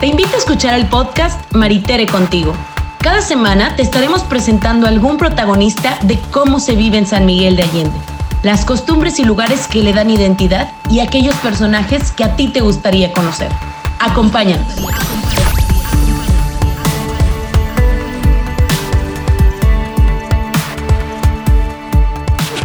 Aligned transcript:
Te 0.00 0.06
invito 0.06 0.34
a 0.34 0.38
escuchar 0.38 0.80
el 0.80 0.86
podcast 0.86 1.54
Maritere 1.54 2.06
contigo. 2.06 2.54
Cada 3.02 3.20
semana 3.20 3.76
te 3.76 3.82
estaremos 3.82 4.22
presentando 4.22 4.86
algún 4.86 5.18
protagonista 5.18 5.98
de 6.04 6.18
cómo 6.30 6.58
se 6.58 6.74
vive 6.74 6.96
en 6.96 7.06
San 7.06 7.26
Miguel 7.26 7.54
de 7.54 7.64
Allende, 7.64 7.98
las 8.42 8.64
costumbres 8.64 9.18
y 9.18 9.24
lugares 9.24 9.68
que 9.68 9.82
le 9.82 9.92
dan 9.92 10.08
identidad 10.08 10.72
y 10.88 11.00
aquellos 11.00 11.34
personajes 11.34 12.12
que 12.12 12.24
a 12.24 12.34
ti 12.34 12.48
te 12.48 12.62
gustaría 12.62 13.12
conocer. 13.12 13.50
Acompáñanos. 13.98 14.74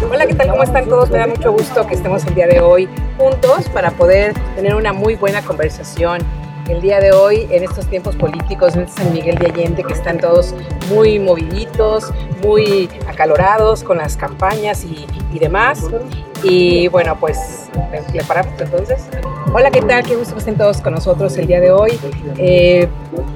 Hola, 0.10 0.26
¿qué 0.26 0.36
tal? 0.36 0.48
¿Cómo 0.52 0.64
están 0.64 0.88
todos? 0.88 1.10
Me 1.10 1.18
da 1.18 1.28
mucho 1.28 1.52
gusto 1.52 1.86
que 1.86 1.96
estemos 1.96 2.26
el 2.28 2.34
día 2.34 2.48
de 2.48 2.62
hoy 2.62 2.88
juntos 3.18 3.68
para 3.74 3.92
poder 3.92 4.34
tener 4.56 4.74
una 4.74 4.94
muy 4.94 5.16
buena 5.16 5.42
conversación 5.42 6.24
el 6.68 6.82
día 6.82 7.00
de 7.00 7.12
hoy 7.12 7.48
en 7.52 7.64
estos 7.64 7.86
tiempos 7.88 8.16
políticos 8.16 8.76
en 8.76 8.82
este 8.84 9.04
San 9.04 9.14
Miguel 9.14 9.38
de 9.38 9.48
Allende 9.48 9.84
que 9.84 9.94
están 9.94 10.18
todos 10.18 10.54
muy 10.90 11.20
moviditos, 11.20 12.12
muy 12.44 12.90
acalorados 13.08 13.84
con 13.84 13.98
las 13.98 14.18
campañas 14.18 14.84
y, 14.84 15.06
demás. 15.40 15.84
Y 16.44 16.88
bueno, 16.88 17.18
pues 17.20 17.70
le 18.14 18.24
paramos 18.24 18.54
entonces. 18.60 19.06
Hola, 19.54 19.70
¿qué 19.70 19.82
tal? 19.82 20.04
Qué 20.04 20.16
gusto 20.16 20.34
que 20.34 20.40
estén 20.40 20.58
todos 20.58 20.80
con 20.82 20.94
nosotros 20.94 21.38
el 21.38 21.48
día 21.48 21.60
de 21.60 21.72
hoy. 21.72 22.00
Eh, 22.38 22.88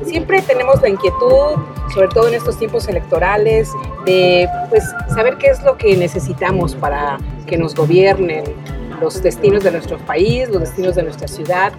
siempre 0.05 0.41
tenemos 0.41 0.81
la 0.81 0.89
inquietud, 0.89 1.57
sobre 1.93 2.07
todo 2.07 2.29
en 2.29 2.35
estos 2.35 2.57
tiempos 2.57 2.87
electorales, 2.87 3.71
de 4.05 4.47
pues 4.69 4.83
saber 5.13 5.37
qué 5.37 5.47
es 5.47 5.61
lo 5.63 5.77
que 5.77 5.97
necesitamos 5.97 6.73
para 6.75 7.17
que 7.45 7.57
nos 7.57 7.75
gobiernen 7.75 8.43
los 9.01 9.21
destinos 9.21 9.63
de 9.63 9.71
nuestro 9.71 9.97
país, 9.99 10.49
los 10.49 10.61
destinos 10.61 10.95
de 10.95 11.03
nuestra 11.03 11.27
ciudad. 11.27 11.73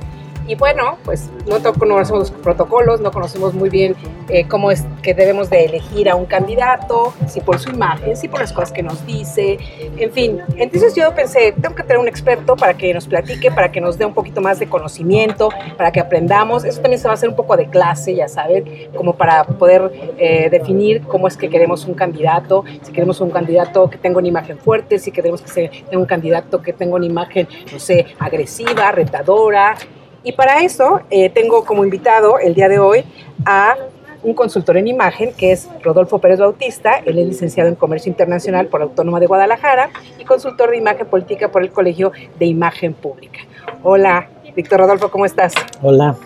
Y 0.50 0.56
bueno, 0.56 0.98
pues 1.04 1.30
no 1.46 1.62
conocemos 1.74 2.18
los 2.18 2.30
protocolos, 2.32 3.00
no 3.00 3.12
conocemos 3.12 3.54
muy 3.54 3.70
bien 3.70 3.94
eh, 4.28 4.48
cómo 4.48 4.72
es 4.72 4.84
que 5.00 5.14
debemos 5.14 5.48
de 5.48 5.66
elegir 5.66 6.10
a 6.10 6.16
un 6.16 6.26
candidato, 6.26 7.14
si 7.28 7.40
por 7.40 7.60
su 7.60 7.70
imagen, 7.70 8.16
si 8.16 8.26
por 8.26 8.40
las 8.40 8.52
cosas 8.52 8.72
que 8.72 8.82
nos 8.82 9.06
dice, 9.06 9.58
en 9.96 10.10
fin. 10.10 10.40
Entonces 10.56 10.96
yo 10.96 11.14
pensé, 11.14 11.52
tengo 11.52 11.76
que 11.76 11.84
tener 11.84 11.98
un 11.98 12.08
experto 12.08 12.56
para 12.56 12.74
que 12.74 12.92
nos 12.92 13.06
platique, 13.06 13.52
para 13.52 13.70
que 13.70 13.80
nos 13.80 13.96
dé 13.96 14.04
un 14.04 14.12
poquito 14.12 14.40
más 14.40 14.58
de 14.58 14.68
conocimiento, 14.68 15.50
para 15.76 15.92
que 15.92 16.00
aprendamos. 16.00 16.64
Eso 16.64 16.80
también 16.80 16.98
se 16.98 17.06
va 17.06 17.12
a 17.12 17.14
hacer 17.14 17.28
un 17.28 17.36
poco 17.36 17.56
de 17.56 17.70
clase, 17.70 18.16
ya 18.16 18.26
saben, 18.26 18.90
como 18.96 19.14
para 19.14 19.44
poder 19.44 19.92
eh, 20.18 20.48
definir 20.50 21.02
cómo 21.02 21.28
es 21.28 21.36
que 21.36 21.48
queremos 21.48 21.84
un 21.84 21.94
candidato, 21.94 22.64
si 22.82 22.90
queremos 22.90 23.20
un 23.20 23.30
candidato 23.30 23.88
que 23.88 23.98
tenga 23.98 24.18
una 24.18 24.26
imagen 24.26 24.58
fuerte, 24.58 24.98
si 24.98 25.12
queremos 25.12 25.42
que 25.42 25.48
sea 25.48 25.70
un 25.92 26.06
candidato 26.06 26.60
que 26.60 26.72
tenga 26.72 26.96
una 26.96 27.06
imagen, 27.06 27.46
no 27.72 27.78
sé, 27.78 28.04
agresiva, 28.18 28.90
retadora, 28.90 29.76
y 30.22 30.32
para 30.32 30.62
eso 30.62 31.00
eh, 31.10 31.30
tengo 31.30 31.64
como 31.64 31.84
invitado 31.84 32.38
el 32.38 32.54
día 32.54 32.68
de 32.68 32.78
hoy 32.78 33.04
a 33.44 33.76
un 34.22 34.34
consultor 34.34 34.76
en 34.76 34.86
imagen 34.86 35.32
que 35.32 35.52
es 35.52 35.68
Rodolfo 35.82 36.18
Pérez 36.18 36.38
Bautista. 36.40 36.98
Él 37.06 37.18
es 37.18 37.26
licenciado 37.26 37.68
en 37.68 37.74
Comercio 37.74 38.10
Internacional 38.10 38.66
por 38.66 38.82
Autónoma 38.82 39.18
de 39.18 39.26
Guadalajara 39.26 39.90
y 40.18 40.24
consultor 40.24 40.70
de 40.70 40.76
imagen 40.76 41.06
política 41.06 41.50
por 41.50 41.62
el 41.62 41.70
Colegio 41.70 42.12
de 42.38 42.46
Imagen 42.46 42.92
Pública. 42.92 43.40
Hola, 43.82 44.28
Víctor 44.54 44.80
Rodolfo, 44.80 45.10
¿cómo 45.10 45.24
estás? 45.24 45.54
Hola, 45.80 46.16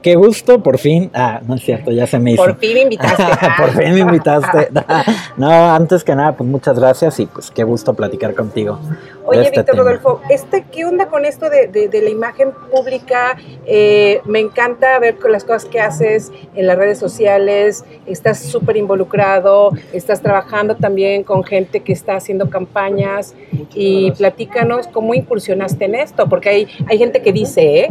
Qué 0.00 0.14
gusto, 0.14 0.62
por 0.62 0.78
fin. 0.78 1.10
Ah, 1.12 1.40
no 1.46 1.54
es 1.56 1.62
cierto, 1.62 1.90
ya 1.90 2.06
se 2.06 2.18
me 2.18 2.32
hizo. 2.32 2.44
Por 2.44 2.56
fin 2.58 2.74
me 2.74 2.80
invitaste. 2.82 3.22
por 3.58 3.70
fin 3.70 3.94
me 3.94 4.00
invitaste. 4.00 4.68
no, 5.36 5.50
antes 5.74 6.04
que 6.04 6.14
nada, 6.14 6.36
pues 6.36 6.48
muchas 6.48 6.78
gracias 6.78 7.18
y 7.20 7.26
pues 7.26 7.50
qué 7.50 7.64
gusto 7.64 7.94
platicar 7.94 8.34
contigo. 8.34 8.78
Oye, 9.24 9.42
este 9.42 9.60
Víctor 9.60 9.76
Rodolfo, 9.76 10.20
este, 10.30 10.64
¿qué 10.70 10.84
onda 10.84 11.06
con 11.06 11.24
esto 11.24 11.48
de, 11.48 11.68
de, 11.68 12.02
la 12.02 12.10
imagen 12.10 12.52
pública? 12.70 13.36
Eh, 13.66 14.20
me 14.24 14.40
encanta 14.40 14.98
ver 14.98 15.16
con 15.16 15.32
las 15.32 15.44
cosas 15.44 15.64
que 15.64 15.80
haces 15.80 16.32
en 16.54 16.66
las 16.66 16.76
redes 16.76 16.98
sociales. 16.98 17.84
Estás 18.06 18.40
súper 18.40 18.76
involucrado, 18.76 19.70
estás 19.92 20.22
trabajando 20.22 20.76
también 20.76 21.22
con 21.22 21.44
gente 21.44 21.80
que 21.80 21.92
está 21.92 22.16
haciendo 22.16 22.50
campañas 22.50 23.34
y 23.74 24.10
platícanos 24.12 24.88
cómo 24.88 25.14
incursionaste 25.14 25.84
en 25.84 25.94
esto, 25.94 26.28
porque 26.28 26.48
hay, 26.48 26.68
hay 26.88 26.98
gente 26.98 27.22
que 27.22 27.32
dice, 27.32 27.80
¿eh? 27.80 27.88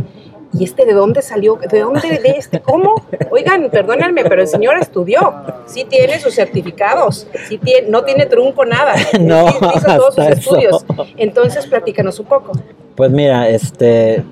¿Y 0.54 0.64
este 0.64 0.86
de 0.86 0.94
dónde 0.94 1.22
salió? 1.22 1.58
¿De 1.70 1.80
dónde 1.80 2.20
de 2.22 2.30
este? 2.38 2.60
¿Cómo? 2.60 2.96
Oigan, 3.30 3.70
perdónenme, 3.70 4.24
pero 4.24 4.42
el 4.42 4.48
señor 4.48 4.78
estudió, 4.78 5.34
sí 5.66 5.86
tiene 5.88 6.20
sus 6.20 6.36
certificados, 6.36 7.28
sí 7.48 7.58
tiene, 7.58 7.90
no 7.90 8.04
tiene 8.04 8.26
trunco 8.26 8.66
nada, 8.66 8.96
no, 9.20 9.48
hizo 9.48 9.96
todos 9.96 10.16
sus 10.16 10.26
estudios. 10.28 10.86
Entonces, 11.18 11.68
platícanos 11.68 12.20
un 12.20 12.26
poco. 12.26 12.52
Pues 12.96 13.12
mira, 13.12 13.50
este, 13.50 14.24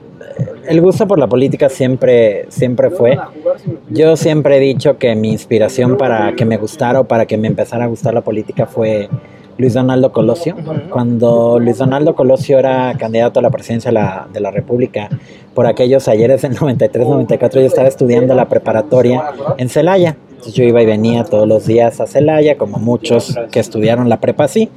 el 0.67 0.81
gusto 0.81 1.07
por 1.07 1.17
la 1.19 1.27
política 1.27 1.69
siempre, 1.69 2.45
siempre 2.49 2.89
fue. 2.89 3.17
Yo 3.89 4.15
siempre 4.15 4.57
he 4.57 4.59
dicho 4.59 4.97
que 4.97 5.15
mi 5.15 5.31
inspiración 5.31 5.97
para 5.97 6.35
que 6.35 6.45
me 6.45 6.57
gustara 6.57 6.99
o 6.99 7.03
para 7.05 7.25
que 7.25 7.37
me 7.37 7.47
empezara 7.47 7.85
a 7.85 7.87
gustar 7.87 8.13
la 8.13 8.21
política 8.21 8.65
fue 8.65 9.09
Luis 9.59 9.73
Donaldo 9.73 10.11
Colosio. 10.11 10.55
Cuando 10.89 11.59
Luis 11.59 11.77
Donaldo 11.77 12.15
Colosio 12.15 12.57
era 12.57 12.95
candidato 12.97 13.39
a 13.39 13.43
la 13.43 13.49
presidencia 13.49 13.89
de 13.89 13.95
la, 13.95 14.27
de 14.31 14.39
la 14.39 14.51
República, 14.51 15.09
por 15.53 15.67
aquellos 15.67 16.07
ayeres 16.07 16.41
del 16.41 16.57
93-94, 16.57 17.53
yo 17.55 17.59
estaba 17.61 17.87
estudiando 17.89 18.33
la 18.33 18.47
preparatoria 18.47 19.21
en 19.57 19.67
Celaya. 19.67 20.15
Entonces 20.29 20.53
yo 20.53 20.63
iba 20.63 20.81
y 20.81 20.85
venía 20.85 21.25
todos 21.25 21.45
los 21.45 21.65
días 21.65 21.99
a 21.99 22.07
Celaya, 22.07 22.57
como 22.57 22.77
muchos 22.77 23.35
que 23.51 23.59
estudiaron 23.59 24.07
la 24.07 24.21
prepa 24.21 24.45
así. 24.45 24.69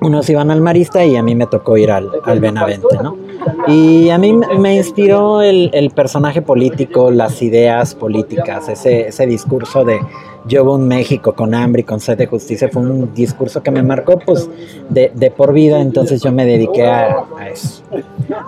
Unos 0.00 0.28
iban 0.30 0.50
al 0.50 0.62
Marista 0.62 1.04
y 1.04 1.16
a 1.16 1.22
mí 1.22 1.34
me 1.34 1.46
tocó 1.46 1.76
ir 1.76 1.90
al, 1.90 2.08
al 2.24 2.40
Benavente, 2.40 2.96
¿no? 3.02 3.18
Y 3.66 4.08
a 4.08 4.16
mí 4.16 4.32
me 4.32 4.76
inspiró 4.76 5.42
el, 5.42 5.70
el 5.74 5.90
personaje 5.90 6.40
político, 6.40 7.10
las 7.10 7.42
ideas 7.42 7.94
políticas, 7.94 8.68
ese, 8.68 9.08
ese 9.08 9.26
discurso 9.26 9.84
de 9.84 10.00
yo 10.46 10.64
un 10.72 10.86
México 10.86 11.34
con 11.34 11.54
hambre 11.54 11.80
y 11.80 11.84
con 11.84 12.00
sed 12.00 12.18
de 12.18 12.26
justicia 12.26 12.68
fue 12.68 12.82
un 12.82 13.12
discurso 13.14 13.62
que 13.62 13.70
me 13.70 13.82
marcó 13.82 14.18
pues 14.18 14.48
de, 14.88 15.10
de 15.14 15.30
por 15.30 15.52
vida, 15.52 15.80
entonces 15.80 16.22
yo 16.22 16.32
me 16.32 16.44
dediqué 16.44 16.86
a, 16.86 17.24
a, 17.38 17.48
eso, 17.48 17.82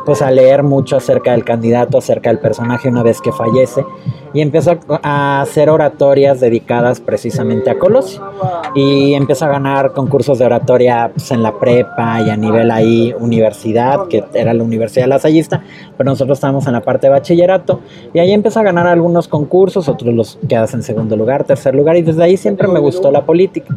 pues 0.05 0.23
a 0.23 0.31
leer 0.31 0.63
mucho 0.63 0.97
acerca 0.97 1.33
del 1.33 1.45
candidato, 1.45 1.99
acerca 1.99 2.31
del 2.31 2.39
personaje 2.39 2.89
una 2.89 3.03
vez 3.03 3.21
que 3.21 3.33
fallece 3.33 3.85
y 4.33 4.41
empezó 4.41 4.79
a 5.03 5.41
hacer 5.41 5.71
oratorias 5.71 6.41
dedicadas 6.41 7.01
precisamente 7.01 7.71
a 7.71 7.79
Colosio 7.79 8.23
y 8.75 9.15
empezó 9.15 9.47
a 9.47 9.49
ganar 9.49 9.93
concursos 9.93 10.39
de 10.39 10.45
oratoria 10.45 11.11
pues, 11.15 11.31
en 11.31 11.43
la 11.43 11.59
prepa 11.59 12.21
y 12.21 12.31
a 12.31 12.37
nivel 12.37 12.71
ahí 12.71 13.15
universidad, 13.19 14.07
que 14.09 14.25
era 14.35 14.53
la 14.53 14.63
Universidad 14.63 15.07
Lasallista, 15.07 15.63
pero 15.97 16.11
nosotros 16.11 16.39
estábamos 16.39 16.67
en 16.67 16.75
la 16.75 16.81
parte 16.81 17.07
de 17.07 17.13
bachillerato 17.13 17.81
y 18.13 18.19
ahí 18.19 18.33
empezó 18.33 18.61
a 18.61 18.63
ganar 18.63 18.87
algunos 18.87 19.29
concursos, 19.29 19.89
otros 19.89 20.15
los 20.15 20.39
quedas 20.49 20.75
en 20.75 20.83
segundo 20.83 21.17
lugar, 21.17 21.45
tercer 21.45 21.75
lugar 21.75 21.88
y 21.97 22.03
desde 22.03 22.23
ahí 22.23 22.37
siempre 22.37 22.69
me 22.69 22.79
gustó 22.79 23.11
la 23.11 23.25
política. 23.25 23.75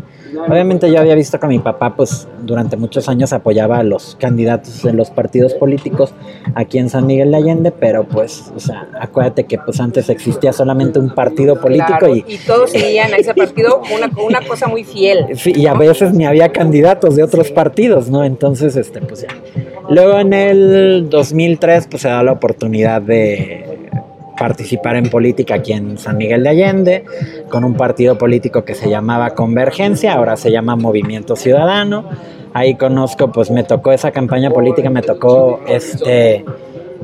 Obviamente 0.48 0.90
yo 0.90 1.00
había 1.00 1.14
visto 1.16 1.40
que 1.40 1.48
mi 1.48 1.60
papá 1.60 1.96
pues 1.96 2.28
durante 2.44 2.78
muchos 2.78 3.10
años 3.10 3.34
apoyaba 3.34 3.80
a 3.80 3.84
los 3.84 4.16
candidatos 4.20 4.82
de 4.84 4.94
los 4.94 5.10
partidos 5.10 5.54
políticos 5.54 6.14
aquí 6.56 6.78
en 6.78 6.90
San 6.90 7.06
Miguel 7.06 7.32
de 7.32 7.38
Allende, 7.38 7.72
pero 7.72 8.06
pues, 8.06 8.52
o 8.56 8.60
sea, 8.60 8.88
acuérdate 9.00 9.44
que 9.44 9.58
pues 9.58 9.80
antes 9.80 10.10
existía 10.10 10.54
solamente 10.54 11.00
un 11.00 11.14
partido 11.14 11.60
político 11.60 12.16
y, 12.16 12.24
y, 12.28 12.38
todos 12.38 12.72
seguían 12.72 13.14
a 13.14 13.18
ese 13.18 13.34
partido 13.34 13.82
una, 13.94 14.10
una 14.26 14.42
cosa 14.48 14.68
muy 14.68 14.84
fiel. 14.84 15.28
Sí, 15.36 15.54
y 15.56 15.68
a 15.68 15.74
veces 15.74 16.14
ni 16.14 16.26
había 16.26 16.50
candidatos 16.50 17.16
de 17.16 17.24
otros 17.24 17.48
sí. 17.48 17.54
partidos, 17.54 18.10
¿no? 18.10 18.24
Entonces, 18.24 18.76
este, 18.76 19.02
pues 19.02 19.22
ya. 19.22 19.30
Luego 19.90 20.20
en 20.20 20.34
el 20.34 21.10
2003 21.10 21.88
pues 21.88 22.04
se 22.04 22.08
da 22.08 22.24
la 22.24 22.32
oportunidad 22.32 23.02
de 23.02 23.71
participar 24.42 24.96
en 24.96 25.08
política 25.08 25.54
aquí 25.56 25.72
en 25.72 26.00
San 26.00 26.18
Miguel 26.18 26.42
de 26.42 26.50
Allende, 26.50 27.06
con 27.48 27.64
un 27.64 27.76
partido 27.76 28.18
político 28.18 28.66
que 28.66 28.74
se 28.74 28.90
llamaba 28.90 29.36
Convergencia, 29.36 30.14
ahora 30.14 30.36
se 30.36 30.50
llama 30.50 30.76
Movimiento 30.76 31.36
Ciudadano. 31.36 32.06
Ahí 32.52 32.74
conozco, 32.74 33.32
pues 33.32 33.52
me 33.52 33.64
tocó 33.64 33.92
esa 33.92 34.10
campaña 34.10 34.50
política, 34.50 34.90
me 34.90 35.04
tocó, 35.04 35.60
este, 35.68 36.44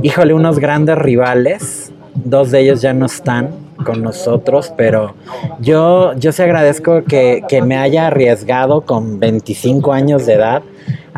híjole, 0.02 0.34
unos 0.34 0.58
grandes 0.58 0.98
rivales, 0.98 1.92
dos 2.16 2.50
de 2.50 2.62
ellos 2.62 2.82
ya 2.82 2.94
no 2.94 3.06
están 3.06 3.52
con 3.86 4.02
nosotros, 4.02 4.74
pero 4.76 5.14
yo, 5.60 6.14
yo 6.14 6.32
sí 6.32 6.42
agradezco 6.42 7.04
que, 7.04 7.44
que 7.48 7.62
me 7.62 7.78
haya 7.78 8.08
arriesgado 8.08 8.82
con 8.82 9.20
25 9.20 9.94
años 9.94 10.26
de 10.26 10.34
edad 10.34 10.64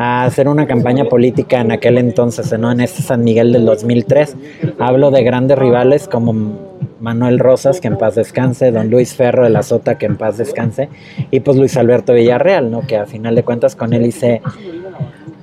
a 0.02 0.24
hacer 0.24 0.48
una 0.48 0.66
campaña 0.66 1.04
política 1.04 1.60
en 1.60 1.72
aquel 1.72 1.98
entonces, 1.98 2.58
¿no? 2.58 2.72
en 2.72 2.80
este 2.80 3.02
San 3.02 3.22
Miguel 3.22 3.52
del 3.52 3.66
2003. 3.66 4.34
Hablo 4.78 5.10
de 5.10 5.22
grandes 5.22 5.58
rivales 5.58 6.08
como 6.08 6.58
Manuel 7.00 7.38
Rosas, 7.38 7.82
que 7.82 7.88
en 7.88 7.98
paz 7.98 8.14
descanse, 8.14 8.72
don 8.72 8.88
Luis 8.88 9.14
Ferro 9.14 9.44
de 9.44 9.50
la 9.50 9.62
Sota, 9.62 9.98
que 9.98 10.06
en 10.06 10.16
paz 10.16 10.38
descanse, 10.38 10.88
y 11.30 11.40
pues 11.40 11.58
Luis 11.58 11.76
Alberto 11.76 12.14
Villarreal, 12.14 12.70
¿no? 12.70 12.80
que 12.86 12.96
a 12.96 13.04
final 13.04 13.34
de 13.34 13.42
cuentas 13.42 13.76
con 13.76 13.92
él 13.92 14.06
hice 14.06 14.40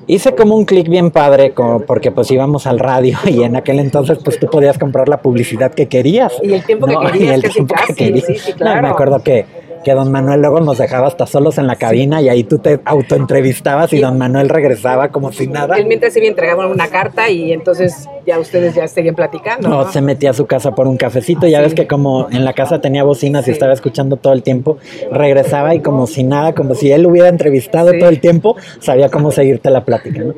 hice 0.08 0.34
como 0.34 0.56
un 0.56 0.66
clic 0.66 0.90
bien 0.90 1.12
padre 1.12 1.52
como 1.52 1.82
porque 1.82 2.12
pues 2.12 2.32
íbamos 2.32 2.66
al 2.66 2.80
radio 2.80 3.18
y 3.28 3.44
en 3.44 3.58
aquel 3.58 3.78
entonces 3.80 4.18
pues 4.24 4.40
tú 4.40 4.48
podías 4.48 4.78
comprar 4.78 5.10
la 5.10 5.22
publicidad 5.22 5.74
que 5.74 5.88
querías 5.88 6.34
y 6.42 6.54
el 6.54 6.66
tiempo 6.66 6.88
¿no? 6.88 7.02
que 7.02 7.12
querías 7.12 7.30
y 7.30 7.34
el 7.34 7.42
que 7.42 7.50
tiempo 7.50 7.76
que 7.86 7.94
querías 7.94 8.26
sí, 8.26 8.38
sí, 8.38 8.54
claro. 8.54 8.78
no, 8.78 8.82
me 8.84 8.88
acuerdo 8.88 9.22
que 9.22 9.46
que 9.84 9.94
don 9.94 10.12
Manuel 10.12 10.42
luego 10.42 10.60
nos 10.60 10.78
dejaba 10.78 11.08
hasta 11.08 11.26
solos 11.28 11.58
en 11.58 11.68
la 11.68 11.76
cabina 11.76 12.22
y 12.22 12.30
ahí 12.30 12.44
tú 12.44 12.60
te 12.60 12.80
autoentrevistabas 12.84 13.94
y 13.94 14.00
don 14.00 14.18
Manuel 14.18 14.50
regresaba 14.50 15.10
como 15.10 15.32
si 15.32 15.48
nada. 15.48 15.78
Él 15.78 15.86
mientras 15.86 16.14
se 16.14 16.26
entregaba 16.26 16.68
una 16.68 16.88
carta 16.88 17.30
y 17.30 17.52
entonces 17.54 18.08
ya 18.26 18.40
ustedes 18.40 18.76
ya 18.76 18.88
seguían 18.88 19.16
platicando. 19.16 19.70
No, 19.70 19.92
se 19.92 20.02
metía 20.02 20.32
a 20.32 20.34
su 20.34 20.46
casa 20.46 20.76
por 20.76 20.88
un 20.88 20.98
cafecito. 20.98 21.48
Ya 21.48 21.62
ves 21.62 21.74
que 21.74 21.88
como 21.88 22.28
en 22.30 22.44
la 22.44 22.54
casa 22.54 22.82
tenía 22.82 23.04
bocinas 23.04 23.48
y 23.48 23.52
estaba 23.52 23.74
escuchando 23.74 24.18
todo 24.18 24.34
el 24.34 24.44
tiempo, 24.44 24.78
regresaba 25.12 25.74
y 25.76 25.82
como 25.82 26.08
si 26.08 26.24
nada, 26.24 26.54
como 26.54 26.76
si 26.76 26.92
él 26.92 27.06
hubiera 27.06 27.30
entrevistado 27.30 27.92
todo 27.98 28.10
el 28.10 28.20
tiempo, 28.20 28.56
sabía 28.80 29.10
cómo 29.10 29.32
seguirte 29.32 29.70
la 29.70 29.86
plática, 29.86 30.22
¿no? 30.24 30.34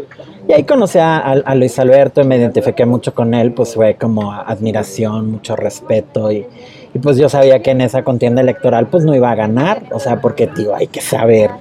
Y 0.47 0.53
ahí 0.53 0.63
conocí 0.63 0.97
a, 0.99 1.43
Luis 1.53 1.77
Alberto 1.77 2.21
y 2.21 2.23
me 2.23 2.37
identifiqué 2.37 2.83
mucho 2.83 3.13
con 3.13 3.35
él, 3.35 3.51
pues 3.51 3.75
fue 3.75 3.95
como 3.95 4.31
admiración, 4.31 5.29
mucho 5.29 5.55
respeto 5.55 6.31
y, 6.31 6.47
y 6.93 6.99
pues 6.99 7.17
yo 7.17 7.29
sabía 7.29 7.61
que 7.61 7.71
en 7.71 7.81
esa 7.81 8.03
contienda 8.03 8.41
electoral 8.41 8.87
pues 8.87 9.03
no 9.03 9.15
iba 9.15 9.31
a 9.31 9.35
ganar, 9.35 9.83
o 9.91 9.99
sea, 9.99 10.21
porque 10.21 10.47
tío, 10.47 10.75
hay 10.75 10.87
que 10.87 11.01
saber 11.01 11.51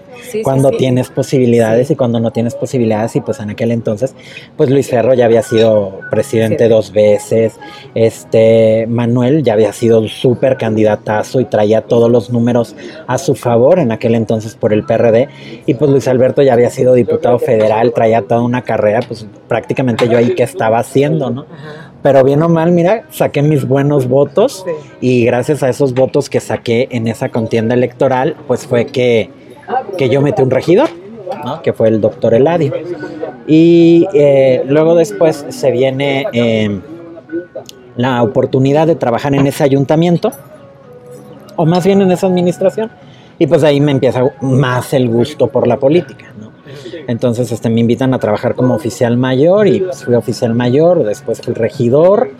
cuando 0.42 0.70
tienes 0.70 1.10
posibilidades 1.10 1.90
y 1.90 1.96
cuando 1.96 2.18
no 2.18 2.32
tienes 2.32 2.54
posibilidades. 2.54 3.14
Y 3.14 3.20
pues 3.20 3.38
en 3.38 3.50
aquel 3.50 3.70
entonces 3.70 4.14
pues 4.56 4.70
Luis 4.70 4.88
Ferro 4.88 5.14
ya 5.14 5.26
había 5.26 5.42
sido 5.42 6.00
presidente 6.10 6.68
dos 6.68 6.92
veces, 6.92 7.58
este 7.94 8.86
Manuel 8.88 9.42
ya 9.42 9.52
había 9.52 9.72
sido 9.72 10.06
súper 10.08 10.56
candidatazo 10.56 11.40
y 11.40 11.44
traía 11.44 11.82
todos 11.82 12.10
los 12.10 12.30
números 12.30 12.74
a 13.06 13.18
su 13.18 13.34
favor 13.34 13.78
en 13.78 13.92
aquel 13.92 14.14
entonces 14.14 14.54
por 14.54 14.72
el 14.72 14.84
PRD 14.84 15.28
y 15.66 15.74
pues 15.74 15.90
Luis 15.90 16.08
Alberto 16.08 16.42
ya 16.42 16.54
había 16.54 16.70
sido 16.70 16.94
diputado 16.94 17.38
federal, 17.38 17.92
traía 17.92 18.22
toda 18.22 18.40
una 18.40 18.62
carrera, 18.62 19.00
pues 19.06 19.26
prácticamente 19.46 20.08
yo 20.08 20.18
ahí 20.18 20.34
que 20.34 20.42
estaba 20.42 20.78
haciendo, 20.78 21.30
¿no? 21.30 21.46
Pero 22.08 22.24
bien 22.24 22.42
o 22.42 22.48
mal, 22.48 22.72
mira, 22.72 23.04
saqué 23.10 23.42
mis 23.42 23.68
buenos 23.68 24.08
votos 24.08 24.64
y 24.98 25.26
gracias 25.26 25.62
a 25.62 25.68
esos 25.68 25.92
votos 25.92 26.30
que 26.30 26.40
saqué 26.40 26.88
en 26.90 27.06
esa 27.06 27.28
contienda 27.28 27.74
electoral, 27.74 28.34
pues 28.46 28.66
fue 28.66 28.86
que 28.86 29.28
que 29.98 30.08
yo 30.08 30.22
metí 30.22 30.40
un 30.40 30.50
regidor, 30.50 30.88
¿no? 31.44 31.60
que 31.60 31.74
fue 31.74 31.88
el 31.88 32.00
doctor 32.00 32.32
Eladio. 32.32 32.72
Y 33.46 34.06
eh, 34.14 34.62
luego 34.66 34.94
después 34.94 35.44
se 35.50 35.70
viene 35.70 36.24
em, 36.32 36.80
la 37.96 38.22
oportunidad 38.22 38.86
de 38.86 38.96
trabajar 38.96 39.34
en 39.34 39.46
ese 39.46 39.62
ayuntamiento, 39.62 40.30
o 41.56 41.66
más 41.66 41.84
bien 41.84 42.00
en 42.00 42.10
esa 42.10 42.26
administración, 42.26 42.90
y 43.38 43.46
pues 43.46 43.62
ahí 43.64 43.82
me 43.82 43.92
empieza 43.92 44.22
más 44.40 44.94
el 44.94 45.10
gusto 45.10 45.48
por 45.48 45.66
la 45.66 45.76
política. 45.76 46.32
Entonces 47.06 47.52
este, 47.52 47.70
me 47.70 47.80
invitan 47.80 48.14
a 48.14 48.18
trabajar 48.18 48.54
como 48.54 48.74
oficial 48.74 49.16
mayor 49.16 49.66
y 49.66 49.84
fui 50.04 50.14
oficial 50.14 50.54
mayor, 50.54 51.04
después 51.04 51.40
fui 51.40 51.54
regidor 51.54 52.30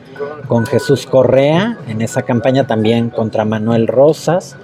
con 0.46 0.66
Jesús 0.66 1.06
Correa 1.06 1.78
en 1.86 2.02
esa 2.02 2.22
campaña 2.22 2.66
también 2.66 3.10
contra 3.10 3.44
Manuel 3.44 3.86
Rosas. 3.86 4.56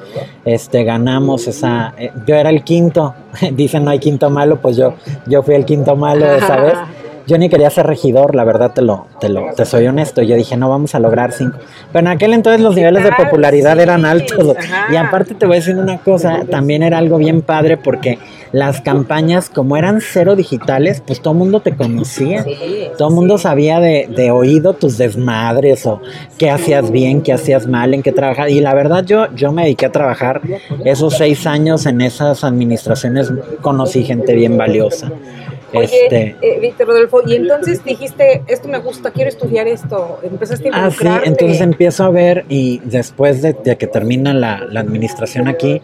Este 0.45 0.85
ganamos 0.85 1.47
esa 1.47 1.95
eh, 1.99 2.13
yo 2.27 2.35
era 2.35 2.51
el 2.51 2.65
quinto, 2.65 3.15
dicen 3.53 3.85
no 3.85 3.91
hay 3.91 3.99
quinto 3.99 4.31
malo, 4.31 4.61
pues 4.61 4.77
yo 4.77 4.95
yo 5.27 5.43
fui 5.43 5.55
el 5.55 5.65
quinto 5.65 5.97
malo 5.97 6.27
esa 6.27 6.57
vez. 6.57 6.75
Yo 7.27 7.39
ni 7.39 7.49
quería 7.49 7.71
ser 7.71 7.87
regidor, 7.87 8.35
la 8.35 8.45
verdad 8.45 8.73
te 8.75 8.83
lo, 8.83 9.07
te 9.19 9.29
lo, 9.29 9.53
te 9.57 9.65
soy 9.65 9.87
honesto. 9.87 10.23
Yo 10.23 10.37
dije, 10.37 10.57
no 10.57 10.69
vamos 10.69 10.95
a 10.95 10.99
lograr 10.99 11.33
cinco. 11.33 11.59
Pero 11.93 12.01
en 12.01 12.09
aquel 12.09 12.35
entonces 12.35 12.61
los 12.61 12.77
niveles 12.77 13.03
de 13.03 13.13
popularidad 13.13 13.79
eran 13.81 14.05
altos. 14.05 14.57
Y 14.93 14.97
aparte 14.97 15.35
te 15.35 15.47
voy 15.47 15.57
a 15.57 15.61
decir 15.61 15.77
una 15.77 15.99
cosa, 15.99 16.43
también 16.51 16.83
era 16.83 16.99
algo 16.99 17.17
bien 17.17 17.41
padre 17.43 17.77
porque 17.77 18.19
las 18.53 18.81
campañas, 18.81 19.51
como 19.51 19.77
eran 19.77 20.01
cero 20.01 20.37
digitales, 20.37 21.03
pues 21.05 21.21
todo 21.21 21.33
el 21.33 21.39
mundo 21.39 21.61
te 21.61 21.75
conocía. 21.75 22.45
todo 22.97 23.09
el 23.09 23.15
mundo 23.15 23.37
sabía 23.39 23.81
de, 23.81 24.07
de, 24.09 24.31
oído 24.31 24.75
tus 24.75 24.97
desmadres 24.97 25.87
o 25.87 26.01
qué 26.39 26.51
hacías 26.51 26.91
bien, 26.91 27.23
qué 27.23 27.33
hacías 27.33 27.67
mal, 27.67 27.95
en 27.95 28.03
qué 28.03 28.13
trabajar. 28.13 28.51
Y 28.51 28.61
la 28.61 28.75
verdad 28.75 29.05
yo, 29.05 29.27
yo 29.35 29.51
me 29.51 29.63
dediqué 29.63 29.87
a 29.87 29.93
trabajar 29.93 30.41
esos 30.85 31.17
seis 31.17 31.47
años 31.47 31.87
en 31.87 32.01
esas 32.01 32.45
administraciones, 32.45 33.33
conocí 33.61 34.05
gente 34.05 34.35
bien 34.35 34.57
valiosa. 34.57 35.11
Oye, 35.75 36.05
este, 36.05 36.37
eh, 36.41 36.59
Víctor 36.61 36.89
Rodolfo, 36.89 37.23
y 37.27 37.35
entonces 37.35 37.85
dijiste, 37.85 38.43
esto 38.47 38.69
me 38.69 38.79
gusta, 38.79 39.11
quiero 39.11 39.29
estudiar 39.29 39.67
esto, 39.67 40.21
empezaste 40.23 40.69
a 40.69 40.87
Ah, 40.87 40.91
sí, 40.91 41.07
entonces 41.25 41.61
empiezo 41.61 42.05
a 42.05 42.11
ver 42.11 42.45
y 42.49 42.81
después 42.85 43.43
de, 43.43 43.55
que 43.55 43.87
termina 43.87 44.35
la, 44.35 44.65
la, 44.71 44.81
administración 44.81 45.49
aquí, 45.49 45.81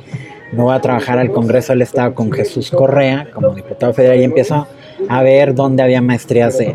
me 0.52 0.62
voy 0.62 0.74
a 0.74 0.80
trabajar 0.80 1.18
al 1.18 1.30
Congreso 1.30 1.72
del 1.72 1.82
Estado 1.82 2.14
con 2.14 2.32
Jesús 2.32 2.70
Correa 2.70 3.28
como 3.32 3.54
diputado 3.54 3.92
federal 3.92 4.20
y 4.20 4.24
empiezo 4.24 4.66
a 5.08 5.22
ver 5.22 5.54
dónde 5.54 5.82
había 5.82 6.02
maestrías 6.02 6.58
de, 6.58 6.74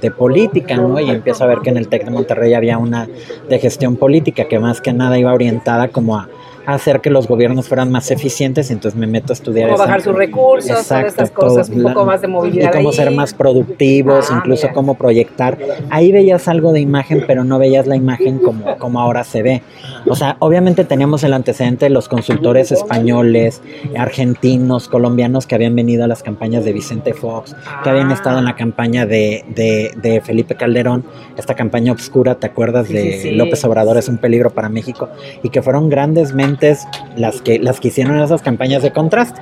de, 0.00 0.10
política, 0.10 0.76
¿no? 0.76 0.98
Y 1.00 1.10
empiezo 1.10 1.44
a 1.44 1.46
ver 1.46 1.58
que 1.58 1.70
en 1.70 1.76
el 1.76 1.88
TEC 1.88 2.04
de 2.04 2.10
Monterrey 2.10 2.54
había 2.54 2.78
una 2.78 3.08
de 3.48 3.58
gestión 3.58 3.96
política 3.96 4.46
que 4.48 4.58
más 4.58 4.80
que 4.80 4.92
nada 4.92 5.18
iba 5.18 5.32
orientada 5.32 5.88
como 5.88 6.16
a 6.16 6.28
hacer 6.66 7.00
que 7.00 7.10
los 7.10 7.28
gobiernos 7.28 7.68
fueran 7.68 7.90
más 7.90 8.10
eficientes, 8.10 8.70
entonces 8.70 8.98
me 8.98 9.06
meto 9.06 9.32
a 9.32 9.34
estudiar. 9.34 9.70
Cómo 9.70 9.78
bajar 9.78 10.02
sus 10.02 10.14
recursos, 10.14 10.86
todas 10.86 11.06
estas 11.06 11.30
cosas, 11.30 11.68
un 11.68 11.82
poco 11.82 12.04
más 12.04 12.20
de 12.20 12.28
movilidad. 12.28 12.70
Y 12.72 12.76
cómo 12.76 12.92
ser 12.92 13.10
más 13.12 13.32
productivos, 13.32 14.30
ah, 14.30 14.36
incluso 14.38 14.68
cómo 14.74 14.94
proyectar. 14.94 15.56
Ahí 15.90 16.10
veías 16.10 16.48
algo 16.48 16.72
de 16.72 16.80
imagen, 16.80 17.24
pero 17.26 17.44
no 17.44 17.58
veías 17.58 17.86
la 17.86 17.96
imagen 17.96 18.38
como, 18.38 18.76
como 18.78 19.00
ahora 19.00 19.24
se 19.24 19.42
ve. 19.42 19.62
O 20.08 20.16
sea, 20.16 20.36
obviamente 20.40 20.84
teníamos 20.84 21.22
el 21.24 21.32
antecedente 21.32 21.86
de 21.86 21.90
los 21.90 22.08
consultores 22.08 22.72
españoles, 22.72 23.62
argentinos, 23.96 24.88
colombianos 24.88 25.46
que 25.46 25.54
habían 25.54 25.74
venido 25.74 26.04
a 26.04 26.08
las 26.08 26.22
campañas 26.22 26.64
de 26.64 26.72
Vicente 26.72 27.14
Fox, 27.14 27.54
que 27.84 27.90
habían 27.90 28.10
estado 28.10 28.38
en 28.38 28.44
la 28.44 28.56
campaña 28.56 29.06
de, 29.06 29.44
de, 29.54 29.92
de 29.96 30.20
Felipe 30.20 30.56
Calderón, 30.56 31.04
esta 31.36 31.54
campaña 31.54 31.92
obscura, 31.92 32.36
¿te 32.36 32.46
acuerdas? 32.46 32.88
de 32.88 33.32
López 33.32 33.64
Obrador 33.64 33.96
es 33.96 34.08
un 34.08 34.18
peligro 34.18 34.50
para 34.50 34.68
México, 34.68 35.08
y 35.42 35.50
que 35.50 35.62
fueron 35.62 35.88
grandes 35.88 36.34
mentes 36.34 36.55
las 37.16 37.40
que, 37.42 37.58
las 37.58 37.80
que 37.80 37.88
hicieron 37.88 38.20
esas 38.20 38.42
campañas 38.42 38.82
de 38.82 38.92
contraste, 38.92 39.40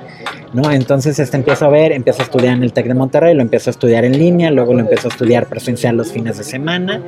¿no? 0.53 0.71
Entonces 0.71 1.19
este 1.19 1.37
empiezo 1.37 1.65
a 1.65 1.69
ver, 1.69 1.91
empiezo 1.91 2.21
a 2.21 2.25
estudiar 2.25 2.55
en 2.55 2.63
el 2.63 2.73
TEC 2.73 2.87
de 2.87 2.93
Monterrey, 2.93 3.33
lo 3.33 3.41
empiezo 3.41 3.69
a 3.69 3.71
estudiar 3.71 4.05
en 4.05 4.17
línea, 4.17 4.51
luego 4.51 4.73
lo 4.73 4.79
empiezo 4.79 5.07
a 5.07 5.11
estudiar 5.11 5.47
presencial 5.47 5.97
los 5.97 6.11
fines 6.11 6.37
de 6.37 6.43
semana 6.43 7.01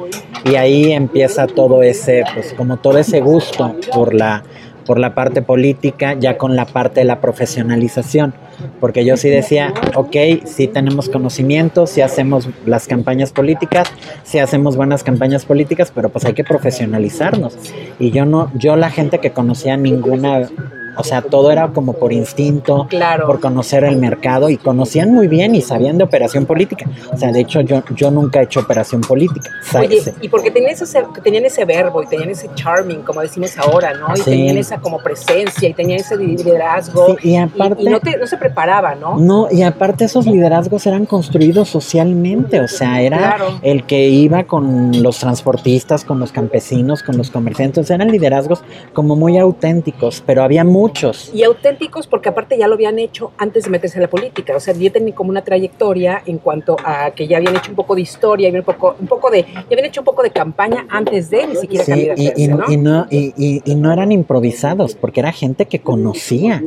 y 0.45 0.55
ahí 0.55 0.91
empieza 0.91 1.47
todo 1.47 1.83
ese, 1.83 2.23
pues 2.33 2.53
como 2.53 2.77
todo 2.77 2.97
ese 2.97 3.21
gusto 3.21 3.75
por 3.93 4.13
la, 4.13 4.43
por 4.87 4.97
la 4.97 5.13
parte 5.13 5.43
política, 5.43 6.15
ya 6.15 6.37
con 6.37 6.55
la 6.55 6.65
parte 6.65 7.01
de 7.01 7.05
la 7.05 7.21
profesionalización 7.21 8.33
porque 8.79 9.05
yo 9.05 9.17
sí 9.17 9.29
decía, 9.29 9.73
ok, 9.95 10.15
sí 10.45 10.67
tenemos 10.67 11.09
conocimiento, 11.09 11.87
sí 11.87 12.01
hacemos 12.01 12.49
las 12.65 12.87
campañas 12.87 13.31
políticas, 13.31 13.89
sí 14.23 14.39
hacemos 14.39 14.75
buenas 14.75 15.03
campañas 15.03 15.45
políticas, 15.45 15.91
pero 15.93 16.09
pues 16.09 16.25
hay 16.25 16.33
que 16.33 16.43
profesionalizarnos. 16.43 17.57
Y 17.99 18.11
yo 18.11 18.25
no, 18.25 18.51
yo 18.55 18.75
la 18.75 18.89
gente 18.89 19.19
que 19.19 19.31
conocía 19.31 19.77
ninguna 19.77 20.49
o 20.97 21.03
sea, 21.03 21.21
todo 21.21 21.51
era 21.51 21.67
como 21.69 21.93
por 21.93 22.11
instinto, 22.11 22.87
por 23.25 23.39
conocer 23.39 23.83
el 23.83 23.97
mercado 23.97 24.49
y 24.49 24.57
conocían 24.57 25.13
muy 25.13 25.27
bien 25.27 25.55
y 25.55 25.61
sabían 25.61 25.97
de 25.97 26.03
operación 26.03 26.45
política. 26.45 26.89
O 27.11 27.17
sea, 27.17 27.31
de 27.31 27.41
hecho 27.41 27.61
yo, 27.61 27.83
yo 27.95 28.11
nunca 28.11 28.39
he 28.39 28.43
hecho 28.43 28.59
operación 28.59 29.01
política. 29.01 29.49
Oye, 29.75 30.01
y 30.21 30.29
porque 30.29 30.51
tenían 30.51 30.71
ese, 30.71 30.85
tenían 31.23 31.45
ese 31.45 31.65
verbo 31.65 32.01
y 32.03 32.07
tenían 32.07 32.29
ese 32.29 32.49
charming, 32.55 33.01
como 33.01 33.21
decimos 33.21 33.57
ahora, 33.57 33.93
¿no? 33.93 34.07
Y 34.15 34.21
tenían 34.21 34.57
esa 34.57 34.79
como 34.79 34.99
presencia 34.99 35.69
y 35.69 35.73
tenían 35.73 35.99
ese 35.99 36.17
liderazgo. 36.17 37.17
y 37.21 37.35
aparte... 37.35 37.83
Y, 37.83 37.85
no, 37.85 38.27
se 38.27 38.37
preparaba, 38.37 38.95
¿no? 38.95 39.17
No, 39.17 39.47
y 39.51 39.61
aparte 39.61 40.05
esos 40.05 40.25
liderazgos 40.25 40.85
eran 40.87 41.05
construidos 41.05 41.69
socialmente, 41.69 42.59
o 42.59 42.67
sea, 42.67 43.01
era 43.01 43.37
el 43.61 43.85
que 43.85 44.07
iba 44.09 44.43
con 44.45 45.03
los 45.03 45.19
transportistas, 45.19 46.03
con 46.03 46.19
los 46.19 46.31
campesinos, 46.31 47.03
con 47.03 47.17
los 47.17 47.29
comerciantes, 47.29 47.89
eran 47.91 48.09
liderazgos 48.09 48.63
como 48.93 49.15
muy 49.15 49.37
auténticos, 49.37 50.23
pero 50.25 50.43
había 50.43 50.63
muy 50.63 50.86
y 51.33 51.43
auténticos 51.43 52.07
porque 52.07 52.29
aparte 52.29 52.57
ya 52.57 52.67
lo 52.67 52.75
habían 52.75 52.99
hecho 52.99 53.31
antes 53.37 53.65
de 53.65 53.69
meterse 53.69 53.97
en 53.97 54.03
la 54.03 54.09
política. 54.09 54.55
O 54.55 54.59
sea, 54.59 54.73
ya 54.73 54.91
tenían 54.91 55.15
como 55.15 55.29
una 55.29 55.43
trayectoria 55.43 56.21
en 56.25 56.37
cuanto 56.37 56.77
a 56.83 57.11
que 57.11 57.27
ya 57.27 57.37
habían 57.37 57.55
hecho 57.55 57.71
un 57.71 57.75
poco 57.75 57.95
de 57.95 58.01
historia, 58.01 58.49
un 58.49 58.63
poco, 58.63 58.95
un 58.99 59.07
poco 59.07 59.29
de, 59.29 59.43
ya 59.43 59.63
habían 59.71 59.85
hecho 59.85 60.01
un 60.01 60.05
poco 60.05 60.23
de 60.23 60.31
campaña 60.31 60.85
antes 60.89 61.29
de 61.29 61.47
ni 61.47 61.55
siquiera 61.55 61.85
sí, 61.85 62.09
y, 62.15 62.43
y, 62.43 62.47
¿no? 62.47 62.63
Y, 62.67 62.77
no, 62.77 63.07
y, 63.09 63.75
no 63.75 63.91
eran 63.93 64.11
improvisados, 64.11 64.95
porque 64.95 65.19
era 65.19 65.31
gente 65.31 65.65
que 65.65 65.79
conocía. 65.79 66.63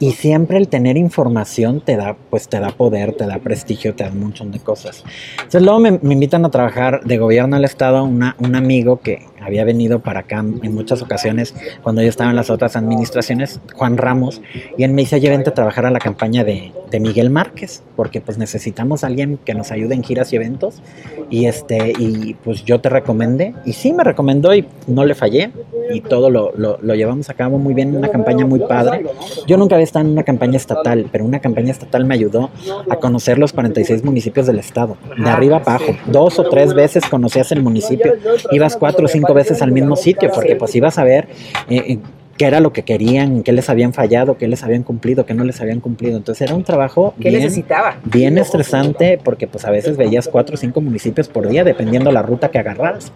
Y, 0.00 0.12
siempre 0.12 0.56
el 0.58 0.68
tener 0.68 0.96
información 0.96 1.80
te 1.80 1.96
da, 1.96 2.16
pues 2.30 2.48
te 2.48 2.58
da 2.58 2.70
poder, 2.70 3.12
te 3.12 3.26
da 3.26 3.38
prestigio, 3.38 3.94
te 3.94 4.04
da 4.04 4.10
un 4.10 4.20
montón 4.20 4.50
de 4.50 4.60
cosas. 4.60 5.04
Entonces 5.36 5.62
luego 5.62 5.78
me, 5.78 5.98
me 6.02 6.14
invitan 6.14 6.44
a 6.44 6.50
trabajar 6.50 7.02
de 7.04 7.18
gobierno 7.18 7.56
al 7.56 7.64
Estado 7.64 8.02
una, 8.04 8.34
un 8.38 8.54
amigo 8.54 9.00
que 9.00 9.26
había 9.46 9.64
venido 9.64 10.00
para 10.00 10.20
acá 10.20 10.40
en 10.40 10.74
muchas 10.74 11.02
ocasiones 11.02 11.54
cuando 11.82 12.02
yo 12.02 12.08
estaba 12.08 12.30
en 12.30 12.36
las 12.36 12.50
otras 12.50 12.76
administraciones, 12.76 13.60
Juan 13.74 13.96
Ramos, 13.96 14.42
y 14.76 14.84
él 14.84 14.92
me 14.92 15.02
dice, 15.02 15.16
oye, 15.16 15.30
vente 15.30 15.50
a 15.50 15.54
trabajar 15.54 15.86
a 15.86 15.90
la 15.90 15.98
campaña 15.98 16.44
de, 16.44 16.72
de 16.90 17.00
Miguel 17.00 17.30
Márquez, 17.30 17.82
porque 17.94 18.20
pues 18.20 18.38
necesitamos 18.38 19.04
a 19.04 19.06
alguien 19.06 19.38
que 19.44 19.54
nos 19.54 19.70
ayude 19.70 19.94
en 19.94 20.02
giras 20.02 20.32
y 20.32 20.36
eventos, 20.36 20.82
y 21.30 21.46
este, 21.46 21.92
y 21.98 22.34
pues 22.34 22.64
yo 22.64 22.80
te 22.80 22.88
recomendé, 22.88 23.54
y 23.64 23.72
sí 23.72 23.92
me 23.92 24.04
recomendó 24.04 24.54
y 24.54 24.66
no 24.86 25.04
le 25.04 25.14
fallé, 25.14 25.50
y 25.92 26.00
todo 26.00 26.30
lo, 26.30 26.52
lo, 26.56 26.78
lo 26.80 26.94
llevamos 26.94 27.30
a 27.30 27.34
cabo 27.34 27.58
muy 27.58 27.74
bien, 27.74 27.96
una 27.96 28.08
campaña 28.08 28.44
muy 28.44 28.60
padre. 28.60 29.04
Yo 29.46 29.56
nunca 29.56 29.76
había 29.76 29.84
estado 29.84 30.04
en 30.04 30.12
una 30.12 30.24
campaña 30.24 30.56
estatal, 30.56 31.06
pero 31.12 31.24
una 31.24 31.40
campaña 31.40 31.70
estatal 31.70 32.04
me 32.04 32.14
ayudó 32.14 32.50
a 32.90 32.96
conocer 32.96 33.38
los 33.38 33.52
46 33.52 34.04
municipios 34.04 34.46
del 34.46 34.58
estado, 34.58 34.96
de 35.16 35.28
arriba 35.28 35.58
a 35.58 35.60
abajo, 35.60 35.96
dos 36.06 36.38
o 36.38 36.48
tres 36.48 36.74
veces 36.74 37.04
conocías 37.08 37.52
el 37.52 37.62
municipio, 37.62 38.14
ibas 38.50 38.76
cuatro 38.76 39.06
o 39.06 39.08
cinco 39.08 39.34
veces 39.36 39.62
al 39.62 39.70
mismo 39.70 39.94
sitio, 39.94 40.30
porque 40.34 40.56
pues 40.56 40.74
ibas 40.74 40.98
a 40.98 41.04
ver... 41.04 41.28
Eh, 41.68 41.98
qué 42.36 42.44
era 42.44 42.60
lo 42.60 42.72
que 42.72 42.82
querían, 42.82 43.42
qué 43.42 43.52
les 43.52 43.68
habían 43.70 43.92
fallado, 43.92 44.36
qué 44.36 44.46
les 44.46 44.62
habían 44.62 44.82
cumplido, 44.82 45.24
qué 45.26 45.34
no 45.34 45.44
les 45.44 45.60
habían 45.60 45.80
cumplido. 45.80 46.16
Entonces 46.16 46.42
era 46.42 46.54
un 46.54 46.64
trabajo 46.64 47.14
¿Qué 47.20 47.30
bien, 47.30 47.42
necesitaba? 47.42 47.96
bien 48.04 48.38
estresante 48.38 49.18
porque 49.22 49.46
pues 49.46 49.64
a 49.64 49.70
veces 49.70 49.96
veías 49.96 50.28
cuatro 50.28 50.54
o 50.54 50.56
cinco 50.58 50.80
municipios 50.80 51.28
por 51.28 51.48
día 51.48 51.64
dependiendo 51.64 52.12
la 52.12 52.22
ruta 52.22 52.50
que 52.50 52.58
agarraras. 52.58 53.12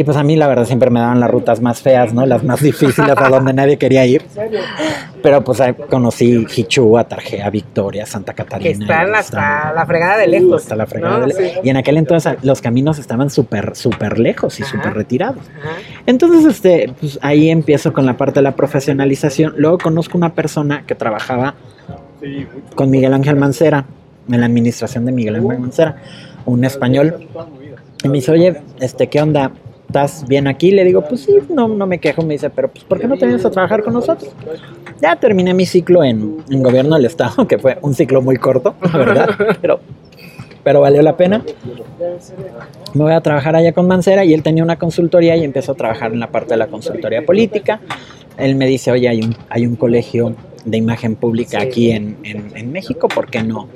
Y 0.00 0.04
pues 0.04 0.16
a 0.16 0.22
mí 0.22 0.34
la 0.34 0.48
verdad 0.48 0.64
siempre 0.64 0.88
me 0.88 0.98
daban 0.98 1.20
las 1.20 1.30
rutas 1.30 1.60
más 1.60 1.82
feas, 1.82 2.14
¿no? 2.14 2.24
Las 2.24 2.42
más 2.42 2.62
difíciles 2.62 3.14
a 3.14 3.28
donde 3.28 3.52
nadie 3.52 3.76
quería 3.76 4.06
ir. 4.06 4.22
Pero 5.22 5.44
pues 5.44 5.60
ahí 5.60 5.74
conocí 5.74 6.46
Hichúa, 6.56 7.04
Tarjea, 7.04 7.50
Victoria, 7.50 8.06
Santa 8.06 8.32
Catarina. 8.32 8.78
Que 8.78 8.82
están 8.82 9.14
hasta 9.14 9.74
la 9.74 9.84
fregada 9.84 10.16
de 10.16 10.26
lejos. 10.26 10.62
Hasta 10.62 10.74
la 10.74 10.86
fregada 10.86 11.18
¿no? 11.18 11.20
de 11.20 11.26
lejos. 11.26 11.42
Sí. 11.52 11.58
Y 11.64 11.68
en 11.68 11.76
aquel 11.76 11.98
entonces 11.98 12.38
los 12.40 12.62
caminos 12.62 12.98
estaban 12.98 13.28
súper, 13.28 13.76
súper 13.76 14.18
lejos 14.18 14.58
y 14.58 14.62
súper 14.62 14.94
retirados. 14.94 15.44
Ajá. 15.60 15.76
Entonces, 16.06 16.46
este, 16.46 16.94
pues 16.98 17.18
ahí 17.20 17.50
empiezo 17.50 17.92
con 17.92 18.06
la 18.06 18.16
parte 18.16 18.36
de 18.36 18.44
la 18.44 18.52
profesionalización. 18.52 19.52
Luego 19.58 19.76
conozco 19.76 20.16
una 20.16 20.32
persona 20.32 20.84
que 20.86 20.94
trabajaba 20.94 21.56
con 22.74 22.88
Miguel 22.88 23.12
Ángel 23.12 23.36
Mancera, 23.36 23.84
en 24.30 24.40
la 24.40 24.46
administración 24.46 25.04
de 25.04 25.12
Miguel 25.12 25.36
Ángel 25.36 25.58
Mancera, 25.58 25.96
un 26.46 26.64
español. 26.64 27.28
Y 28.02 28.08
me 28.08 28.14
dice, 28.14 28.32
oye, 28.32 28.62
este, 28.80 29.08
¿qué 29.08 29.20
onda? 29.20 29.52
¿Estás 29.90 30.24
bien 30.28 30.46
aquí? 30.46 30.70
Le 30.70 30.84
digo, 30.84 31.02
pues 31.02 31.22
sí, 31.22 31.32
no, 31.48 31.66
no 31.66 31.84
me 31.84 31.98
quejo. 31.98 32.22
Me 32.22 32.34
dice, 32.34 32.48
pero 32.48 32.68
pues, 32.68 32.84
¿por 32.84 33.00
qué 33.00 33.08
no 33.08 33.16
te 33.18 33.26
vienes 33.26 33.44
a 33.44 33.50
trabajar 33.50 33.82
con 33.82 33.92
nosotros? 33.92 34.30
Ya 35.02 35.16
terminé 35.16 35.52
mi 35.52 35.66
ciclo 35.66 36.04
en, 36.04 36.36
en 36.48 36.62
gobierno 36.62 36.94
del 36.94 37.06
Estado, 37.06 37.44
que 37.48 37.58
fue 37.58 37.76
un 37.82 37.92
ciclo 37.92 38.22
muy 38.22 38.36
corto, 38.36 38.76
la 38.80 38.96
verdad, 38.96 39.30
pero, 39.60 39.80
pero 40.62 40.80
valió 40.80 41.02
la 41.02 41.16
pena. 41.16 41.42
Me 42.94 43.02
voy 43.02 43.12
a 43.12 43.20
trabajar 43.20 43.56
allá 43.56 43.72
con 43.72 43.88
Mancera 43.88 44.24
y 44.24 44.32
él 44.32 44.44
tenía 44.44 44.62
una 44.62 44.76
consultoría 44.76 45.34
y 45.34 45.42
empezó 45.42 45.72
a 45.72 45.74
trabajar 45.74 46.12
en 46.12 46.20
la 46.20 46.28
parte 46.28 46.50
de 46.50 46.58
la 46.58 46.68
consultoría 46.68 47.26
política. 47.26 47.80
Él 48.38 48.54
me 48.54 48.68
dice, 48.68 48.92
oye, 48.92 49.08
hay 49.08 49.22
un, 49.22 49.34
hay 49.48 49.66
un 49.66 49.74
colegio 49.74 50.36
de 50.64 50.76
imagen 50.76 51.16
pública 51.16 51.62
aquí 51.62 51.90
en, 51.90 52.16
en, 52.22 52.56
en 52.56 52.70
México, 52.70 53.08
¿por 53.08 53.28
qué 53.28 53.42
no, 53.42 53.66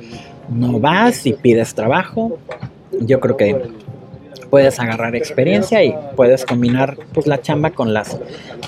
no 0.49 0.78
vas 0.78 1.26
y 1.26 1.33
pides 1.33 1.75
trabajo? 1.75 2.38
Yo 3.00 3.18
creo 3.18 3.37
que 3.37 3.84
puedes 4.54 4.78
agarrar 4.78 5.16
experiencia 5.16 5.82
y 5.82 5.92
puedes 6.14 6.44
combinar 6.46 6.96
pues 7.12 7.26
la 7.26 7.40
chamba 7.40 7.70
con 7.70 7.92
las 7.92 8.16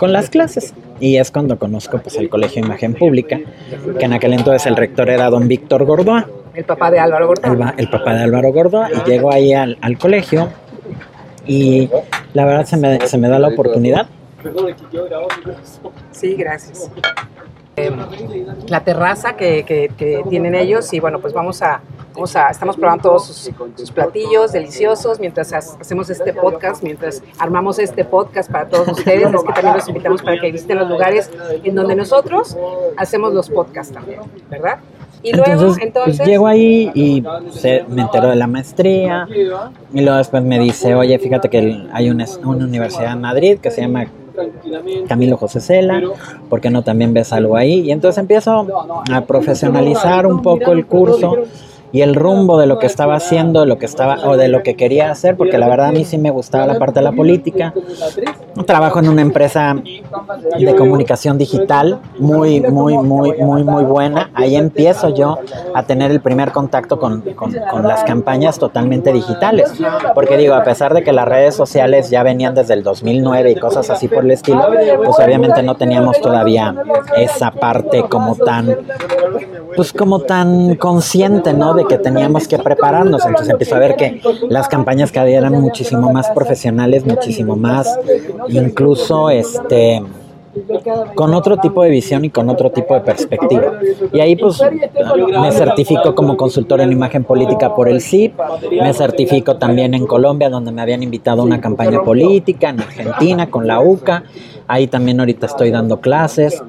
con 0.01 0.13
las 0.13 0.31
clases 0.31 0.75
y 0.99 1.17
es 1.19 1.31
cuando 1.31 1.61
conozco 1.61 1.99
pues 1.99 2.17
el 2.17 2.29
colegio 2.29 2.61
de 2.61 2.67
imagen 2.67 2.95
pública 2.95 3.39
que 3.97 4.05
en 4.05 4.13
aquel 4.13 4.33
entonces 4.33 4.67
el 4.67 4.75
rector 4.75 5.09
era 5.09 5.31
don 5.31 5.47
Víctor 5.47 5.85
Gordoa 5.85 6.27
El 6.55 6.65
papá 6.65 6.91
de 6.91 6.99
Álvaro 6.99 7.29
Gordón. 7.29 7.63
el, 7.63 7.75
el 7.85 7.89
papá 7.89 8.15
de 8.15 8.25
Álvaro 8.25 8.53
Gordoa 8.53 8.89
y 8.93 9.09
llego 9.09 9.31
ahí 9.33 9.53
al, 9.53 9.79
al 9.81 9.97
colegio 9.97 10.49
y 11.47 11.89
la 12.35 12.45
verdad 12.45 12.65
se 12.67 12.77
me, 12.77 13.07
se 13.07 13.17
me 13.17 13.29
da 13.29 13.39
la 13.39 13.47
oportunidad 13.47 14.09
Sí, 16.11 16.35
gracias. 16.35 16.91
Eh, 17.77 17.91
la 18.69 18.81
terraza 18.81 19.37
que, 19.37 19.65
que- 19.65 19.91
que 19.97 20.23
tienen 20.31 20.55
ellos 20.57 20.93
y 20.93 20.99
bueno, 21.01 21.21
pues 21.21 21.33
vamos 21.33 21.63
a, 21.63 21.81
estamos 22.25 22.77
probando 22.77 23.03
todos 23.03 23.27
sus, 23.27 23.51
sus 23.77 23.91
platillos 23.91 24.53
deliciosos 24.53 25.21
mientras 25.21 25.53
ha- 25.53 25.59
hacemos 25.81 26.09
este 26.11 26.33
podcast, 26.33 26.83
mientras 26.83 27.23
armamos 27.39 27.79
este 27.79 28.05
podcast 28.05 28.51
para 28.51 28.69
todos 28.69 28.89
ustedes, 28.89 29.33
es 29.33 29.43
que 29.43 29.53
también 29.53 29.75
los 29.77 29.89
invitamos 29.89 30.23
para 30.23 30.41
que 30.41 30.51
visiten 30.53 30.79
los 30.79 30.89
lugares 30.89 31.31
en 31.63 31.75
donde 31.75 31.95
nosotros 31.95 32.57
hacemos 32.97 33.33
los 33.35 33.51
podcasts 33.51 33.93
también, 33.93 34.21
¿verdad? 34.51 34.79
Y 35.23 35.33
luego, 35.33 35.75
entonces, 35.81 36.19
pues, 36.19 36.29
llego 36.29 36.47
ahí 36.47 36.91
y 36.95 37.25
se, 37.51 37.85
me 37.89 38.03
entero 38.03 38.29
de 38.29 38.37
la 38.37 38.47
maestría 38.47 39.27
y 39.93 40.01
luego 40.01 40.19
después 40.19 40.43
me 40.45 40.59
dice 40.59 40.95
oye 40.95 41.19
fíjate 41.19 41.49
que 41.49 41.87
hay 41.93 42.11
una, 42.11 42.27
una 42.45 42.65
universidad 42.65 43.13
en 43.15 43.23
Madrid 43.23 43.59
que 43.59 43.71
se 43.71 43.81
llama 43.81 44.07
Camilo 45.09 45.37
José 45.39 45.61
Cela, 45.61 46.03
¿por 46.51 46.61
qué 46.61 46.71
no 46.71 46.83
también 46.83 47.15
ves 47.15 47.33
algo 47.33 47.57
ahí? 47.57 47.81
Y 47.81 47.91
entonces 47.91 48.19
empiezo 48.19 48.67
a 49.11 49.21
profesionalizar 49.23 50.27
un 50.27 50.43
poco 50.43 50.73
el 50.73 50.87
curso 50.87 51.37
y 51.97 52.03
el 52.03 52.15
rumbo 52.15 52.59
de 52.59 52.67
lo 52.67 52.79
que 52.79 52.87
estaba 52.87 53.15
haciendo, 53.15 53.61
de 53.61 53.67
lo 53.67 53.79
que 53.79 53.87
estaba 53.87 54.19
o 54.29 54.37
de 54.37 54.49
lo 54.49 54.63
que 54.63 54.75
quería 54.77 55.11
hacer, 55.11 55.35
porque 55.35 55.57
la 55.57 55.67
verdad 55.67 55.87
a 55.87 55.93
mí 55.93 56.05
sí 56.05 56.19
me 56.19 56.31
gustaba 56.31 56.67
la 56.67 56.79
parte 56.79 57.01
de 57.01 57.05
la 57.05 57.13
política. 57.13 57.73
Trabajo 58.67 58.99
en 58.99 59.09
una 59.09 59.23
empresa 59.23 59.75
de 60.59 60.75
comunicación 60.77 61.39
digital 61.39 62.01
muy, 62.19 62.61
muy, 62.61 62.99
muy, 62.99 63.33
muy, 63.39 63.65
muy 63.65 63.85
buena. 63.85 64.31
Ahí 64.35 64.57
empiezo 64.57 65.09
yo 65.15 65.39
a 65.75 65.83
tener 65.85 66.11
el 66.11 66.21
primer 66.21 66.53
contacto 66.53 66.99
con, 66.99 67.23
con- 67.35 67.55
con 67.71 67.83
las 67.89 68.05
campañas 68.05 68.59
totalmente 68.59 69.13
digitales. 69.13 69.73
Porque 70.15 70.37
digo, 70.37 70.55
a 70.55 70.65
pesar 70.65 70.93
de 70.93 71.03
que 71.03 71.13
las 71.13 71.27
redes 71.27 71.55
sociales 71.55 72.11
ya 72.11 72.23
venían 72.23 72.55
desde 72.55 72.75
el 72.75 72.83
2009 72.83 73.53
y 73.53 73.57
cosas 73.57 73.89
así 73.89 74.07
por 74.09 74.23
el 74.25 74.33
estilo, 74.33 74.67
pues 75.03 75.17
obviamente 75.19 75.63
no 75.63 75.77
teníamos 75.77 76.21
todavía 76.21 76.75
esa 77.17 77.51
parte 77.53 78.03
como 78.09 78.37
tan, 78.37 78.77
pues 79.77 79.93
como 79.93 80.21
tan 80.21 80.75
consciente, 80.77 81.53
¿no? 81.53 81.75
De 81.75 81.85
que 81.85 81.99
teníamos 81.99 82.49
que 82.49 82.59
prepararnos. 82.59 83.25
Entonces 83.25 83.51
empiezo 83.51 83.77
a 83.77 83.79
ver 83.79 83.97
que 83.97 84.21
las 84.49 84.69
campañas 84.69 85.13
cada 85.13 85.27
día 85.27 85.39
eran 85.39 85.61
muchísimo 85.61 86.13
más 86.13 86.31
profesionales, 86.31 87.05
muchísimo 87.07 87.57
más, 87.57 87.99
incluso 88.49 89.31
este 89.31 90.03
con 91.15 91.35
otro 91.35 91.59
tipo 91.59 91.83
de 91.83 91.91
visión 91.91 92.25
y 92.25 92.31
con 92.31 92.49
otro 92.49 92.71
tipo 92.71 92.95
de 92.95 93.01
perspectiva. 93.01 93.73
Y 94.13 94.21
ahí 94.21 94.37
pues 94.37 94.61
me 95.41 95.53
certifico 95.53 96.15
como 96.15 96.37
consultor 96.37 96.81
en 96.81 96.93
imagen 96.93 97.25
política 97.25 97.75
por 97.75 97.89
el 97.89 98.01
CIP, 98.01 98.35
me 98.71 98.93
certifico 98.95 99.57
también 99.57 99.95
en 99.95 100.07
Colombia 100.07 100.49
donde 100.49 100.73
me 100.73 100.83
habían 100.83 101.03
invitado 101.03 101.43
a 101.43 101.45
una 101.45 101.61
campaña 101.61 102.03
política, 102.03 102.71
en 102.71 102.81
Argentina 102.81 103.51
con 103.51 103.67
la 103.67 103.81
UCA, 103.81 104.25
ahí 104.67 104.87
también 104.87 105.21
ahorita 105.21 105.47
estoy 105.47 105.71
dando 105.71 106.01
clases. 106.01 106.63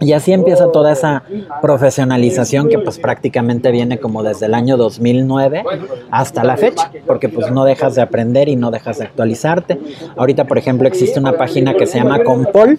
Y 0.00 0.14
así 0.14 0.32
empieza 0.32 0.72
toda 0.72 0.92
esa 0.92 1.22
profesionalización 1.60 2.68
que 2.68 2.78
pues 2.78 2.98
prácticamente 2.98 3.70
viene 3.70 3.98
como 3.98 4.22
desde 4.22 4.46
el 4.46 4.54
año 4.54 4.78
2009 4.78 5.62
hasta 6.10 6.42
la 6.42 6.56
fecha, 6.56 6.90
porque 7.06 7.28
pues 7.28 7.50
no 7.50 7.64
dejas 7.64 7.94
de 7.94 8.02
aprender 8.02 8.48
y 8.48 8.56
no 8.56 8.70
dejas 8.70 8.98
de 8.98 9.04
actualizarte. 9.04 9.78
Ahorita, 10.16 10.46
por 10.46 10.56
ejemplo, 10.56 10.88
existe 10.88 11.20
una 11.20 11.32
página 11.32 11.74
que 11.74 11.86
se 11.86 11.98
llama 11.98 12.24
Compol, 12.24 12.78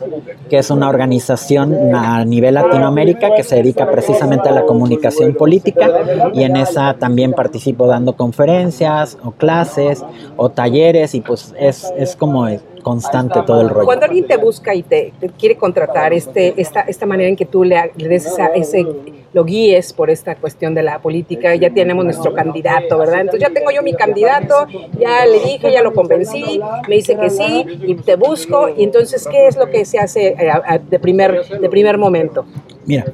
que 0.49 0.57
es 0.57 0.71
una 0.71 0.89
organización 0.89 1.95
a 1.95 2.25
nivel 2.25 2.55
Latinoamérica 2.55 3.35
que 3.35 3.43
se 3.43 3.57
dedica 3.57 3.89
precisamente 3.89 4.49
a 4.49 4.51
la 4.51 4.65
comunicación 4.65 5.35
política 5.35 5.89
y 6.33 6.43
en 6.43 6.55
esa 6.55 6.95
también 6.95 7.33
participo 7.33 7.85
dando 7.87 8.15
conferencias 8.15 9.17
o 9.23 9.31
clases 9.31 10.03
o 10.37 10.49
talleres 10.49 11.13
y 11.13 11.21
pues 11.21 11.53
es, 11.59 11.93
es 11.97 12.15
como 12.15 12.47
constante 12.81 13.39
todo 13.45 13.61
el 13.61 13.69
rollo. 13.69 13.85
Cuando 13.85 14.05
alguien 14.05 14.25
te 14.27 14.37
busca 14.37 14.73
y 14.75 14.83
te, 14.83 15.13
te 15.19 15.29
quiere 15.29 15.55
contratar, 15.57 16.13
este, 16.13 16.53
esta, 16.59 16.81
esta 16.81 17.05
manera 17.05 17.29
en 17.29 17.35
que 17.35 17.45
tú 17.45 17.63
le, 17.63 17.91
le 17.95 18.07
des 18.07 18.25
esa- 18.25 18.47
ese, 18.47 18.85
lo 19.33 19.45
guíes 19.45 19.93
por 19.93 20.09
esta 20.09 20.35
cuestión 20.35 20.73
de 20.75 20.83
la 20.83 20.99
política, 20.99 21.55
ya 21.55 21.69
tenemos 21.69 22.03
nuestro 22.03 22.33
candidato, 22.33 22.97
¿verdad? 22.97 23.21
Entonces 23.21 23.47
ya 23.47 23.53
tengo 23.53 23.71
yo 23.71 23.81
mi 23.81 23.93
candidato, 23.93 24.67
ya 24.99 25.25
le 25.25 25.39
dije, 25.39 25.71
ya 25.71 25.81
lo 25.81 25.93
convencí, 25.93 26.59
me 26.87 26.95
dice 26.95 27.15
que 27.17 27.29
sí, 27.29 27.65
y 27.87 27.95
te 27.95 28.15
busco, 28.17 28.67
y 28.75 28.83
entonces, 28.83 29.25
¿qué 29.31 29.47
es 29.47 29.55
lo 29.55 29.69
que 29.69 29.85
se 29.85 29.99
hace 29.99 30.35
eh, 30.37 30.51
de 30.89 30.99
primer, 30.99 31.47
de 31.47 31.69
primer 31.69 31.97
momento? 31.97 32.45
Mira, 32.85 33.05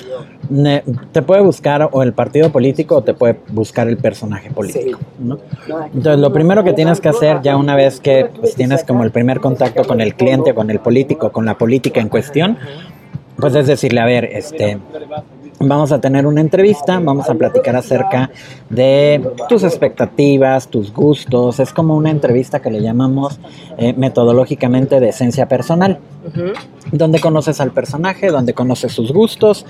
te 1.12 1.22
puede 1.22 1.42
buscar 1.42 1.90
o 1.92 2.04
el 2.04 2.14
partido 2.14 2.52
político 2.52 2.98
o 2.98 3.02
te 3.02 3.14
puede 3.14 3.40
buscar 3.50 3.88
el 3.88 3.98
personaje 3.98 4.52
político, 4.52 5.00
¿no? 5.20 5.38
Entonces, 5.94 6.20
lo 6.20 6.32
primero 6.32 6.64
que 6.64 6.74
tienes 6.74 7.02
que 7.02 7.10
hacer 7.10 7.42
ya 7.42 7.58
una 7.58 7.76
vez 7.76 8.00
que 8.00 8.30
pues, 8.40 8.56
tienes 8.56 8.84
como 8.84 9.04
el 9.04 9.12
primer 9.12 9.40
contacto 9.40 9.84
con 9.84 10.02
el 10.02 10.16
cliente, 10.16 10.54
con 10.54 10.70
el 10.70 10.80
político, 10.80 11.32
con 11.32 11.46
la 11.46 11.58
política 11.58 12.00
en 12.02 12.10
cuestión, 12.10 12.58
pues 13.38 13.56
es 13.56 13.68
decirle, 13.68 14.00
a 14.00 14.06
ver, 14.06 14.26
este, 14.26 14.80
vamos 15.60 15.92
a 15.92 16.00
tener 16.00 16.26
una 16.26 16.42
entrevista, 16.42 17.00
vamos 17.00 17.30
a 17.30 17.36
platicar 17.36 17.76
acerca 17.76 18.30
de 18.70 19.22
tus 19.50 19.64
expectativas, 19.64 20.68
tus 20.68 20.94
gustos, 20.94 21.60
es 21.60 21.74
como 21.74 21.96
una 21.96 22.10
entrevista 22.10 22.62
que 22.62 22.72
le 22.72 22.82
llamamos 22.82 23.40
eh, 23.78 23.94
metodológicamente 23.94 25.00
de 25.00 25.10
esencia 25.10 25.48
personal 25.48 26.00
Ujú. 26.28 26.52
donde 26.92 27.20
conoces 27.20 27.62
al 27.62 27.72
personaje, 27.72 28.28
donde 28.28 28.54
conoces 28.54 28.92
sus 28.92 29.12
gustos, 29.14 29.66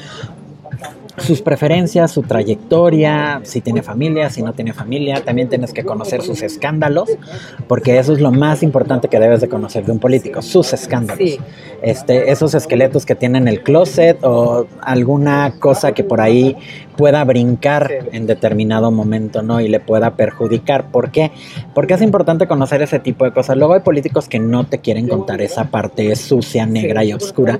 sus 1.18 1.42
preferencias, 1.42 2.12
su 2.12 2.22
trayectoria, 2.22 3.42
si 3.44 3.62
tiene 3.62 3.82
familia, 3.82 4.30
si 4.30 4.42
no 4.42 4.54
tiene 4.54 4.74
familia, 4.74 5.24
también 5.24 5.50
tienes 5.50 5.74
que 5.74 5.84
conocer 5.84 6.22
sus 6.22 6.44
escándalos, 6.44 7.10
porque 7.68 7.98
eso 7.98 8.14
es 8.14 8.22
lo 8.22 8.32
más 8.32 8.64
importante 8.64 9.08
que 9.08 9.20
debes 9.20 9.42
de 9.42 9.50
conocer 9.50 9.86
de 9.86 9.92
un 9.92 10.00
político, 10.00 10.42
sus 10.42 10.74
escándalos. 10.74 11.30
Sí. 11.30 11.40
Este, 11.82 12.32
esos 12.32 12.54
esqueletos 12.54 13.06
que 13.06 13.16
tienen 13.16 13.48
el 13.48 13.62
closet 13.62 14.24
o 14.24 14.68
alguna 14.82 15.54
cosa 15.60 15.92
que 15.92 16.04
por 16.04 16.22
ahí 16.22 16.56
pueda 16.98 17.24
brincar 17.24 17.90
en 18.12 18.28
determinado 18.28 18.92
momento, 18.92 19.42
¿no? 19.42 19.62
Y 19.62 19.68
le 19.68 19.80
pueda 19.80 20.16
perjudicar. 20.16 20.92
¿Por 20.92 21.12
qué? 21.12 21.32
Porque 21.74 21.94
es 21.94 22.02
importante 22.02 22.48
conocer 22.48 22.82
ese 22.82 23.00
tipo 23.00 23.24
de 23.24 23.32
cosas. 23.32 23.56
Luego 23.56 23.76
hay 23.76 23.82
políticos 23.82 24.28
que 24.28 24.40
no 24.40 24.66
te 24.66 24.80
quieren 24.80 25.08
contar 25.08 25.42
esa 25.42 25.66
parte 25.66 26.14
sucia, 26.16 26.66
negra 26.66 27.04
y 27.04 27.14
oscura, 27.14 27.60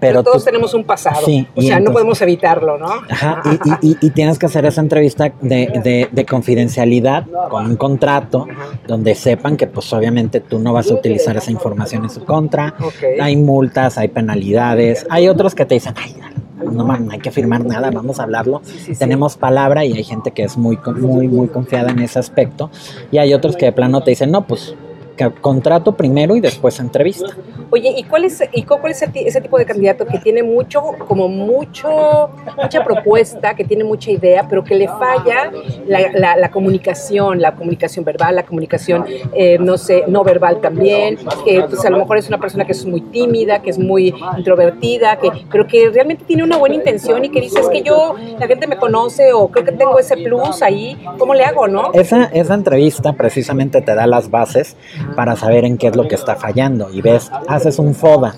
pero, 0.00 0.22
todos 0.22 0.44
tenemos 0.44 0.74
un 0.74 0.84
pasado. 0.84 1.24
Sí, 1.24 1.46
o 1.54 1.62
sea, 1.62 1.78
no 1.80 1.92
podemos 1.92 2.20
evitarlo, 2.22 2.78
¿no? 2.78 2.88
Ajá, 3.08 3.42
y, 3.82 4.10
tienes 4.10 4.38
que 4.38 4.46
hacer 4.46 4.64
esa 4.64 4.80
entrevista 4.80 5.32
de, 5.40 6.26
confidencialidad 6.28 7.26
con 7.50 7.66
un 7.66 7.76
contrato 7.76 8.46
donde 8.86 9.14
sepan 9.14 9.56
que 9.56 9.66
pues 9.66 9.92
obviamente 9.92 10.40
tú 10.40 10.58
no 10.58 10.72
vas 10.72 10.90
a 10.90 10.94
utilizar 10.94 11.36
esa 11.36 11.50
información 11.50 12.04
en 12.04 12.10
su 12.10 12.24
contra. 12.24 12.74
Hay 13.20 13.36
multas, 13.36 13.98
hay 13.98 14.08
penalidades, 14.08 15.06
hay 15.10 15.28
otros 15.28 15.54
que 15.54 15.64
te 15.64 15.74
dicen, 15.74 15.94
ay, 15.96 16.14
no, 16.64 17.10
hay 17.10 17.18
que 17.18 17.30
firmar 17.30 17.64
nada, 17.64 17.90
vamos 17.90 18.20
a 18.20 18.24
hablarlo. 18.24 18.62
Tenemos 18.98 19.36
palabra 19.36 19.84
y 19.84 19.92
hay 19.92 20.04
gente 20.04 20.32
que 20.32 20.44
es 20.44 20.56
muy, 20.56 20.78
muy, 20.96 21.28
muy 21.28 21.48
confiada 21.48 21.90
en 21.90 22.00
ese 22.00 22.18
aspecto. 22.18 22.70
Y 23.10 23.18
hay 23.18 23.34
otros 23.34 23.56
que 23.56 23.66
de 23.66 23.72
plano 23.72 24.02
te 24.02 24.10
dicen, 24.10 24.30
no, 24.30 24.46
pues 24.46 24.74
contrato 25.40 25.96
primero 25.96 26.36
y 26.36 26.40
después 26.40 26.78
entrevista. 26.80 27.28
Oye, 27.70 27.92
¿y 27.96 28.04
cuál 28.04 28.24
es, 28.24 28.42
y 28.52 28.62
cuál 28.62 28.92
es 28.92 29.02
ese 29.02 29.40
tipo 29.40 29.58
de 29.58 29.66
candidato 29.66 30.06
que 30.06 30.18
tiene 30.18 30.42
mucho, 30.42 30.82
como 31.06 31.28
mucho, 31.28 32.30
mucha 32.56 32.82
propuesta, 32.82 33.54
que 33.54 33.64
tiene 33.64 33.84
mucha 33.84 34.10
idea, 34.10 34.46
pero 34.48 34.64
que 34.64 34.74
le 34.74 34.88
falla 34.88 35.50
la, 35.86 36.50
comunicación, 36.50 37.40
la 37.40 37.54
comunicación 37.54 38.04
verbal, 38.04 38.36
la 38.36 38.44
comunicación, 38.44 39.04
eh, 39.34 39.58
no 39.58 39.76
sé, 39.76 40.04
no 40.08 40.24
verbal 40.24 40.60
también, 40.60 41.18
que 41.44 41.62
pues 41.68 41.84
a 41.84 41.90
lo 41.90 41.98
mejor 41.98 42.18
es 42.18 42.28
una 42.28 42.38
persona 42.38 42.64
que 42.64 42.72
es 42.72 42.86
muy 42.86 43.00
tímida, 43.00 43.60
que 43.60 43.70
es 43.70 43.78
muy 43.78 44.14
introvertida, 44.36 45.18
que, 45.18 45.30
pero 45.50 45.66
que 45.66 45.90
realmente 45.90 46.24
tiene 46.24 46.42
una 46.42 46.56
buena 46.56 46.74
intención 46.74 47.24
y 47.24 47.28
que 47.28 47.40
dice, 47.40 47.60
es 47.60 47.68
que 47.68 47.82
yo, 47.82 48.14
la 48.38 48.46
gente 48.46 48.66
me 48.66 48.76
conoce 48.76 49.32
o 49.32 49.48
creo 49.48 49.64
que 49.64 49.72
tengo 49.72 49.98
ese 49.98 50.16
plus 50.16 50.62
ahí, 50.62 50.98
¿cómo 51.18 51.34
le 51.34 51.44
hago, 51.44 51.68
no? 51.68 51.92
Esa, 51.92 52.24
esa 52.24 52.54
entrevista 52.54 53.12
precisamente 53.12 53.80
te 53.80 53.94
da 53.94 54.06
las 54.06 54.30
bases 54.30 54.76
para 55.16 55.36
saber 55.36 55.64
en 55.64 55.78
qué 55.78 55.88
es 55.88 55.96
lo 55.96 56.08
que 56.08 56.14
está 56.14 56.36
fallando. 56.36 56.90
Y 56.90 57.00
ves, 57.00 57.30
haces 57.48 57.78
un 57.78 57.94
FODA, 57.94 58.34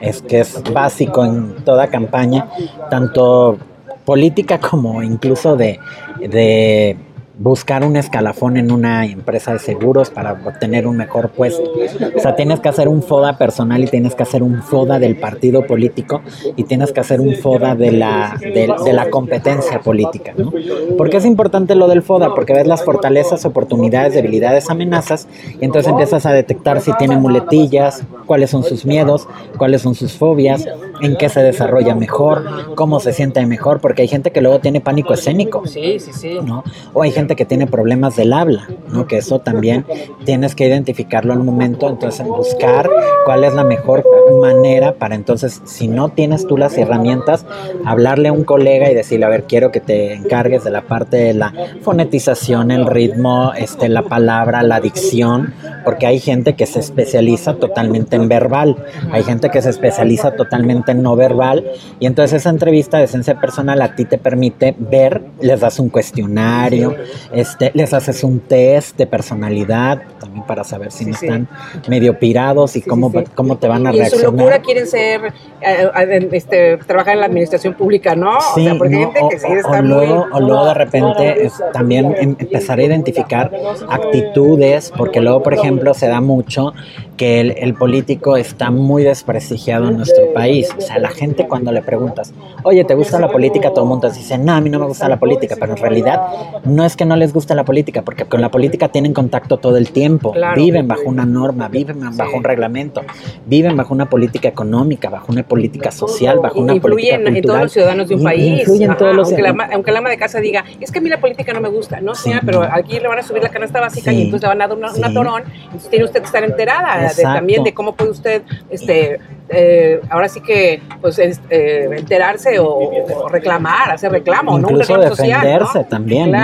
es 0.00 0.22
que 0.22 0.40
es 0.40 0.62
básico 0.72 1.24
en 1.24 1.56
toda 1.64 1.88
campaña, 1.88 2.48
tanto 2.90 3.58
política 4.04 4.60
como 4.60 5.02
incluso 5.02 5.56
de, 5.56 5.78
de 6.20 6.96
buscar 7.38 7.84
un 7.84 7.96
escalafón 7.96 8.56
en 8.56 8.72
una 8.72 9.04
empresa 9.04 9.52
de 9.52 9.58
seguros 9.58 10.10
para 10.10 10.32
obtener 10.32 10.86
un 10.86 10.96
mejor 10.96 11.30
puesto. 11.30 11.70
O 12.16 12.20
sea, 12.20 12.34
tienes 12.34 12.60
que 12.60 12.68
hacer 12.68 12.88
un 12.88 13.02
FODA 13.02 13.36
personal 13.36 13.82
y 13.84 13.86
tienes 13.86 14.14
que 14.14 14.22
hacer 14.22 14.42
un 14.42 14.62
FODA 14.62 14.98
del 14.98 15.16
partido 15.16 15.66
político 15.66 16.22
y 16.56 16.64
tienes 16.64 16.92
que 16.92 17.00
hacer 17.00 17.20
un 17.20 17.34
FODA 17.34 17.74
de 17.74 17.92
la, 17.92 18.38
de, 18.40 18.92
la 18.92 19.10
competencia 19.10 19.80
política, 19.80 20.32
¿no? 20.36 20.52
¿Por 20.96 21.10
qué 21.10 21.18
es 21.18 21.26
importante 21.26 21.74
lo 21.74 21.88
del 21.88 22.02
FODA? 22.02 22.34
Porque 22.34 22.54
ves 22.54 22.66
las 22.66 22.84
fortalezas, 22.84 23.44
oportunidades, 23.44 24.14
debilidades, 24.14 24.70
amenazas 24.70 25.28
y 25.60 25.64
entonces 25.64 25.90
empiezas 25.90 26.24
a 26.24 26.32
detectar 26.32 26.80
si 26.80 26.92
tiene 26.94 27.16
muletillas, 27.18 28.02
cuáles 28.24 28.50
son 28.50 28.64
sus 28.64 28.86
miedos, 28.86 29.28
cuáles 29.58 29.82
son 29.82 29.94
sus 29.94 30.16
fobias, 30.16 30.66
en 31.02 31.16
qué 31.16 31.28
se 31.28 31.42
desarrolla 31.42 31.94
mejor, 31.94 32.74
cómo 32.74 33.00
se 33.00 33.12
siente 33.12 33.44
mejor, 33.44 33.80
porque 33.80 34.02
hay 34.02 34.08
gente 34.08 34.30
que 34.30 34.40
luego 34.40 34.60
tiene 34.60 34.80
pánico 34.80 35.14
escénico. 35.14 35.66
Sí, 35.66 35.98
sí, 36.00 36.12
sí. 36.12 36.38
¿no? 36.42 36.64
O 36.94 37.02
hay 37.02 37.10
gente 37.10 37.25
que 37.34 37.44
tiene 37.44 37.66
problemas 37.66 38.14
del 38.14 38.32
habla, 38.32 38.68
¿no? 38.88 39.06
Que 39.06 39.18
eso 39.18 39.40
también 39.40 39.84
tienes 40.24 40.54
que 40.54 40.66
identificarlo 40.68 41.32
al 41.32 41.42
momento, 41.42 41.88
entonces 41.88 42.26
buscar 42.26 42.88
cuál 43.24 43.42
es 43.42 43.54
la 43.54 43.64
mejor 43.64 44.04
manera 44.40 44.92
para 44.92 45.14
entonces, 45.14 45.62
si 45.64 45.88
no 45.88 46.10
tienes 46.10 46.46
tú 46.46 46.56
las 46.56 46.76
herramientas, 46.76 47.46
hablarle 47.84 48.28
a 48.28 48.32
un 48.32 48.44
colega 48.44 48.90
y 48.90 48.94
decirle, 48.94 49.26
a 49.26 49.28
ver, 49.28 49.44
quiero 49.44 49.72
que 49.72 49.80
te 49.80 50.14
encargues 50.14 50.64
de 50.64 50.70
la 50.70 50.82
parte 50.82 51.16
de 51.16 51.34
la 51.34 51.52
fonetización, 51.82 52.70
el 52.70 52.86
ritmo, 52.86 53.52
este, 53.56 53.88
la 53.88 54.02
palabra, 54.02 54.62
la 54.62 54.80
dicción, 54.80 55.54
porque 55.84 56.06
hay 56.06 56.20
gente 56.20 56.54
que 56.54 56.66
se 56.66 56.80
especializa 56.80 57.54
totalmente 57.54 58.16
en 58.16 58.28
verbal, 58.28 58.76
hay 59.10 59.22
gente 59.22 59.50
que 59.50 59.62
se 59.62 59.70
especializa 59.70 60.32
totalmente 60.36 60.92
en 60.92 61.02
no 61.02 61.16
verbal, 61.16 61.64
y 61.98 62.06
entonces 62.06 62.40
esa 62.40 62.50
entrevista 62.50 62.98
de 62.98 63.04
esencia 63.04 63.40
personal 63.40 63.80
a 63.82 63.94
ti 63.94 64.04
te 64.04 64.18
permite 64.18 64.74
ver, 64.78 65.22
les 65.40 65.60
das 65.60 65.78
un 65.78 65.88
cuestionario, 65.88 66.94
este, 67.32 67.70
les 67.74 67.92
haces 67.92 68.22
un 68.24 68.40
test 68.40 68.96
de 68.96 69.06
personalidad 69.06 70.02
también 70.18 70.44
para 70.46 70.64
saber 70.64 70.92
si 70.92 71.04
no 71.04 71.12
están 71.12 71.48
medio 71.88 72.18
pirados 72.18 72.76
y 72.76 72.82
cómo, 72.82 73.12
cómo 73.34 73.56
te 73.58 73.68
van 73.68 73.86
a 73.86 73.92
reaccionar. 73.92 74.12
Y 74.12 74.14
en 74.14 74.20
su 74.20 74.36
locura 74.36 74.58
quieren 74.60 74.86
ser, 74.86 75.32
eh, 75.60 76.28
este, 76.32 76.76
trabajar 76.78 77.14
en 77.14 77.20
la 77.20 77.26
administración 77.26 77.74
pública, 77.74 78.14
¿no? 78.14 78.36
o 78.36 78.54
sea, 78.54 78.74
porque 78.76 78.96
gente 78.96 79.20
que 79.30 79.38
sí 79.38 79.52
está 79.52 79.82
luego, 79.82 80.26
o 80.32 80.40
luego 80.40 80.66
de 80.66 80.74
repente 80.74 81.50
también 81.72 82.14
em, 82.18 82.36
empezar 82.38 82.78
a 82.78 82.82
identificar 82.82 83.50
actitudes, 83.88 84.92
porque 84.96 85.20
luego, 85.20 85.42
por 85.42 85.54
ejemplo, 85.54 85.94
se 85.94 86.08
da 86.08 86.20
mucho 86.20 86.72
que 87.16 87.40
el, 87.40 87.54
el, 87.58 87.74
político 87.74 88.36
está 88.36 88.70
muy 88.70 89.02
desprestigiado 89.02 89.88
en 89.88 89.96
nuestro 89.96 90.32
país. 90.32 90.68
O 90.76 90.80
sea, 90.80 90.98
la 90.98 91.10
gente 91.10 91.46
cuando 91.46 91.72
le 91.72 91.82
preguntas, 91.82 92.32
oye, 92.62 92.84
¿te 92.84 92.94
gusta 92.94 93.18
la 93.18 93.28
política? 93.28 93.70
Todo 93.70 93.84
el 93.84 93.88
mundo 93.88 94.10
dice, 94.10 94.38
no, 94.38 94.52
a 94.52 94.60
mí 94.60 94.70
no 94.70 94.78
me 94.78 94.86
gusta 94.86 95.08
la 95.08 95.18
política, 95.18 95.56
pero 95.58 95.72
en 95.72 95.78
realidad 95.78 96.20
no 96.64 96.84
es 96.84 96.96
que 96.96 97.04
no 97.04 97.16
les 97.16 97.32
gusta 97.32 97.54
la 97.54 97.64
política, 97.64 98.02
porque 98.02 98.24
con 98.24 98.40
la 98.40 98.50
política 98.50 98.88
tienen 98.88 99.14
contacto 99.14 99.56
todo 99.58 99.76
el 99.76 99.90
tiempo, 99.90 100.34
viven 100.54 100.88
bajo 100.88 101.04
una 101.06 101.24
norma, 101.24 101.68
viven 101.68 102.00
bajo 102.16 102.36
un 102.36 102.44
reglamento, 102.44 103.02
viven 103.46 103.76
bajo 103.76 103.94
una 103.94 104.08
política 104.08 104.48
económica, 104.48 105.08
bajo 105.08 105.32
una 105.32 105.42
política 105.42 105.90
social, 105.90 106.38
bajo 106.40 106.60
una 106.60 106.76
política 106.76 107.16
cultural. 107.16 107.36
en 107.36 107.42
todos 107.42 107.60
los 107.62 107.72
ciudadanos 107.72 108.08
de 108.08 108.14
un 108.14 108.22
país. 108.22 108.60
Influyen 108.60 108.96
todos 108.96 109.14
los 109.14 109.28
aunque, 109.28 109.42
la, 109.42 109.68
aunque 109.72 109.92
la 109.92 109.98
ama 109.98 110.10
de 110.10 110.18
casa 110.18 110.40
diga, 110.40 110.64
es 110.80 110.90
que 110.90 110.98
a 110.98 111.02
mí 111.02 111.08
la 111.08 111.20
política 111.20 111.52
no 111.52 111.60
me 111.60 111.68
gusta, 111.68 112.00
no 112.00 112.14
señora, 112.14 112.42
pero 112.44 112.62
aquí 112.62 112.98
le 112.98 113.08
van 113.08 113.18
a 113.18 113.22
subir 113.22 113.42
la 113.42 113.48
canasta 113.48 113.80
básica 113.80 114.12
y 114.12 114.22
entonces 114.22 114.42
le 114.42 114.48
van 114.48 114.62
a 114.62 114.68
dar 114.68 114.76
una, 114.76 115.12
torón, 115.12 115.42
entonces 115.64 115.90
tiene 115.90 116.04
usted 116.04 116.20
que 116.20 116.26
estar 116.26 116.44
enterada 116.44 117.05
de, 117.14 117.22
también 117.22 117.64
de 117.64 117.74
cómo 117.74 117.94
puede 117.94 118.10
usted 118.10 118.42
este 118.70 119.18
eh, 119.48 120.00
ahora 120.10 120.28
sí 120.28 120.40
que 120.40 120.82
pues 121.00 121.18
eh, 121.20 121.88
enterarse 121.96 122.58
o, 122.58 123.28
reclamar, 123.28 123.92
hacer 123.92 124.10
reclamo, 124.10 124.58
Incluso 124.58 124.98
defenderse 124.98 125.84
también, 125.84 126.34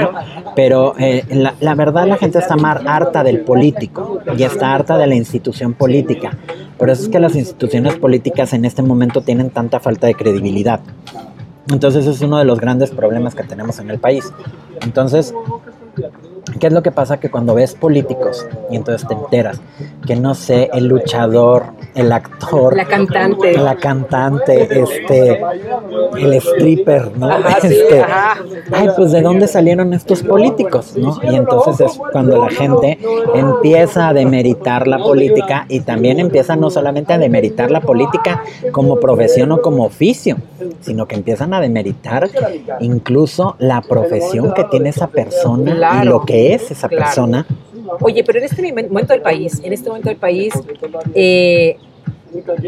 Pero 0.54 0.94
eh, 0.98 1.24
la, 1.30 1.54
la, 1.58 1.74
verdad 1.74 2.06
la 2.06 2.16
gente 2.16 2.38
está 2.38 2.54
más 2.56 2.80
harta 2.86 3.24
del 3.24 3.40
político 3.40 4.20
y 4.36 4.44
está 4.44 4.72
harta 4.74 4.96
de 4.98 5.08
la 5.08 5.16
institución 5.16 5.74
política. 5.74 6.36
Por 6.78 6.90
eso 6.90 7.02
es 7.02 7.08
que 7.08 7.18
las 7.18 7.34
instituciones 7.34 7.96
políticas 7.96 8.52
en 8.52 8.64
este 8.64 8.82
momento 8.82 9.22
tienen 9.22 9.50
tanta 9.50 9.80
falta 9.80 10.06
de 10.06 10.14
credibilidad. 10.14 10.80
Entonces 11.70 12.06
es 12.06 12.20
uno 12.20 12.38
de 12.38 12.44
los 12.44 12.60
grandes 12.60 12.90
problemas 12.90 13.34
que 13.34 13.42
tenemos 13.42 13.78
en 13.78 13.90
el 13.90 13.98
país. 13.98 14.32
Entonces, 14.80 15.34
¿Qué 16.58 16.66
es 16.66 16.72
lo 16.72 16.82
que 16.82 16.90
pasa? 16.90 17.18
Que 17.18 17.30
cuando 17.30 17.54
ves 17.54 17.74
políticos 17.74 18.46
y 18.70 18.76
entonces 18.76 19.06
te 19.06 19.14
enteras 19.14 19.60
que 20.06 20.16
no 20.16 20.34
sé, 20.34 20.68
el 20.72 20.86
luchador, 20.86 21.66
el 21.94 22.10
actor, 22.12 22.76
la 22.76 22.84
cantante, 22.84 23.56
la 23.56 23.76
cantante, 23.76 24.80
este, 24.82 25.40
el 26.18 26.32
stripper, 26.34 27.16
¿no? 27.16 27.30
este, 27.62 28.04
Ay, 28.72 28.88
pues 28.96 29.12
de 29.12 29.22
dónde 29.22 29.46
salieron 29.46 29.92
estos 29.92 30.22
políticos, 30.22 30.94
¿no? 30.96 31.18
Y 31.22 31.36
entonces 31.36 31.80
es 31.80 32.00
cuando 32.12 32.38
la 32.38 32.50
gente 32.50 32.98
empieza 33.34 34.08
a 34.08 34.12
demeritar 34.12 34.88
la 34.88 34.98
política 34.98 35.66
y 35.68 35.80
también 35.80 36.18
empieza 36.18 36.56
no 36.56 36.70
solamente 36.70 37.12
a 37.12 37.18
demeritar 37.18 37.70
la 37.70 37.80
política 37.80 38.42
como 38.72 38.98
profesión 38.98 39.52
o 39.52 39.60
como 39.60 39.84
oficio, 39.84 40.36
sino 40.80 41.06
que 41.06 41.14
empiezan 41.14 41.54
a 41.54 41.60
demeritar 41.60 42.28
incluso 42.80 43.56
la 43.58 43.82
profesión 43.82 44.52
que 44.52 44.64
tiene 44.64 44.88
esa 44.88 45.06
persona 45.06 46.02
y 46.02 46.06
lo 46.06 46.22
que 46.24 46.41
es 46.42 46.70
esa 46.70 46.88
persona. 46.88 47.46
Oye, 48.00 48.24
pero 48.24 48.38
en 48.38 48.44
este 48.44 48.62
momento 48.62 49.12
del 49.12 49.22
país, 49.22 49.60
en 49.62 49.72
este 49.72 49.88
momento 49.88 50.08
del 50.08 50.18
país, 50.18 50.54
eh, 51.14 51.76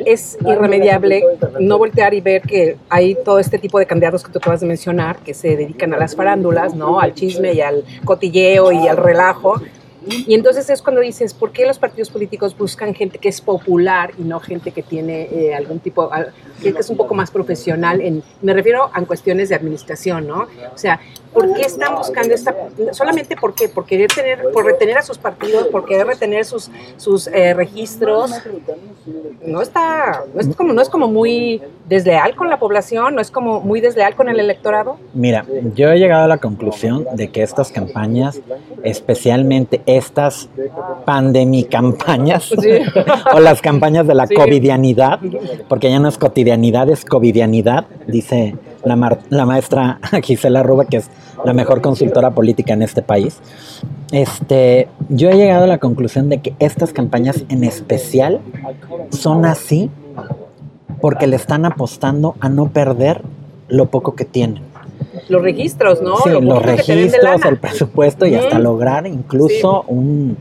es 0.05 0.37
irremediable 0.47 1.23
no 1.61 1.79
voltear 1.79 2.15
y 2.15 2.21
ver 2.21 2.43
que 2.43 2.77
hay 2.89 3.17
todo 3.25 3.39
este 3.39 3.59
tipo 3.59 3.79
de 3.79 3.87
candidatos 3.87 4.23
que 4.23 4.31
tú 4.31 4.39
acabas 4.39 4.61
de 4.61 4.67
mencionar, 4.67 5.19
que 5.19 5.35
se 5.35 5.57
dedican 5.57 5.95
a 5.95 5.97
las 5.97 6.15
farándulas, 6.15 6.75
¿no? 6.75 7.01
Al 7.01 7.15
chisme 7.15 7.55
y 7.55 7.61
al 7.61 7.85
cotilleo 8.05 8.73
y 8.73 8.87
al 8.89 8.97
relajo. 8.97 9.61
Y 10.07 10.35
entonces 10.35 10.69
es 10.69 10.83
cuando 10.83 11.01
dices, 11.01 11.33
¿por 11.33 11.51
qué 11.51 11.65
los 11.67 11.79
partidos 11.79 12.11
políticos 12.11 12.57
buscan 12.57 12.95
gente 12.95 13.19
que 13.19 13.31
es 13.31 13.41
popular 13.41 14.11
y 14.19 14.23
no 14.23 14.39
gente 14.39 14.71
que 14.71 14.83
tiene 14.83 15.23
eh, 15.33 15.55
algún 15.55 15.79
tipo, 15.79 16.11
que 16.63 16.69
es 16.69 16.91
un 16.91 16.97
poco 16.99 17.15
más 17.15 17.31
profesional? 17.31 18.03
En, 18.03 18.23
me 18.43 18.53
refiero 18.53 18.91
a 18.93 19.03
cuestiones 19.03 19.49
de 19.49 19.55
administración, 19.55 20.27
¿no? 20.27 20.43
O 20.43 20.79
sea, 20.79 21.01
¿Por 21.35 21.53
qué 21.53 21.63
están 21.63 21.97
buscando 21.97 22.33
esta? 22.33 22.55
Solamente 22.93 23.37
por 23.37 23.55
qué? 23.55 23.69
Por 23.69 23.85
querer 23.85 24.09
tener, 24.15 24.51
por 24.53 24.65
retener 24.65 24.99
a 24.99 25.03
sus 25.03 25.19
partidos, 25.19 25.67
por 25.67 25.85
querer 25.85 26.07
retener 26.07 26.45
sus, 26.45 26.71
sus 26.97 27.27
eh, 27.27 27.53
registros. 27.55 28.31
No 29.45 29.61
está, 29.61 30.23
no 30.33 30.41
es 30.41 30.55
como, 30.57 30.73
no 30.73 30.81
es 30.81 30.89
como 30.89 31.09
muy 31.09 31.61
desleal 31.89 32.35
con 32.37 32.49
la 32.49 32.59
población, 32.59 33.15
no 33.17 33.21
es 33.21 33.31
como 33.31 33.61
muy 33.61 33.81
desleal 33.81 34.15
con 34.15 34.29
el 34.29 34.39
electorado. 34.41 34.97
Mira, 35.13 35.45
yo 35.75 35.91
he 35.91 35.99
llegado 35.99 36.25
a 36.25 36.29
la 36.29 36.39
conclusión 36.39 37.07
de 37.15 37.29
que 37.31 37.43
estas 37.43 37.71
campañas, 37.71 38.41
especialmente 38.83 39.83
estas 39.87 40.49
pandemicampañas 41.05 42.53
o 43.35 43.41
las 43.41 43.61
campañas 43.61 44.07
de 44.07 44.15
la 44.15 44.27
covidianidad, 44.29 45.21
porque 45.69 45.91
ya 45.91 45.99
no 45.99 46.09
es 46.09 46.17
cotidianidad, 46.17 46.89
es 46.89 47.05
covidianidad, 47.05 47.87
dice 48.07 48.55
la, 48.85 49.19
la 49.31 49.47
maestra 49.47 49.99
Gisela 50.23 50.63
Ruba, 50.63 50.85
que 50.87 50.99
es 50.99 51.11
la 51.45 51.53
mejor 51.53 51.81
consultora 51.81 52.31
política 52.31 52.73
en 52.75 52.83
este 52.83 53.03
país, 53.03 53.41
este, 54.13 54.89
yo 55.09 55.31
he 55.31 55.37
llegado 55.37 55.65
a 55.65 55.67
la 55.67 55.79
conclusión 55.79 56.29
de 56.29 56.39
que 56.39 56.55
estas 56.59 56.93
campañas 56.93 57.45
en 57.49 57.65
especial 57.65 58.41
son 59.11 59.45
así 59.45 59.91
porque 61.01 61.27
le 61.27 61.37
están 61.37 61.65
apostando 61.65 62.37
a 62.41 62.49
no 62.49 62.69
perder 62.69 63.23
lo 63.69 63.87
poco 63.87 64.15
que 64.15 64.25
tienen. 64.25 64.63
Los 65.29 65.43
registros, 65.43 66.03
¿no? 66.03 66.17
Sí, 66.19 66.31
los 66.31 66.63
registros, 66.63 67.45
el 67.45 67.59
presupuesto 67.59 68.27
y 68.27 68.35
hasta 68.35 68.59
lograr 68.59 69.07
incluso 69.07 69.85
un, 69.89 70.37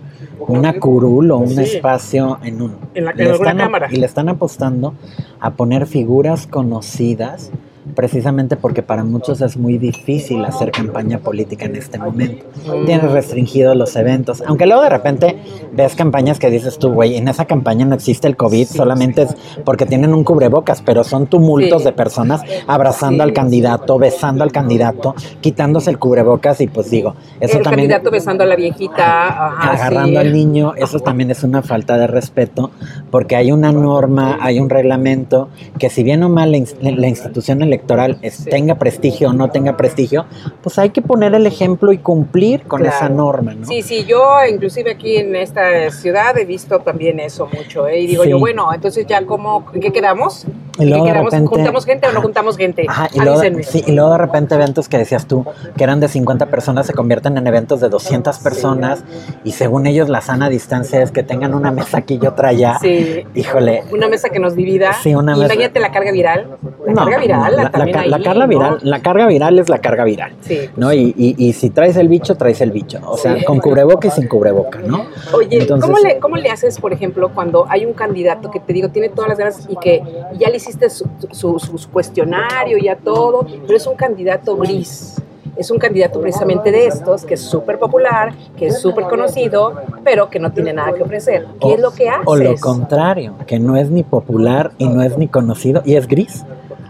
una 0.48 0.80
curul 0.80 1.32
o 1.32 1.38
un 1.38 1.58
espacio 1.60 2.40
en 2.44 2.62
un... 2.62 2.76
En 2.94 3.06
la, 3.06 3.14
cámara. 3.56 3.88
Y 3.92 3.98
le 3.98 4.06
están 4.06 4.30
apostando 4.30 4.94
a 5.40 5.52
poner 5.52 5.88
figuras 5.88 6.48
conocidas 6.48 7.52
precisamente 7.96 8.56
porque 8.56 8.82
para 8.82 9.04
muchos 9.04 9.42
es 9.42 9.58
muy 9.58 9.78
difícil 9.78 10.44
hacer 10.46 10.72
campaña 10.72 11.20
política 11.20 11.66
en 11.66 11.76
este 11.76 12.00
momento. 12.00 12.46
Tienes 12.86 13.12
restringidos 13.12 13.76
los 13.76 13.96
eventos, 13.96 14.44
aunque 14.46 14.66
luego 14.66 14.82
de 14.82 14.90
repente 14.90 15.38
ves 15.74 15.96
campañas 15.96 16.40
que 16.40 16.50
dices 16.50 16.80
tú, 16.80 16.94
güey, 16.94 17.18
en 17.18 17.28
esa 17.28 17.46
campaña 17.46 17.86
no 17.86 17.96
existe 17.96 18.28
el 18.28 18.38
COVID, 18.38 18.68
solamente 18.68 19.24
es 19.24 19.36
porque 19.66 19.86
tienen 19.86 20.14
un 20.14 20.24
cubrebocas, 20.24 20.82
pero 20.82 21.04
son 21.04 21.28
tumultos 21.28 21.84
de 21.84 21.92
personas 21.92 22.42
abrazando 22.68 23.24
al 23.24 23.34
candidato, 23.34 23.98
besando 23.98 24.44
al 24.44 24.52
candidato, 24.52 25.16
quitándose 25.42 25.90
el 25.90 26.00
cubrebocas 26.00 26.62
y 26.62 26.68
pues 26.68 26.90
digo, 26.90 27.16
eso 27.40 27.58
el 27.58 27.64
también... 27.64 27.90
candidato 27.90 28.12
besando 28.12 28.44
a 28.44 28.48
la 28.48 28.56
viejita, 28.56 29.50
agarrando 29.60 30.20
al 30.20 30.32
niño, 30.32 30.74
eso 30.76 31.00
también 31.00 31.32
es 31.32 31.44
una 31.44 31.62
falta 31.62 31.98
de 31.98 32.08
respeto, 32.08 32.72
porque 33.12 33.36
hay 33.36 33.52
una 33.52 33.72
norma, 33.72 34.38
hay 34.42 34.60
un 34.60 34.70
reglamento 34.70 35.50
que 35.80 35.90
si 35.90 36.04
bien 36.04 36.24
o 36.24 36.30
mal 36.30 36.52
la, 36.52 36.92
la 36.92 37.08
institución 37.08 37.62
electoral 37.74 37.84
electoral 37.84 38.50
tenga 38.50 38.76
prestigio 38.76 39.30
o 39.30 39.34
no 39.34 39.50
tenga 39.50 39.78
prestigio, 39.78 40.26
pues 40.62 40.78
hay 40.80 40.90
que 40.92 41.02
poner 41.02 41.34
el 41.34 41.46
ejemplo 41.46 41.92
y 41.92 41.98
cumplir 41.98 42.64
con 42.64 42.86
esa 42.86 43.10
norma, 43.10 43.54
¿no? 43.54 43.66
Sí, 43.66 43.82
sí, 43.82 44.06
yo 44.06 44.22
inclusive 44.50 44.92
aquí 44.92 45.18
en 45.18 45.36
esta 45.36 45.90
ciudad 45.92 46.38
he 46.38 46.46
visto 46.46 46.80
también 46.80 47.20
eso 47.20 47.48
mucho, 47.48 47.88
¿eh? 47.88 48.02
y 48.02 48.08
digo 48.08 48.24
yo, 48.26 48.40
bueno, 48.40 48.74
entonces 48.74 49.06
ya 49.06 49.26
cómo, 49.26 49.66
¿qué 49.72 49.92
quedamos? 49.92 50.46
Y 50.80 50.86
luego 50.86 51.06
quedamos? 51.06 51.34
¿Juntamos 51.50 51.86
gente 51.86 52.08
o 52.08 52.12
no 52.12 52.22
juntamos 52.22 52.58
gente? 52.58 52.86
Ajá, 52.88 53.08
y, 53.14 53.20
luego, 53.20 53.42
sí, 53.62 53.84
y 53.86 53.92
luego 53.92 54.12
de 54.12 54.18
repente 54.18 54.56
eventos 54.56 54.90
que 54.90 54.98
decías 54.98 55.28
tú, 55.28 55.46
que 55.78 55.84
eran 55.84 56.00
de 56.00 56.08
50 56.08 56.48
personas, 56.48 56.88
se 56.88 56.94
convierten 56.94 57.38
en 57.38 57.46
eventos 57.46 57.80
de 57.80 57.90
200 57.90 58.40
personas, 58.40 59.04
y 59.44 59.52
según 59.52 59.86
ellos 59.86 60.10
la 60.10 60.22
sana 60.22 60.50
distancia 60.50 61.02
es 61.02 61.12
que 61.12 61.24
tengan 61.24 61.54
una 61.54 61.72
mesa 61.72 62.00
aquí 62.00 62.20
y 62.22 62.26
otra 62.26 62.50
allá. 62.50 62.78
Sí. 62.82 63.24
Híjole. 63.36 63.84
Una 63.92 64.08
mesa 64.08 64.30
que 64.30 64.40
nos 64.40 64.56
divida. 64.56 64.94
Sí, 64.94 65.14
una 65.14 65.34
mesa. 65.36 65.54
Imagínate 65.54 65.80
la 65.80 65.92
carga 65.92 66.12
viral. 66.12 66.58
La 66.88 66.94
carga 66.94 67.20
viral, 67.20 67.63
la, 67.72 68.06
la, 68.06 68.20
carga 68.20 68.46
viral, 68.48 68.80
la 68.82 69.02
carga 69.02 69.28
viral 69.28 69.60
es 69.60 69.70
la 69.70 69.80
carga 69.80 70.04
viral. 70.04 70.34
Sí. 70.42 70.70
¿no? 70.76 70.94
Y, 70.94 71.14
y, 71.16 71.54
si 71.54 71.70
traes 71.70 71.98
el 71.98 72.08
bicho, 72.08 72.36
traes 72.36 72.62
el 72.62 72.72
bicho. 72.72 73.00
O 73.06 73.18
sea, 73.18 73.44
con 73.46 73.60
cubreboca 73.60 74.08
y 74.08 74.12
sin 74.12 74.28
cubreboca, 74.28 74.80
¿no? 74.80 75.06
Oye, 75.34 75.68
¿cómo, 75.68 76.00
le, 76.00 76.20
¿cómo 76.20 76.38
le 76.38 76.50
haces, 76.50 76.80
por 76.80 76.94
ejemplo, 76.94 77.32
cuando 77.34 77.66
hay 77.70 77.86
un 77.86 77.94
candidato 77.94 78.52
que 78.52 78.60
te 78.60 78.74
digo, 78.74 78.90
tiene 78.90 79.10
todas 79.10 79.30
las 79.30 79.38
ganas 79.38 79.68
y 79.70 79.76
que 79.78 80.02
ya 80.38 80.50
le 80.50 80.58
hiciste 80.58 80.90
su, 80.90 81.08
su, 81.32 81.60
su 81.60 81.90
cuestionario, 81.90 82.78
ya 82.78 82.96
todo, 82.96 83.46
pero 83.66 83.78
es 83.78 83.88
un 83.88 83.96
candidato 83.96 84.56
gris? 84.58 85.16
es 85.56 85.72
un 85.72 85.78
candidato 85.78 86.20
precisamente 86.20 86.72
de 86.72 86.88
estos, 86.88 87.26
que 87.26 87.36
es 87.36 87.42
súper 87.42 87.80
popular, 87.80 88.34
que 88.58 88.68
es 88.68 88.80
súper 88.80 89.06
conocido, 89.06 89.74
pero 90.04 90.30
que 90.30 90.40
no 90.40 90.52
tiene 90.52 90.74
nada 90.74 90.94
que 90.94 91.04
ofrecer. 91.04 91.46
¿Qué 91.62 91.74
es 91.74 91.80
lo 91.80 91.92
que 91.92 92.10
hace? 92.10 92.24
O 92.26 92.36
lo 92.36 92.56
contrario, 92.56 93.36
que 93.46 93.60
no 93.60 93.78
es 93.78 93.90
ni 93.90 94.04
popular 94.04 94.72
y 94.78 94.88
no 94.88 95.02
es 95.02 95.18
ni 95.18 95.28
conocido 95.28 95.82
y 95.86 95.96
es 95.96 96.08
gris. 96.08 96.44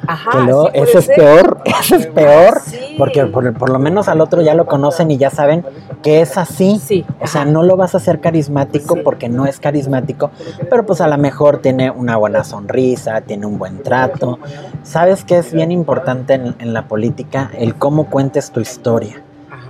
Ajá, 0.07 0.31
que 0.31 0.37
luego 0.39 0.69
eso 0.73 0.99
es 0.99 1.07
peor, 1.07 1.61
eso 1.65 1.95
es 1.95 2.07
peor, 2.07 2.61
porque 2.97 3.25
por, 3.25 3.69
lo 3.69 3.79
menos 3.79 4.07
al 4.07 4.21
otro 4.21 4.41
ya 4.41 4.53
lo 4.53 4.65
conocen 4.65 5.11
y 5.11 5.17
ya 5.17 5.29
saben 5.29 5.65
que 6.01 6.21
es 6.21 6.37
así. 6.37 6.79
Sí, 6.79 7.05
o 7.19 7.27
sea, 7.27 7.45
no 7.45 7.63
lo 7.63 7.77
vas 7.77 7.93
a 7.95 7.97
hacer 7.97 8.19
carismático 8.19 8.97
porque 9.03 9.29
no 9.29 9.45
es 9.45 9.59
carismático, 9.59 10.31
pero 10.69 10.85
pues 10.85 11.01
a 11.01 11.07
lo 11.07 11.17
mejor 11.17 11.59
tiene 11.59 11.91
una 11.91 12.17
buena 12.17 12.43
sonrisa, 12.43 13.21
tiene 13.21 13.45
un 13.45 13.57
buen 13.57 13.83
trato. 13.83 14.39
¿Sabes 14.83 15.23
qué 15.23 15.37
es 15.37 15.53
bien 15.53 15.71
importante 15.71 16.33
en, 16.33 16.73
la 16.73 16.87
política? 16.87 17.51
El 17.57 17.75
cómo 17.75 18.09
cuentes 18.09 18.51
tu 18.51 18.59
historia 18.59 19.21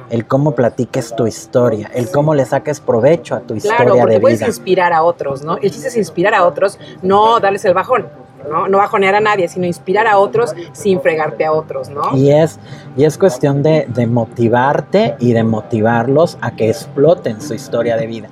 el 0.09 0.27
cómo 0.27 0.51
platiques 0.53 1.15
tu 1.15 1.25
historia, 1.25 1.89
el 1.91 2.11
cómo 2.11 2.35
le 2.35 2.45
saques 2.45 2.79
provecho 2.79 3.33
a 3.33 3.39
tu 3.39 3.55
historia 3.55 3.77
claro, 3.77 3.95
porque 3.97 4.13
de 4.13 4.19
puedes 4.19 4.41
inspirar 4.41 4.93
a 4.93 5.01
otros, 5.01 5.41
¿no? 5.43 5.57
El 5.57 5.71
chiste 5.71 5.87
es 5.87 5.97
inspirar 5.97 6.35
a 6.35 6.45
otros, 6.45 6.77
no 7.01 7.39
darles 7.39 7.65
el 7.65 7.73
bajón. 7.73 8.05
¿No? 8.49 8.67
No 8.67 8.77
bajonear 8.77 9.15
a 9.15 9.19
nadie, 9.19 9.47
sino 9.47 9.65
inspirar 9.65 10.07
a 10.07 10.17
otros 10.17 10.53
sin 10.73 11.01
fregarte 11.01 11.45
a 11.45 11.51
otros, 11.51 11.89
¿no? 11.89 12.15
Y 12.15 12.31
es, 12.31 12.59
y 12.95 13.05
es 13.05 13.17
cuestión 13.17 13.63
de, 13.63 13.87
motivarte 14.07 15.15
y 15.19 15.33
de 15.33 15.43
motivarlos 15.43 16.37
a 16.41 16.51
que 16.51 16.69
exploten 16.69 17.41
su 17.41 17.53
historia 17.53 17.95
de 17.97 18.07
vida. 18.07 18.27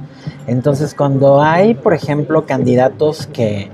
Entonces, 0.47 0.95
cuando 0.95 1.41
hay, 1.41 1.74
por 1.74 1.93
ejemplo, 1.93 2.45
candidatos 2.45 3.28
que, 3.28 3.71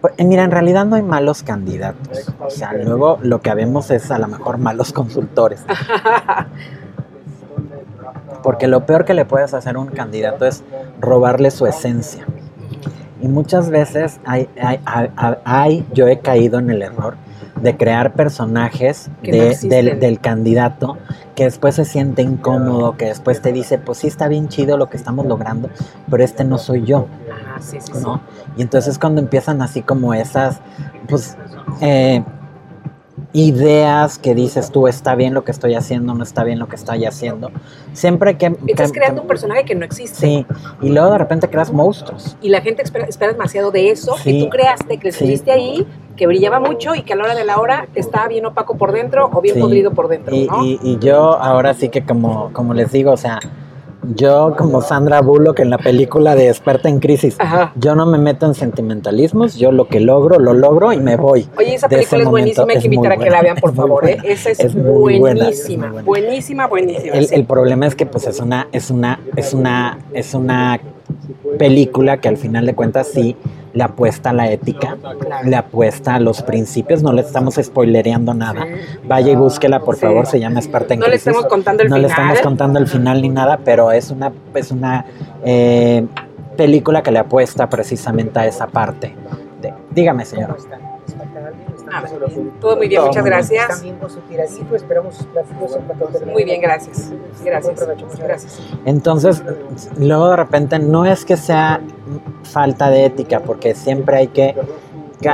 pues, 0.00 0.14
mira, 0.18 0.44
en 0.44 0.50
realidad 0.50 0.84
no 0.86 0.96
hay 0.96 1.02
malos 1.02 1.42
candidatos. 1.42 2.32
O 2.40 2.50
sea, 2.50 2.72
luego 2.72 3.18
lo 3.22 3.40
que 3.40 3.54
vemos 3.54 3.90
es 3.90 4.10
a 4.10 4.18
lo 4.18 4.28
mejor 4.28 4.58
malos 4.58 4.92
consultores. 4.92 5.64
Porque 8.42 8.68
lo 8.68 8.86
peor 8.86 9.04
que 9.04 9.14
le 9.14 9.24
puedes 9.24 9.54
hacer 9.54 9.76
a 9.76 9.78
un 9.80 9.88
candidato 9.88 10.46
es 10.46 10.62
robarle 11.00 11.50
su 11.50 11.66
esencia. 11.66 12.26
Y 13.20 13.28
muchas 13.28 13.70
veces 13.70 14.20
hay, 14.24 14.48
hay, 15.44 15.86
yo 15.94 16.06
he 16.06 16.18
caído 16.20 16.58
en 16.58 16.70
el 16.70 16.82
error 16.82 17.16
de 17.60 17.76
crear 17.76 18.12
personajes 18.12 19.10
del, 19.22 20.20
candidato 20.20 20.98
que 21.34 21.44
después 21.44 21.74
se 21.74 21.84
siente 21.84 22.22
incómodo, 22.22 22.96
que 22.96 23.06
después 23.06 23.40
te 23.40 23.52
dice, 23.52 23.78
pues 23.78 23.98
sí 23.98 24.06
está 24.06 24.28
bien 24.28 24.48
chido 24.48 24.76
lo 24.76 24.90
que 24.90 24.96
estamos 24.96 25.26
logrando, 25.26 25.70
pero 26.10 26.22
este 26.22 26.44
no 26.44 26.58
soy 26.58 26.84
yo. 26.84 27.06
Sí, 27.60 27.78
sí, 27.80 27.92
¿no? 28.02 28.20
Y 28.56 28.62
entonces 28.62 28.98
cuando 28.98 29.20
empiezan 29.20 29.62
así 29.62 29.80
como 29.80 30.12
esas, 30.12 30.60
pues 31.08 31.36
eh, 31.80 32.22
ideas 33.32 34.18
que 34.18 34.34
dices 34.34 34.70
tú, 34.70 34.88
está 34.88 35.14
bien 35.14 35.34
lo 35.34 35.44
que 35.44 35.52
estoy 35.52 35.74
haciendo, 35.74 36.14
no 36.14 36.22
está 36.22 36.44
bien 36.44 36.58
lo 36.58 36.68
que 36.68 36.76
estoy 36.76 37.04
haciendo. 37.04 37.50
Siempre 37.92 38.38
que... 38.38 38.56
Estás 38.66 38.92
creando 38.92 39.22
un 39.22 39.28
personaje 39.28 39.64
que 39.64 39.74
no 39.74 39.84
existe. 39.84 40.18
Sí, 40.18 40.46
y 40.80 40.88
luego 40.88 41.10
de 41.10 41.18
repente 41.18 41.48
creas 41.48 41.72
monstruos. 41.72 42.36
Y 42.40 42.48
la 42.48 42.60
gente 42.60 42.82
espera, 42.82 43.06
demasiado 43.26 43.70
de 43.70 43.90
eso 43.90 44.14
que 44.22 44.40
tú 44.40 44.48
creaste, 44.48 44.98
que 44.98 45.08
estuviste 45.08 45.52
ahí, 45.52 45.86
que 46.16 46.26
brillaba 46.26 46.60
mucho 46.60 46.94
y 46.94 47.02
que 47.02 47.12
a 47.12 47.16
la 47.16 47.24
hora 47.24 47.34
de 47.34 47.44
la 47.44 47.58
hora 47.58 47.88
estaba 47.94 48.26
bien 48.28 48.46
opaco 48.46 48.76
por 48.76 48.92
dentro 48.92 49.30
o 49.32 49.40
bien 49.40 49.60
podrido 49.60 49.92
por 49.92 50.08
dentro. 50.08 50.34
Y, 50.34 50.48
y, 50.62 50.80
y 50.82 50.98
yo 50.98 51.36
ahora 51.38 51.74
sí 51.74 51.90
que 51.90 52.04
como, 52.04 52.52
como 52.52 52.72
les 52.72 52.90
digo, 52.92 53.12
o 53.12 53.16
sea, 53.18 53.38
yo 54.14 54.54
como 54.56 54.80
Sandra 54.82 55.20
Bullock 55.20 55.60
en 55.60 55.70
la 55.70 55.78
película 55.78 56.34
de 56.34 56.48
Experta 56.48 56.88
en 56.88 57.00
Crisis, 57.00 57.36
yo 57.76 57.94
no 57.94 58.06
me 58.06 58.18
meto 58.18 58.46
en 58.46 58.54
sentimentalismos, 58.54 59.56
yo 59.56 59.72
lo 59.72 59.88
que 59.88 60.00
logro, 60.00 60.38
lo 60.38 60.54
logro 60.54 60.92
y 60.92 60.98
me 60.98 61.16
voy. 61.16 61.48
Oye, 61.58 61.74
esa 61.74 61.88
película 61.88 62.22
es 62.22 62.28
buenísima, 62.28 62.66
hay 62.72 62.78
que 62.78 62.86
invitar 62.86 63.12
a 63.12 63.16
que 63.16 63.30
la 63.30 63.42
vean, 63.42 63.56
por 63.56 63.74
favor, 63.74 64.08
¿eh? 64.08 64.18
Esa 64.24 64.50
es, 64.50 64.74
buenísima, 64.74 66.02
buenísima, 66.04 66.66
buenísima. 66.66 67.14
El, 67.14 67.28
el, 67.32 67.44
problema 67.44 67.86
es 67.86 67.94
que 67.94 68.06
pues 68.06 68.26
es 68.26 68.40
una, 68.40 68.68
es 68.72 68.90
una, 68.90 69.20
es 69.36 69.54
una, 69.54 69.98
es 70.12 70.34
una 70.34 70.80
película 71.58 72.20
que 72.20 72.28
al 72.28 72.36
final 72.36 72.66
de 72.66 72.74
cuentas 72.74 73.08
sí 73.08 73.36
le 73.76 73.82
apuesta 73.84 74.30
a 74.30 74.32
la 74.32 74.50
ética, 74.50 74.96
le 75.44 75.54
apuesta 75.54 76.14
a 76.14 76.18
los 76.18 76.40
principios, 76.40 77.02
no 77.02 77.12
le 77.12 77.20
estamos 77.20 77.56
spoilereando 77.62 78.32
nada. 78.32 78.64
Vaya 79.06 79.32
y 79.32 79.36
búsquela, 79.36 79.80
por 79.80 79.96
favor, 79.96 80.24
se 80.24 80.40
llama 80.40 80.60
Esparta 80.60 80.94
en 80.94 81.00
No 81.00 81.08
le 81.08 81.16
estamos 81.16 81.44
contando 81.44 81.82
el 81.82 81.90
no 81.90 81.96
final. 81.96 82.02
le 82.02 82.08
estamos 82.08 82.40
contando 82.40 82.78
el 82.78 82.86
final 82.86 83.20
ni 83.20 83.28
nada, 83.28 83.60
pero 83.62 83.92
es 83.92 84.10
una, 84.10 84.32
es 84.54 84.70
una 84.70 85.04
eh, 85.44 86.06
película 86.56 87.02
que 87.02 87.10
le 87.10 87.18
apuesta 87.18 87.68
precisamente 87.68 88.38
a 88.38 88.46
esa 88.46 88.66
parte. 88.66 89.14
De, 89.60 89.74
dígame, 89.90 90.24
señor. 90.24 90.56
Todo 92.60 92.76
muy 92.76 92.88
bien, 92.88 93.02
muchas 93.02 93.24
gracias. 93.24 93.82
Muy 96.26 96.44
bien, 96.44 96.60
gracias. 96.60 97.12
Gracias. 97.44 97.86
gracias. 98.18 98.60
Entonces, 98.84 99.42
luego 99.98 100.30
de 100.30 100.36
repente 100.36 100.78
no 100.78 101.04
es 101.04 101.24
que 101.24 101.36
sea 101.36 101.80
falta 102.42 102.90
de 102.90 103.06
ética, 103.06 103.40
porque 103.40 103.74
siempre 103.74 104.16
hay 104.16 104.28
que, 104.28 104.54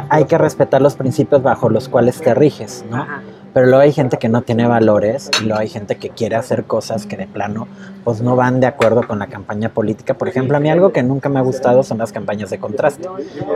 hay 0.09 0.25
que 0.25 0.39
respetar 0.39 0.83
los 0.83 0.95
principios 0.97 1.43
bajo 1.43 1.69
los 1.69 1.89
cuales 1.89 2.21
te 2.21 2.35
riges, 2.35 2.85
¿no? 2.91 3.07
Pero 3.53 3.67
luego 3.67 3.83
hay 3.83 3.93
gente 3.93 4.17
que 4.17 4.29
no 4.29 4.43
tiene 4.43 4.67
valores 4.67 5.31
y 5.41 5.45
luego 5.45 5.61
hay 5.61 5.69
gente 5.69 5.97
que 5.97 6.09
quiere 6.09 6.37
hacer 6.37 6.65
cosas 6.65 7.07
que 7.07 7.17
de 7.17 7.27
plano 7.27 7.69
pues 8.05 8.21
no 8.21 8.37
van 8.37 8.61
de 8.61 8.67
acuerdo 8.67 9.07
con 9.07 9.19
la 9.19 9.29
campaña 9.29 9.69
política. 9.69 10.15
Por 10.15 10.29
ejemplo, 10.29 10.57
a 10.57 10.61
mí 10.61 10.71
algo 10.71 10.93
que 10.93 11.03
nunca 11.03 11.29
me 11.29 11.39
ha 11.39 11.43
gustado 11.43 11.83
son 11.83 11.99
las 11.99 12.13
campañas 12.13 12.51
de 12.51 12.59
contraste, 12.59 13.09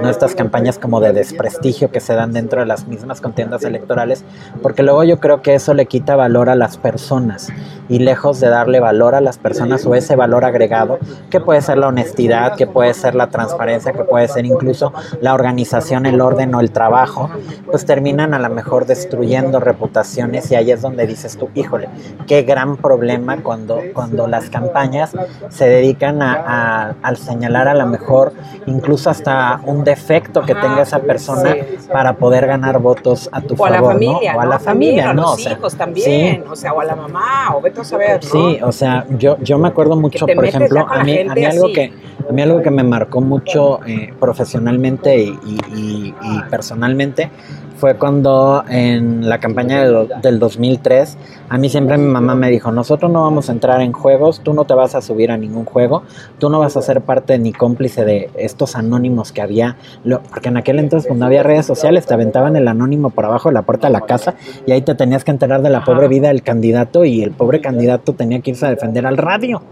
no 0.03 0.09
estas 0.09 0.35
campañas 0.35 0.79
como 0.79 1.01
de 1.01 1.13
desprestigio 1.13 1.91
que 1.91 2.01
se 2.01 2.15
dan 2.15 2.33
dentro 2.33 2.61
de 2.61 2.67
las 2.67 2.87
mismas 2.87 3.21
contiendas 3.21 3.65
electorales, 3.65 4.25
porque 4.63 4.83
luego 4.83 5.05
yo 5.05 5.21
creo 5.21 5.43
que 5.43 5.55
eso 5.55 5.75
le 5.75 5.87
quita 5.87 6.17
valor 6.17 6.49
a 6.49 6.55
las 6.55 6.77
personas 6.79 7.49
y 7.89 8.01
lejos 8.01 8.41
de 8.41 8.49
darle 8.49 8.81
valor 8.81 9.15
a 9.15 9.21
las 9.21 9.39
personas 9.39 9.87
o 9.87 9.95
ese 9.95 10.17
valor 10.17 10.45
agregado, 10.45 10.99
que 11.31 11.41
puede 11.41 11.61
ser 11.63 11.79
la 11.79 11.89
honestidad, 11.89 12.57
que 12.57 12.67
puede 12.67 12.95
ser 12.95 13.15
la 13.15 13.29
transparencia, 13.29 13.93
que 13.93 14.05
puede 14.05 14.29
ser 14.29 14.47
incluso 14.47 14.93
la 15.21 15.35
organización, 15.35 16.07
el 16.07 16.21
orden 16.21 16.55
o 16.55 16.61
el 16.61 16.71
trabajo, 16.71 17.31
pues 17.71 17.85
terminan 17.85 18.35
a 18.35 18.39
lo 18.39 18.51
mejor 18.51 18.87
destruyendo 18.87 19.61
reputaciones 19.61 20.51
y 20.51 20.55
ahí 20.55 20.71
es 20.71 20.83
donde 20.83 21.07
dices 21.07 21.37
tú, 21.37 21.49
híjole, 21.55 21.89
qué 22.27 22.43
gran 22.43 22.77
problema 22.77 23.43
cuando, 23.43 23.81
cuando 23.93 24.27
las 24.37 24.51
campañas 24.51 25.13
se 25.49 25.67
dedican 25.69 26.21
a, 26.23 26.95
al 27.03 27.17
señalar 27.17 27.69
a 27.69 27.75
lo 27.75 27.87
mejor 27.87 28.33
incluso 28.67 29.09
hasta 29.11 29.61
un 29.65 29.85
defecto 29.85 30.43
que 30.43 30.55
tenga 30.55 30.83
esa 30.83 30.99
persona 31.01 31.55
para 31.93 32.15
poder 32.15 32.47
ganar 32.47 32.79
votos 32.79 33.29
a 33.33 33.41
tu 33.41 33.55
o 33.55 33.57
favor. 33.57 33.73
A 33.77 33.81
la 33.83 33.89
familia, 33.89 34.33
¿no? 34.33 34.39
O 34.39 34.41
a 34.41 34.47
la 34.47 34.59
familia, 34.59 35.07
o 35.07 35.11
a 35.11 35.15
¿no? 35.15 35.23
los 35.23 35.33
O 35.33 35.37
sea, 35.39 35.53
hijos 35.53 35.75
también, 35.77 36.45
o 36.51 36.57
sea, 36.57 36.73
o 36.73 36.81
a 36.81 36.85
la 36.85 36.97
mamá, 36.97 37.55
o 37.57 37.61
vete 37.61 37.81
a 37.81 37.85
saber, 37.85 38.21
¿no? 38.25 38.31
Sí, 38.31 38.59
o 38.63 38.73
sea, 38.73 39.05
yo, 39.19 39.37
yo 39.41 39.59
me 39.59 39.69
acuerdo 39.69 39.97
mucho, 39.97 40.27
por 40.27 40.45
ejemplo, 40.45 40.87
a 40.89 41.03
mí, 41.05 41.19
a 41.29 41.35
mí 41.35 41.45
algo 41.45 41.65
así. 41.67 41.73
que 41.75 41.93
a 42.29 42.33
mí 42.33 42.43
algo 42.43 42.61
que 42.61 42.71
me 42.71 42.83
marcó 42.83 43.21
mucho 43.21 43.81
eh, 43.87 44.13
profesionalmente 44.19 45.17
y, 45.17 45.29
y- 45.47 45.61
y- 45.77 46.15
y 46.21 46.41
personalmente 46.51 47.31
fue 47.77 47.95
cuando 47.97 48.65
en 48.69 49.29
la 49.29 49.39
campaña 49.39 49.83
del, 49.85 50.09
del 50.23 50.39
2003, 50.39 51.17
a 51.49 51.59
mí 51.59 51.69
siempre 51.69 51.99
mi 51.99 52.07
mamá 52.09 52.35
me 52.35 52.51
dijo, 52.51 52.73
nosotros 52.73 53.11
no 53.11 53.23
vamos 53.23 53.49
a 53.49 53.53
entrar 53.53 53.81
en 53.81 53.93
juegos, 53.93 54.41
tú 54.43 54.55
no 54.55 54.65
te 54.65 54.75
vas 54.75 54.95
a 54.95 55.03
subir 55.03 55.31
a 55.31 55.37
ningún 55.37 55.65
juego, 55.65 56.03
tú 56.39 56.49
no 56.51 56.59
vas 56.59 56.77
a 56.77 56.83
ser 56.83 57.03
parte 57.03 57.39
ni 57.39 57.53
cómplice 57.53 58.05
de 58.05 58.31
estos 58.37 58.77
anónimos 58.77 59.33
que 59.33 59.43
había, 59.43 59.77
lo- 60.05 60.23
porque 60.23 60.49
en 60.49 60.57
aquel 60.57 60.79
entonces 60.79 61.07
cuando 61.07 61.27
había 61.27 61.43
redes 61.43 61.67
sociales 61.67 62.07
te 62.07 62.15
aventaban 62.15 62.57
el 62.57 62.67
anónimo 62.69 63.11
por 63.11 63.25
abajo 63.25 63.49
de 63.49 63.55
la 63.55 63.63
puerta 63.63 63.87
de 63.89 63.93
la 63.93 64.01
casa 64.03 64.35
y 64.67 64.73
ahí 64.73 64.83
te 64.83 64.95
tenías 64.95 65.25
que 65.25 65.31
enterar 65.31 65.63
de 65.63 65.71
la 65.71 65.85
pobre 65.85 66.09
vida 66.09 66.29
del 66.29 66.43
candidato 66.43 67.05
y 67.05 67.23
el 67.23 67.31
pobre 67.33 67.61
candidato 67.61 68.13
tenía 68.15 68.41
que 68.41 68.51
irse 68.51 68.67
a 68.67 68.71
defender 68.71 69.07
al 69.07 69.17
radio. 69.17 69.63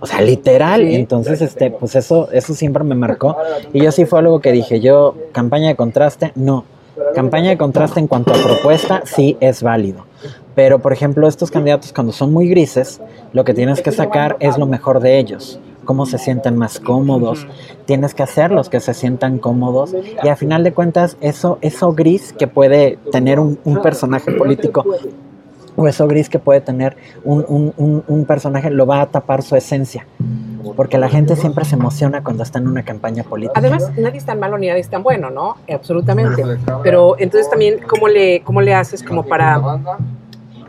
O 0.00 0.06
sea, 0.06 0.20
literal. 0.20 0.80
Sí. 0.82 0.94
Entonces, 0.94 1.40
este, 1.42 1.70
pues 1.70 1.94
eso, 1.96 2.28
eso 2.32 2.54
siempre 2.54 2.82
me 2.84 2.94
marcó. 2.94 3.36
Y 3.72 3.82
yo 3.82 3.92
sí 3.92 4.04
fue 4.06 4.18
algo 4.20 4.40
que 4.40 4.52
dije, 4.52 4.80
yo, 4.80 5.14
campaña 5.32 5.68
de 5.68 5.76
contraste, 5.76 6.32
no. 6.34 6.64
Campaña 7.14 7.50
de 7.50 7.58
contraste 7.58 8.00
en 8.00 8.06
cuanto 8.06 8.32
a 8.32 8.36
propuesta, 8.36 9.02
sí 9.04 9.36
es 9.40 9.62
válido. 9.62 10.06
Pero, 10.54 10.80
por 10.80 10.92
ejemplo, 10.92 11.26
estos 11.28 11.50
candidatos 11.50 11.92
cuando 11.92 12.12
son 12.12 12.32
muy 12.32 12.48
grises, 12.48 13.00
lo 13.32 13.44
que 13.44 13.54
tienes 13.54 13.80
que 13.82 13.92
sacar 13.92 14.36
es 14.40 14.58
lo 14.58 14.66
mejor 14.66 15.00
de 15.00 15.18
ellos. 15.18 15.58
Cómo 15.84 16.06
se 16.06 16.18
sienten 16.18 16.56
más 16.56 16.78
cómodos. 16.78 17.46
Tienes 17.86 18.14
que 18.14 18.22
hacerlos 18.22 18.68
que 18.68 18.80
se 18.80 18.94
sientan 18.94 19.38
cómodos. 19.38 19.94
Y 20.22 20.28
a 20.28 20.36
final 20.36 20.62
de 20.62 20.72
cuentas, 20.72 21.16
eso, 21.20 21.58
eso 21.62 21.92
gris 21.94 22.32
que 22.32 22.46
puede 22.46 22.98
tener 23.10 23.40
un, 23.40 23.58
un 23.64 23.80
personaje 23.82 24.30
político 24.32 24.84
o 25.76 25.88
eso 25.88 26.06
gris 26.06 26.28
que 26.28 26.38
puede 26.38 26.60
tener 26.60 26.96
un- 27.24 27.44
un- 27.48 28.04
un 28.06 28.24
personaje 28.26 28.70
lo 28.70 28.86
va 28.86 29.00
a 29.00 29.06
tapar 29.06 29.42
su 29.42 29.56
esencia. 29.56 30.06
Porque 30.76 30.98
la 30.98 31.08
gente 31.08 31.36
siempre 31.36 31.64
se 31.64 31.74
emociona 31.74 32.22
cuando 32.22 32.42
está 32.42 32.58
en 32.58 32.68
una 32.68 32.82
campaña 32.82 33.22
política. 33.22 33.58
Además, 33.58 33.90
nadie 33.96 34.18
es 34.18 34.24
tan 34.24 34.38
malo 34.38 34.58
ni 34.58 34.68
nadie 34.68 34.80
es 34.80 34.88
tan 34.88 35.02
bueno, 35.02 35.30
¿no? 35.30 35.56
Absolutamente. 35.72 36.42
Pero 36.82 37.16
entonces 37.18 37.50
también, 37.50 37.80
¿cómo 37.86 38.08
le, 38.08 38.42
cómo 38.42 38.60
le 38.60 38.74
haces 38.74 39.02
como 39.02 39.24
para... 39.24 39.58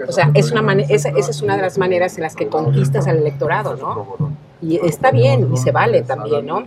O 0.07 0.11
sea, 0.11 0.31
es 0.33 0.51
una 0.51 0.73
esa, 0.89 1.09
esa 1.09 1.29
es 1.29 1.41
una 1.41 1.55
de 1.55 1.61
las 1.61 1.77
maneras 1.77 2.17
en 2.17 2.23
las 2.23 2.35
que 2.35 2.47
conquistas 2.47 3.07
al 3.07 3.17
electorado, 3.17 3.75
¿no? 3.75 4.31
Y 4.61 4.77
está 4.77 5.11
bien 5.11 5.49
y 5.53 5.57
se 5.57 5.71
vale 5.71 6.01
también, 6.01 6.45
¿no? 6.45 6.63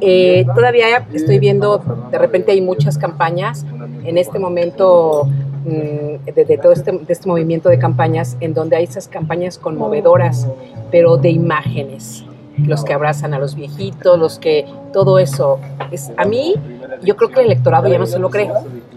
Eh, 0.00 0.44
todavía 0.54 1.06
estoy 1.12 1.38
viendo, 1.38 1.78
de 2.10 2.18
repente 2.18 2.52
hay 2.52 2.60
muchas 2.60 2.98
campañas 2.98 3.64
en 4.04 4.18
este 4.18 4.38
momento 4.38 5.24
mm, 5.64 6.32
de, 6.34 6.44
de 6.44 6.58
todo 6.58 6.72
este, 6.72 6.92
de 6.92 7.12
este 7.12 7.28
movimiento 7.28 7.68
de 7.68 7.78
campañas 7.78 8.36
en 8.40 8.54
donde 8.54 8.76
hay 8.76 8.84
esas 8.84 9.08
campañas 9.08 9.58
conmovedoras, 9.58 10.48
pero 10.90 11.16
de 11.16 11.30
imágenes, 11.30 12.24
los 12.66 12.84
que 12.84 12.92
abrazan 12.92 13.34
a 13.34 13.38
los 13.38 13.54
viejitos, 13.54 14.18
los 14.18 14.38
que 14.38 14.66
todo 14.92 15.18
eso. 15.18 15.58
Es, 15.90 16.10
a 16.16 16.24
mí, 16.24 16.54
yo 17.02 17.16
creo 17.16 17.30
que 17.30 17.40
el 17.40 17.46
electorado 17.46 17.88
ya 17.88 17.98
no 17.98 18.06
se 18.06 18.18
lo 18.18 18.30
cree. 18.30 18.50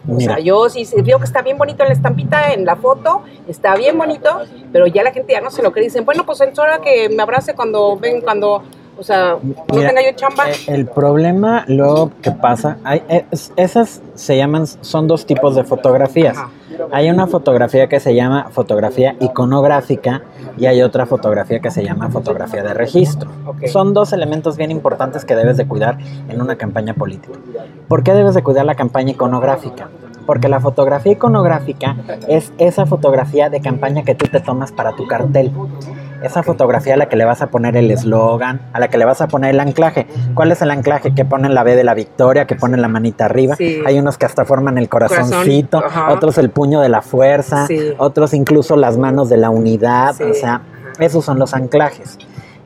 O 0.10 0.20
sea, 0.20 0.40
yo 0.40 0.68
sí 0.70 0.86
veo 1.04 1.20
que 1.20 1.26
está 1.26 1.42
bien 1.42 1.58
bonito 1.58 1.84
en 1.84 1.90
la 1.90 1.94
estampita, 1.94 2.54
en 2.54 2.66
la 2.66 2.76
foto, 2.76 3.22
está 3.48 3.76
bien 3.76 3.98
bonito, 3.98 4.30
pero 4.72 4.88
ya 4.88 5.04
la 5.04 5.12
gente 5.12 5.34
ya 5.34 5.42
no 5.42 5.52
se 5.52 5.62
lo 5.62 5.72
cree. 5.72 5.86
Dicen, 5.86 6.06
bueno, 6.06 6.26
pues 6.26 6.42
es 6.42 6.58
hora 6.58 6.80
que 6.82 7.08
me 7.10 7.22
abrace 7.22 7.54
cuando 7.54 7.98
ven, 7.98 8.22
cuando, 8.22 8.64
o 8.98 9.04
sea, 9.04 9.38
no 9.42 9.56
Mira, 9.74 9.90
tenga 9.90 10.02
yo 10.04 10.12
chamba. 10.16 10.50
Eh, 10.50 10.56
El 10.68 10.88
problema 10.88 11.64
luego 11.68 12.12
que 12.22 12.32
pasa, 12.32 12.78
hay, 12.84 13.04
es- 13.32 13.54
esas 13.56 14.02
se 14.16 14.36
llaman, 14.38 14.66
son 14.68 15.08
dos 15.08 15.26
tipos 15.26 15.56
de 15.56 15.64
fotografías. 15.64 16.38
Ajá. 16.38 16.50
Hay 16.92 17.10
una 17.10 17.28
fotografía 17.28 17.88
que 17.88 18.00
se 18.00 18.16
llama 18.16 18.48
fotografía 18.52 19.16
iconográfica 19.20 20.24
y 20.58 20.66
hay 20.66 20.82
otra 20.82 21.06
fotografía 21.06 21.60
que 21.60 21.72
se 21.72 21.84
llama 21.84 22.10
fotografía 22.10 22.64
de 22.64 22.74
registro. 22.74 23.30
Son 23.68 23.94
dos 23.94 24.14
elementos 24.14 24.58
bien 24.58 24.72
importantes 24.72 25.26
que 25.26 25.36
debes 25.36 25.58
de 25.58 25.68
cuidar 25.68 25.98
en 26.30 26.42
una 26.42 26.56
campaña 26.56 26.94
política. 26.94 27.40
¿Por 27.88 28.04
qué 28.04 28.14
debes 28.14 28.36
de 28.36 28.44
cuidar 28.44 28.66
la 28.66 28.76
campaña 28.76 29.12
iconográfica? 29.12 29.90
Porque 30.26 30.48
la 30.48 30.60
fotografía 30.60 31.14
iconográfica 31.14 31.96
es 32.28 32.54
esa 32.58 32.86
fotografía 32.86 33.50
de 33.50 33.62
campaña 33.62 34.04
que 34.04 34.16
tú 34.16 34.28
te 34.28 34.40
tomas 34.40 34.72
para 34.72 34.96
tu 34.96 35.08
cartel. 35.08 35.52
Esa 36.22 36.44
fotografía 36.44 36.94
a 36.94 36.98
la 36.98 37.08
que 37.10 37.16
le 37.16 37.26
vas 37.26 37.42
a 37.42 37.48
poner 37.48 37.76
el 37.78 37.90
eslogan, 37.90 38.62
a 38.74 38.80
la 38.80 38.90
que 38.90 38.98
le 38.98 39.06
vas 39.06 39.22
a 39.22 39.28
poner 39.28 39.52
el 39.52 39.60
anclaje. 39.60 40.08
¿Cuál 40.34 40.52
es 40.52 40.62
el 40.62 40.70
anclaje? 40.72 41.14
Que 41.14 41.26
ponen 41.26 41.54
la 41.56 41.64
B 41.64 41.76
de 41.76 41.84
la 41.84 41.94
victoria, 41.94 42.46
que 42.46 42.56
ponen 42.56 42.82
la 42.82 42.88
manita 42.88 43.26
arriba. 43.26 43.56
Sí. 43.56 43.82
Hay 43.86 43.98
unos 44.00 44.18
que 44.18 44.26
hasta 44.26 44.46
forman 44.46 44.78
el 44.78 44.88
corazoncito, 44.90 45.80
Corazón, 45.82 46.10
otros 46.10 46.38
el 46.38 46.50
puño 46.50 46.82
de 46.82 46.90
la 46.90 47.02
fuerza, 47.02 47.66
Sí. 47.68 47.94
otros 47.98 48.34
incluso 48.34 48.76
las 48.76 48.98
manos 48.98 49.30
de 49.30 49.38
la 49.38 49.50
unidad. 49.50 50.14
Sí. 50.16 50.24
O 50.24 50.34
sea, 50.34 50.62
esos 51.00 51.26
son 51.26 51.40
los 51.40 51.54
anclajes. 51.54 52.18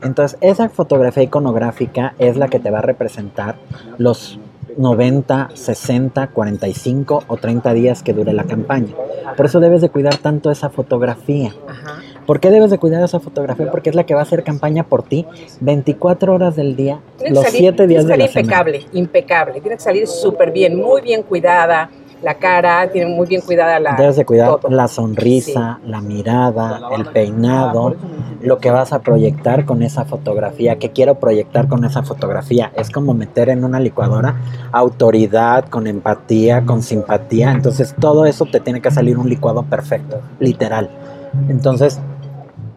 Entonces, 0.02 0.36
esa 0.42 0.68
fotografía 0.68 1.22
iconográfica 1.22 2.14
es 2.18 2.36
la 2.36 2.48
que 2.48 2.58
te 2.60 2.70
va 2.70 2.78
a 2.80 2.82
representar 2.82 3.56
los 3.96 4.38
90, 4.76 5.48
60, 5.54 6.26
45 6.28 7.24
o 7.26 7.36
30 7.38 7.72
días 7.72 8.02
que 8.02 8.12
dure 8.12 8.32
la 8.34 8.44
campaña. 8.44 8.92
Por 9.36 9.46
eso 9.46 9.58
debes 9.60 9.80
de 9.80 9.88
cuidar 9.88 10.16
tanto 10.18 10.50
esa 10.50 10.68
fotografía. 10.68 11.54
Ajá. 11.66 12.02
¿Por 12.26 12.40
qué 12.40 12.50
debes 12.50 12.70
de 12.70 12.78
cuidar 12.78 13.02
esa 13.04 13.20
fotografía? 13.20 13.70
Porque 13.70 13.90
es 13.90 13.96
la 13.96 14.04
que 14.04 14.14
va 14.14 14.20
a 14.20 14.22
hacer 14.24 14.42
campaña 14.42 14.82
por 14.84 15.02
ti 15.02 15.24
24 15.60 16.34
horas 16.34 16.56
del 16.56 16.74
día, 16.76 16.98
Tiene 17.18 17.28
que 17.30 17.34
los 17.34 17.44
salir- 17.44 17.58
7 17.60 17.86
días 17.86 18.04
de 18.04 18.08
tiene 18.14 18.22
la 18.24 18.26
que 18.28 18.32
salir 18.32 18.46
semana. 18.50 18.70
impecable, 18.70 18.98
impecable. 18.98 19.60
Tiene 19.60 19.76
que 19.76 19.82
salir 19.82 20.06
súper 20.08 20.50
bien, 20.50 20.76
muy 20.76 21.02
bien 21.02 21.22
cuidada. 21.22 21.88
La 22.22 22.34
cara, 22.34 22.90
tiene 22.90 23.10
muy 23.14 23.26
bien 23.26 23.42
cuidada 23.42 23.78
la. 23.78 23.94
Debes 23.94 24.16
de 24.16 24.24
cuidar 24.24 24.56
todo. 24.58 24.70
la 24.74 24.88
sonrisa, 24.88 25.78
la 25.84 26.00
mirada, 26.00 26.80
el 26.96 27.04
peinado, 27.06 27.94
lo 28.40 28.56
que 28.58 28.70
vas 28.70 28.94
a 28.94 29.00
proyectar 29.00 29.66
con 29.66 29.82
esa 29.82 30.06
fotografía, 30.06 30.76
que 30.76 30.92
quiero 30.92 31.16
proyectar 31.16 31.68
con 31.68 31.84
esa 31.84 32.02
fotografía. 32.02 32.72
Es 32.74 32.88
como 32.90 33.12
meter 33.12 33.50
en 33.50 33.64
una 33.64 33.78
licuadora 33.80 34.34
autoridad, 34.72 35.66
con 35.68 35.86
empatía, 35.86 36.64
con 36.64 36.82
simpatía. 36.82 37.52
Entonces 37.52 37.94
todo 38.00 38.24
eso 38.24 38.46
te 38.46 38.60
tiene 38.60 38.80
que 38.80 38.90
salir 38.90 39.18
un 39.18 39.28
licuado 39.28 39.62
perfecto, 39.64 40.20
literal. 40.40 40.88
Entonces 41.50 42.00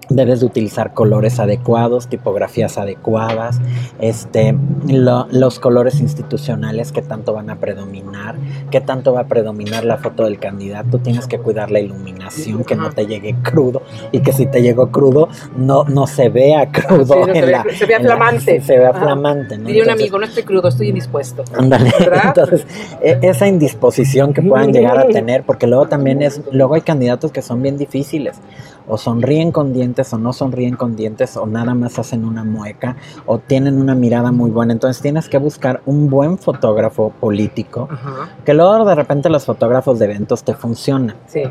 debes 0.09 0.39
de 0.39 0.45
utilizar 0.47 0.93
colores 0.93 1.39
adecuados, 1.39 2.07
tipografías 2.07 2.77
adecuadas, 2.77 3.59
este, 3.99 4.55
lo- 4.87 5.27
los 5.31 5.59
colores 5.59 5.99
institucionales 6.01 6.91
que 6.91 7.01
tanto 7.01 7.33
van 7.33 7.49
a 7.49 7.57
predominar, 7.57 8.35
que 8.71 8.81
tanto 8.81 9.13
va 9.13 9.21
a 9.21 9.27
predominar 9.27 9.85
la 9.85 9.97
foto 9.97 10.23
del 10.23 10.39
candidato, 10.39 10.97
tienes 10.99 11.27
que 11.27 11.37
cuidar 11.39 11.69
la 11.71 11.79
iluminación, 11.79 12.63
que 12.63 12.75
no 12.75 12.89
te 12.89 13.05
llegue 13.05 13.35
crudo 13.43 13.81
y 14.11 14.19
que 14.21 14.33
si 14.33 14.45
te 14.45 14.61
llegó 14.61 14.91
crudo 14.91 15.29
no, 15.57 15.83
no 15.85 16.07
se 16.07 16.29
vea 16.29 16.71
crudo. 16.71 17.05
Sí, 17.13 17.19
no 17.19 17.25
se 17.33 17.39
en 17.39 17.45
vea- 17.45 17.63
la- 17.65 17.73
se 17.73 17.85
vea 17.85 17.97
en 17.97 18.03
la- 18.03 18.09
flamante. 18.15 18.61
se 18.61 18.77
vea 18.77 18.89
Ajá. 18.89 18.99
flamante. 19.01 19.57
¿no? 19.57 19.67
Diría 19.67 19.83
un 19.83 19.89
amigo, 19.91 20.17
no 20.17 20.25
estoy 20.25 20.43
crudo, 20.43 20.67
estoy 20.69 20.89
indispuesto. 20.89 21.43
Ándale. 21.55 21.91
Entonces, 22.25 22.65
e- 23.01 23.19
esa 23.21 23.47
indisposición 23.47 24.33
que 24.33 24.41
puedan 24.41 24.71
llegar 24.73 24.97
a 24.97 25.07
tener, 25.07 25.43
porque 25.43 25.67
luego 25.67 25.87
también 25.87 26.21
es, 26.21 26.41
luego 26.51 26.73
hay 26.75 26.81
candidatos 26.81 27.31
que 27.31 27.41
son 27.41 27.61
bien 27.61 27.77
difíciles, 27.77 28.37
o 28.89 28.97
sonríen 28.97 29.51
con 29.51 29.71
dientes, 29.71 30.11
o 30.13 30.17
no 30.17 30.33
sonríen 30.33 30.75
con 30.75 30.95
dientes, 30.95 31.37
o 31.37 31.45
nada 31.45 31.73
más 31.75 31.97
hacen 31.99 32.25
una 32.25 32.43
mueca, 32.43 32.97
o 33.25 33.37
tienen 33.37 33.79
una 33.79 33.95
mirada 33.95 34.31
muy 34.31 34.49
buena. 34.49 34.73
Entonces 34.73 35.01
tienes 35.01 35.29
que 35.29 35.37
buscar 35.37 35.81
un 35.85 36.09
buen 36.09 36.37
fotógrafo 36.37 37.11
político, 37.19 37.87
Ajá. 37.89 38.29
que 38.43 38.53
luego 38.53 38.83
de 38.83 38.95
repente 38.95 39.29
los 39.29 39.45
fotógrafos 39.45 39.99
de 39.99 40.05
eventos 40.05 40.43
te 40.43 40.53
funcionan. 40.53 41.15
Sí. 41.27 41.43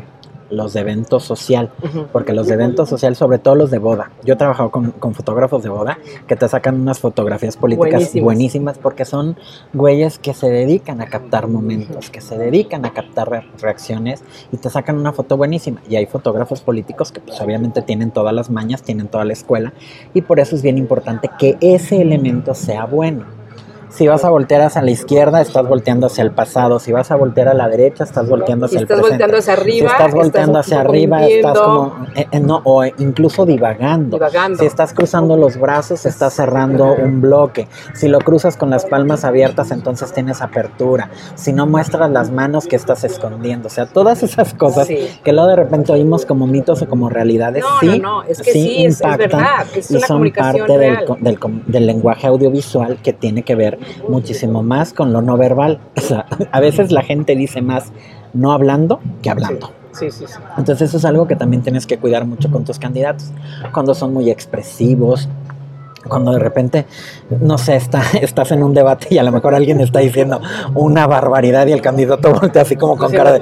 Los 0.49 0.73
de 0.73 0.81
evento 0.81 1.19
social, 1.19 1.71
porque 2.11 2.33
los 2.33 2.47
de 2.47 2.55
evento 2.55 2.85
social, 2.85 3.15
sobre 3.15 3.37
todo 3.39 3.55
los 3.55 3.71
de 3.71 3.77
boda, 3.77 4.11
yo 4.23 4.33
he 4.33 4.37
trabajado 4.37 4.71
con, 4.71 4.91
con 4.91 5.13
fotógrafos 5.13 5.63
de 5.63 5.69
boda 5.69 5.97
que 6.27 6.35
te 6.35 6.47
sacan 6.47 6.79
unas 6.81 6.99
fotografías 6.99 7.55
políticas 7.57 7.91
Buenísimas. 7.91 8.23
buenísimas. 8.23 8.77
porque 8.77 9.05
son 9.05 9.37
güeyes 9.73 10.19
que 10.19 10.33
se 10.33 10.49
dedican 10.49 11.01
a 11.01 11.05
captar 11.07 11.47
momentos, 11.47 12.09
que 12.09 12.21
se 12.21 12.37
dedican 12.37 12.85
a 12.85 12.93
captar 12.93 13.29
re- 13.29 13.45
reacciones 13.61 14.23
y 14.51 14.57
te 14.57 14.69
sacan 14.69 14.97
una 14.97 15.13
foto 15.13 15.37
buenísima. 15.37 15.81
Y 15.89 15.95
hay 15.95 16.05
fotógrafos 16.05 16.61
políticos 16.61 17.11
que 17.11 17.19
pues 17.21 17.39
obviamente 17.41 17.81
tienen 17.81 18.11
todas 18.11 18.33
las 18.33 18.49
mañas, 18.49 18.81
tienen 18.81 19.07
toda 19.07 19.25
la 19.25 19.33
escuela 19.33 19.73
y 20.13 20.21
por 20.21 20.39
eso 20.39 20.55
es 20.55 20.61
bien 20.61 20.77
importante 20.77 21.29
que 21.37 21.57
ese 21.61 22.01
elemento 22.01 22.53
sea 22.55 22.85
bueno. 22.85 23.25
Si 23.89 24.07
vas 24.07 24.23
a 24.23 24.29
voltear 24.29 24.61
hacia 24.61 24.81
la 24.83 24.91
izquierda, 24.91 25.41
estás 25.41 25.67
volteando 25.67 26.07
hacia 26.07 26.23
el 26.23 26.31
pasado. 26.31 26.79
Si 26.79 26.91
vas 26.91 27.09
a 27.11 27.15
voltear 27.15 27.47
a 27.47 27.53
la 27.55 27.67
derecha, 27.67 28.03
estás 28.03 28.29
volteando 28.29 28.67
Si 28.67 28.75
hacia 28.75 28.83
estás 28.83 28.97
el 28.97 29.01
presente. 29.03 29.23
volteando 29.25 29.37
hacia 29.39 29.53
arriba, 29.53 29.89
si 29.89 29.95
estás 29.95 30.13
volteando 30.13 30.59
estás 30.59 30.65
hacia 30.67 30.81
arriba, 30.81 31.25
estás 31.27 31.59
como 31.59 32.05
eh, 32.15 32.27
eh, 32.31 32.39
no, 32.39 32.61
o 32.65 32.85
incluso 32.85 33.45
divagando. 33.47 34.17
divagando. 34.17 34.59
Si 34.59 34.65
estás 34.65 34.93
cruzando 34.93 35.37
los 35.37 35.57
brazos, 35.59 36.05
estás 36.05 36.33
cerrando 36.33 36.93
un 36.93 37.19
bloque. 37.19 37.67
Si 37.95 38.07
lo 38.07 38.19
cruzas 38.19 38.57
con 38.57 38.69
las 38.69 38.85
palmas 38.85 39.25
abiertas, 39.25 39.71
entonces 39.71 40.13
tienes 40.13 40.41
apertura. 40.41 41.09
Si 41.35 41.51
no 41.51 41.65
muestras 41.65 42.11
las 42.11 42.29
manos, 42.31 42.67
que 42.67 42.75
estás 42.75 43.03
escondiendo. 43.03 43.67
O 43.67 43.71
sea, 43.71 43.87
todas 43.87 44.21
esas 44.23 44.53
cosas 44.53 44.85
Sí. 44.87 44.97
que 45.23 45.33
luego 45.33 45.47
de 45.49 45.55
repente 45.55 45.91
oímos 45.91 46.25
como 46.27 46.45
mitos 46.45 46.81
o 46.83 46.87
como 46.87 47.09
realidades, 47.09 47.63
No, 47.63 47.79
sí, 47.79 47.99
no, 47.99 48.21
no, 48.21 48.23
es 48.23 48.39
que 48.41 48.51
sí, 48.51 48.85
es 48.85 48.99
impactan 49.01 49.17
verdad, 49.29 49.65
es 49.75 49.89
y 49.89 49.99
son 49.99 50.31
parte 50.31 50.77
del, 50.77 50.97
del, 51.21 51.39
del 51.65 51.85
lenguaje 51.87 52.27
audiovisual 52.27 52.97
que 53.01 53.13
tiene 53.13 53.41
que 53.43 53.55
ver 53.55 53.78
muchísimo 54.07 54.63
más 54.63 54.93
con 54.93 55.13
lo 55.13 55.21
no 55.21 55.37
verbal. 55.37 55.79
O 55.97 56.01
sea, 56.01 56.25
a 56.51 56.59
veces 56.59 56.91
la 56.91 57.03
gente 57.03 57.35
dice 57.35 57.61
más 57.61 57.91
no 58.33 58.51
hablando 58.51 58.99
que 59.21 59.29
hablando. 59.29 59.71
Sí, 59.91 60.09
sí, 60.11 60.25
sí. 60.27 60.39
Entonces 60.57 60.89
eso 60.89 60.97
es 60.97 61.05
algo 61.05 61.27
que 61.27 61.35
también 61.35 61.61
tienes 61.61 61.85
que 61.85 61.97
cuidar 61.97 62.25
mucho 62.25 62.49
con 62.49 62.63
tus 62.63 62.79
candidatos. 62.79 63.31
Cuando 63.73 63.93
son 63.93 64.13
muy 64.13 64.29
expresivos, 64.29 65.29
cuando 66.07 66.31
de 66.31 66.39
repente, 66.39 66.85
no 67.41 67.57
sé, 67.57 67.75
está, 67.75 68.01
estás 68.21 68.51
en 68.51 68.63
un 68.63 68.73
debate 68.73 69.07
y 69.11 69.17
a 69.17 69.23
lo 69.23 69.31
mejor 69.31 69.55
alguien 69.55 69.79
está 69.81 69.99
diciendo 69.99 70.41
una 70.75 71.07
barbaridad 71.07 71.67
y 71.67 71.71
el 71.71 71.81
candidato 71.81 72.33
voltea 72.41 72.61
así 72.61 72.75
como 72.75 72.97
con 72.97 73.11
cara 73.11 73.33
de... 73.33 73.41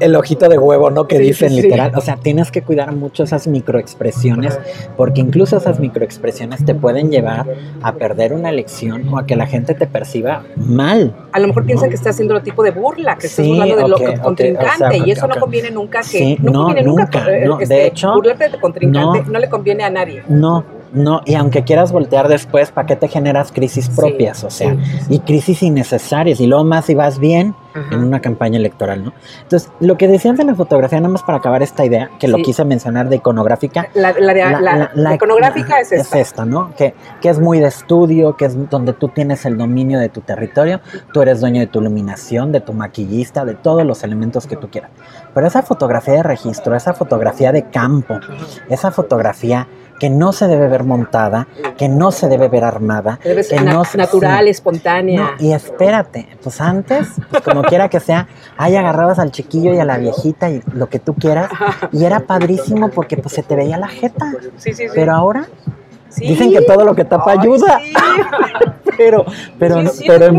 el, 0.00 0.12
de 0.12 0.16
ojito 0.16 0.48
de 0.48 0.58
huevo, 0.58 0.90
¿no? 0.90 1.06
Que 1.06 1.18
Sí, 1.18 1.22
dicen 1.22 1.50
sí, 1.50 1.56
sí. 1.56 1.62
literal. 1.62 1.92
O 1.96 2.00
sea, 2.00 2.16
tienes 2.16 2.50
que 2.50 2.62
cuidar 2.62 2.92
mucho 2.92 3.24
esas 3.24 3.46
microexpresiones 3.46 4.58
porque 4.96 5.20
incluso 5.20 5.56
esas 5.56 5.80
microexpresiones 5.80 6.64
te 6.64 6.74
pueden 6.74 7.10
llevar 7.10 7.46
a 7.82 7.92
perder 7.94 8.32
una 8.32 8.50
elección 8.50 9.08
o 9.08 9.18
a 9.18 9.26
que 9.26 9.36
la 9.36 9.46
gente 9.46 9.74
te 9.74 9.86
perciba 9.86 10.44
mal. 10.56 11.14
A 11.32 11.40
lo 11.40 11.48
mejor 11.48 11.64
piensan 11.64 11.88
que 11.88 11.96
estás 11.96 12.14
haciendo 12.14 12.34
otro 12.34 12.44
tipo 12.44 12.62
de 12.62 12.70
burla, 12.70 13.16
que 13.16 13.26
estás 13.26 13.46
burlando 13.46 13.76
del 13.76 13.92
ok, 13.92 14.00
ok, 14.00 14.20
contrincante, 14.20 14.84
o 14.84 14.90
sea, 14.90 15.06
y 15.06 15.10
eso 15.10 15.26
no 15.26 15.36
conviene 15.36 15.70
nunca 15.70 16.00
que 16.00 16.04
Sí, 16.04 16.38
no, 16.40 16.52
no, 16.52 16.64
conviene 16.64 16.82
nunca, 16.88 17.30
eh, 17.30 17.44
no, 17.46 17.56
de 17.56 17.62
este, 17.64 17.86
hecho, 17.86 18.14
burlarte 18.14 18.48
de 18.48 18.60
contrincante 18.60 19.22
no. 19.24 19.32
no. 19.32 19.38
le 19.38 19.48
conviene 19.48 19.84
a 19.84 19.90
nadie. 19.90 20.22
No, 20.28 20.59
no, 20.92 21.20
y 21.24 21.34
aunque 21.34 21.62
quieras 21.64 21.92
voltear 21.92 22.28
después, 22.28 22.70
¿para 22.70 22.86
qué 22.86 22.96
te 22.96 23.08
generas 23.08 23.52
crisis 23.52 23.86
Sí, 23.86 23.92
propias? 23.96 24.42
O 24.44 24.50
sea, 24.50 24.74
sí, 24.74 24.80
sí. 24.84 25.14
y 25.14 25.18
crisis 25.20 25.62
innecesarias, 25.62 26.40
y 26.40 26.46
luego 26.46 26.64
más 26.64 26.86
si 26.86 26.94
vas 26.94 27.18
bien 27.18 27.54
Ajá. 27.74 27.94
en 27.94 28.02
una 28.02 28.20
campaña 28.20 28.56
electoral, 28.58 29.04
¿no? 29.04 29.12
Entonces, 29.42 29.70
lo 29.80 29.96
que 29.96 30.08
decían 30.08 30.36
de 30.36 30.44
la 30.44 30.54
fotografía, 30.54 30.98
nada 31.00 31.12
más 31.12 31.22
para 31.22 31.38
acabar 31.38 31.62
esta 31.62 31.84
idea, 31.84 32.10
que 32.18 32.26
lo 32.28 32.38
Sí. 32.38 32.42
quise 32.44 32.64
mencionar 32.64 33.08
de 33.08 33.16
iconográfica, 33.16 33.88
La, 33.94 34.12
la, 34.18 34.34
la- 34.34 34.60
la- 34.60 34.90
la 34.94 35.14
iconográfica 35.14 35.78
es 35.80 35.92
esta. 35.92 36.44
¿no? 36.44 36.74
Que, 36.76 36.94
que 37.20 37.28
es 37.28 37.38
muy 37.38 37.60
de 37.60 37.68
estudio, 37.68 38.36
que 38.36 38.46
es 38.46 38.70
donde 38.70 38.92
tú 38.92 39.08
tienes 39.08 39.44
el 39.46 39.56
dominio 39.56 39.98
de 40.00 40.08
tu 40.08 40.20
territorio, 40.22 40.80
tú 41.12 41.22
eres 41.22 41.40
dueño 41.40 41.60
de 41.60 41.66
tu 41.66 41.80
iluminación, 41.80 42.50
de 42.52 42.60
tu 42.60 42.72
maquillista, 42.72 43.44
de 43.44 43.54
todos 43.54 43.84
los 43.84 44.02
elementos 44.02 44.46
que 44.46 44.56
tú 44.56 44.68
quieras. 44.70 44.90
Pero 45.34 45.46
esa 45.46 45.62
fotografía 45.62 46.14
de 46.14 46.22
registro, 46.24 46.74
esa 46.74 46.94
fotografía 46.94 47.52
de 47.52 47.64
campo, 47.70 48.18
esa 48.68 48.90
fotografía 48.90 49.68
que 50.00 50.10
no 50.10 50.32
se 50.32 50.48
debe 50.48 50.66
ver 50.66 50.82
montada, 50.82 51.46
que 51.78 51.88
no 51.88 52.10
se 52.10 52.26
debe 52.28 52.48
ver 52.48 52.64
armada, 52.64 53.20
Debe 53.22 53.36
que 53.36 53.42
ser 53.44 53.62
na- 53.62 53.72
no 53.74 53.82
natural, 53.94 54.44
sí. 54.44 54.50
espontánea. 54.50 55.20
No, 55.20 55.30
y 55.38 55.52
espérate, 55.52 56.26
pues 56.42 56.60
antes, 56.60 57.06
pues 57.30 57.42
como 57.44 57.62
quiera 57.62 57.88
que 57.88 58.00
sea, 58.00 58.26
ahí 58.56 58.74
agarrabas 58.74 59.18
al 59.20 59.30
chiquillo 59.30 59.72
y 59.74 59.78
a 59.78 59.84
la 59.84 59.98
viejita 59.98 60.50
y 60.50 60.62
lo 60.72 60.88
que 60.88 60.98
tú 60.98 61.14
quieras, 61.14 61.50
y 61.92 62.04
era 62.04 62.20
padrísimo 62.20 62.88
porque 62.88 63.16
pues 63.18 63.34
se 63.34 63.42
te 63.44 63.54
veía 63.54 63.76
la 63.78 63.88
jeta. 63.88 64.32
Sí, 64.56 64.72
sí, 64.72 64.88
sí. 64.88 64.92
Pero 64.94 65.12
ahora 65.14 65.46
Sí. 66.10 66.26
dicen 66.26 66.52
que 66.52 66.60
todo 66.62 66.84
lo 66.84 66.94
que 66.94 67.04
tapa 67.04 67.32
Ay, 67.32 67.38
ayuda. 67.40 67.80
sí. 67.82 67.92
Pero, 68.96 69.24
pero, 69.58 69.86
Sí, 69.88 70.04
pero, 70.06 70.26
en 70.26 70.38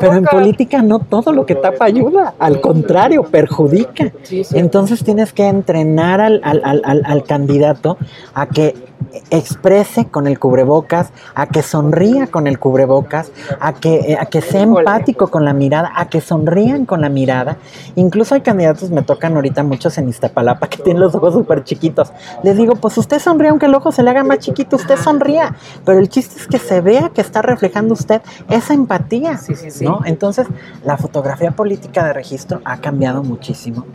pero 0.00 0.12
en 0.14 0.24
política 0.24 0.80
no 0.80 1.00
todo 1.00 1.32
lo 1.32 1.44
que 1.44 1.54
tapa 1.54 1.84
ayuda, 1.84 2.32
al 2.38 2.62
contrario, 2.62 3.24
perjudica. 3.24 4.10
Entonces 4.54 5.04
tienes 5.04 5.34
que 5.34 5.46
entrenar 5.48 6.22
al- 6.22 6.40
al- 6.44 6.62
al- 6.64 7.02
al 7.04 7.24
candidato 7.24 7.98
a 8.32 8.46
que 8.46 8.74
exprese 9.30 10.06
con 10.06 10.26
el 10.26 10.38
cubrebocas, 10.38 11.10
a 11.34 11.46
que 11.46 11.62
sonría 11.62 12.26
con 12.26 12.46
el 12.46 12.58
cubrebocas, 12.58 13.30
a 13.60 13.72
que, 13.72 14.16
a 14.18 14.26
que 14.26 14.40
sea 14.40 14.62
empático 14.62 15.28
con 15.28 15.44
la 15.44 15.52
mirada, 15.52 15.92
a 15.94 16.08
que 16.08 16.20
sonrían 16.20 16.86
con 16.86 17.00
la 17.00 17.08
mirada. 17.08 17.56
Incluso 17.96 18.34
hay 18.34 18.40
candidatos, 18.40 18.90
me 18.90 19.02
tocan 19.02 19.34
ahorita 19.36 19.62
muchos 19.62 19.98
en 19.98 20.08
Iztapalapa, 20.08 20.68
que 20.68 20.78
tienen 20.78 21.00
los 21.00 21.14
ojos 21.14 21.34
súper 21.34 21.64
chiquitos. 21.64 22.12
Les 22.42 22.56
digo, 22.56 22.76
pues 22.76 22.96
usted 22.98 23.18
sonríe 23.18 23.50
aunque 23.50 23.66
el 23.66 23.74
ojo 23.74 23.92
se 23.92 24.02
le 24.02 24.10
haga 24.10 24.24
más 24.24 24.38
chiquito, 24.38 24.76
usted 24.76 24.96
sonría. 24.96 25.54
Pero 25.84 25.98
el 25.98 26.08
chiste 26.08 26.40
es 26.40 26.46
que 26.46 26.58
se 26.58 26.80
vea 26.80 27.10
que 27.10 27.20
está 27.20 27.42
reflejando 27.42 27.94
usted 27.94 28.22
esa 28.48 28.74
empatía. 28.74 29.38
Sí, 29.38 29.54
sí, 29.54 29.70
sí. 29.70 29.84
¿no? 29.84 30.00
Entonces, 30.04 30.46
la 30.84 30.96
fotografía 30.96 31.50
política 31.50 32.04
de 32.04 32.12
registro 32.12 32.60
ha 32.64 32.78
cambiado 32.78 33.22
muchísimo. 33.22 33.86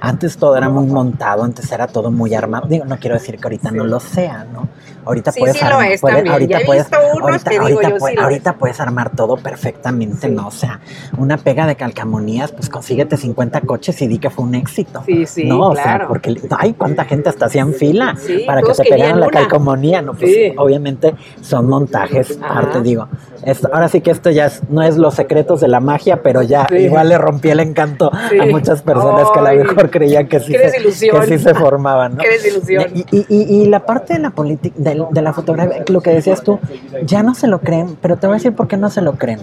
Antes 0.00 0.36
todo 0.36 0.56
era 0.56 0.68
muy 0.68 0.86
montado, 0.86 1.44
antes 1.44 1.70
era 1.72 1.86
todo 1.86 2.10
muy 2.10 2.34
armado. 2.34 2.68
Digo, 2.68 2.84
no 2.84 2.98
quiero 2.98 3.14
decir 3.14 3.38
que 3.38 3.44
ahorita 3.44 3.70
no 3.70 3.84
lo 3.84 4.00
sea, 4.00 4.44
¿no? 4.44 4.57
Ahorita 5.04 5.32
Sí, 5.32 5.40
puedes 5.40 5.56
sí 5.56 5.64
lo 5.64 5.70
armar, 5.70 5.92
es 5.92 6.00
puedes- 6.00 6.16
también. 6.16 6.32
ahorita 6.34 6.58
Ya 6.58 6.62
he 6.62 6.66
puedes, 6.66 6.90
visto 6.90 7.06
unos 7.14 7.22
ahorita, 7.22 7.50
que 7.50 7.56
digo 7.56 7.64
ahorita 7.64 7.88
yo, 7.90 7.96
pue- 7.96 8.10
sí 8.10 8.16
lo 8.16 8.22
ahorita 8.22 8.52
puedes 8.54 8.80
armar 8.80 9.10
todo 9.16 9.36
perfectamente, 9.36 10.28
Sí. 10.28 10.32
¿no? 10.34 10.48
O 10.48 10.50
sea, 10.50 10.80
una 11.16 11.36
pega 11.38 11.66
de 11.66 11.76
calcamonías, 11.76 12.52
pues 12.52 12.68
consíguete 12.68 13.16
50 13.16 13.60
coches 13.62 14.00
y 14.02 14.06
di 14.06 14.18
que 14.18 14.28
fue 14.30 14.44
un 14.44 14.54
éxito. 14.54 15.02
Sí, 15.06 15.24
sí, 15.26 15.44
no, 15.44 15.68
o 15.68 15.74
sea, 15.76 16.04
porque 16.08 16.36
ay, 16.58 16.74
cuánta 16.74 17.04
gente 17.04 17.28
hasta 17.30 17.46
hacía 17.46 17.62
en 17.62 17.72
fila 17.74 18.16
para 18.46 18.62
que 18.62 18.72
te 18.72 18.84
pegaran 18.84 19.20
la 19.20 19.28
calcomanía, 19.28 20.02
no, 20.02 20.12
pues 20.14 20.32
Sí. 20.32 20.52
obviamente 20.56 21.14
son 21.40 21.68
montajes, 21.68 22.38
Ajá. 22.42 22.54
parte 22.54 22.82
digo. 22.82 23.08
Esto, 23.44 23.70
ahora 23.72 23.88
sí 23.88 24.00
que 24.00 24.10
esto 24.10 24.30
ya 24.30 24.46
es- 24.46 24.62
no 24.68 24.82
es 24.82 24.96
los 24.98 25.14
secretos 25.14 25.60
de 25.60 25.68
la 25.68 25.80
magia, 25.80 26.22
pero 26.22 26.42
ya 26.42 26.66
igual 26.78 27.08
le 27.08 27.16
rompí 27.18 27.48
el 27.50 27.60
encanto 27.60 28.10
a 28.12 28.46
muchas 28.46 28.82
personas 28.82 29.28
que 29.32 29.38
a 29.38 29.52
lo 29.54 29.64
mejor 29.64 29.90
creían 29.90 30.26
que 30.28 30.40
sí, 30.40 30.52
qué 30.52 30.68
se, 30.70 31.08
que 31.08 31.22
sí 31.26 31.38
se 31.38 31.54
formaban, 31.54 32.16
¿no? 32.16 32.22
Qué 32.22 32.30
desilusión. 32.30 32.84
Y, 32.94 33.00
y- 33.10 33.26
y- 33.28 33.62
y 33.62 33.66
la 33.66 33.86
parte 33.86 34.14
de 34.14 34.18
la 34.20 34.30
política, 34.38 34.74
de, 34.78 35.04
de 35.10 35.22
la 35.22 35.32
fotografía, 35.32 35.84
lo 35.88 36.00
que 36.00 36.10
decías 36.10 36.42
tú, 36.42 36.58
ya 37.04 37.22
no 37.22 37.34
se 37.34 37.46
lo 37.46 37.60
creen, 37.60 37.96
pero 38.00 38.16
te 38.16 38.26
voy 38.26 38.34
a 38.34 38.38
decir 38.38 38.54
por 38.54 38.66
qué 38.68 38.76
no 38.76 38.88
se 38.90 39.02
lo 39.02 39.14
creen. 39.14 39.40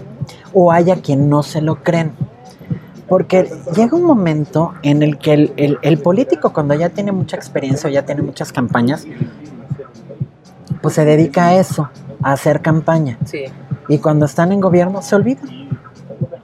O 0.52 0.72
hay 0.72 0.90
a 0.90 0.96
quien 0.96 1.28
no 1.28 1.42
se 1.42 1.60
lo 1.60 1.76
creen. 1.82 2.12
Porque 3.08 3.48
llega 3.76 3.96
un 3.96 4.02
momento 4.04 4.72
en 4.82 5.02
el 5.02 5.18
que 5.18 5.32
el, 5.34 5.52
el- 5.56 5.78
el 5.82 5.98
político, 5.98 6.52
cuando 6.52 6.74
ya 6.74 6.88
tiene 6.88 7.12
mucha 7.12 7.36
experiencia 7.36 7.88
o 7.88 7.92
ya 7.92 8.04
tiene 8.04 8.22
muchas 8.22 8.52
campañas, 8.52 9.06
pues 10.82 10.94
se 10.94 11.04
dedica 11.04 11.48
a 11.48 11.54
eso, 11.56 11.88
a 12.22 12.32
hacer 12.32 12.62
campaña. 12.62 13.18
Sí. 13.24 13.44
Y 13.88 13.98
cuando 13.98 14.26
están 14.26 14.50
en 14.52 14.60
gobierno 14.60 15.02
se 15.02 15.14
olvidan. 15.14 15.65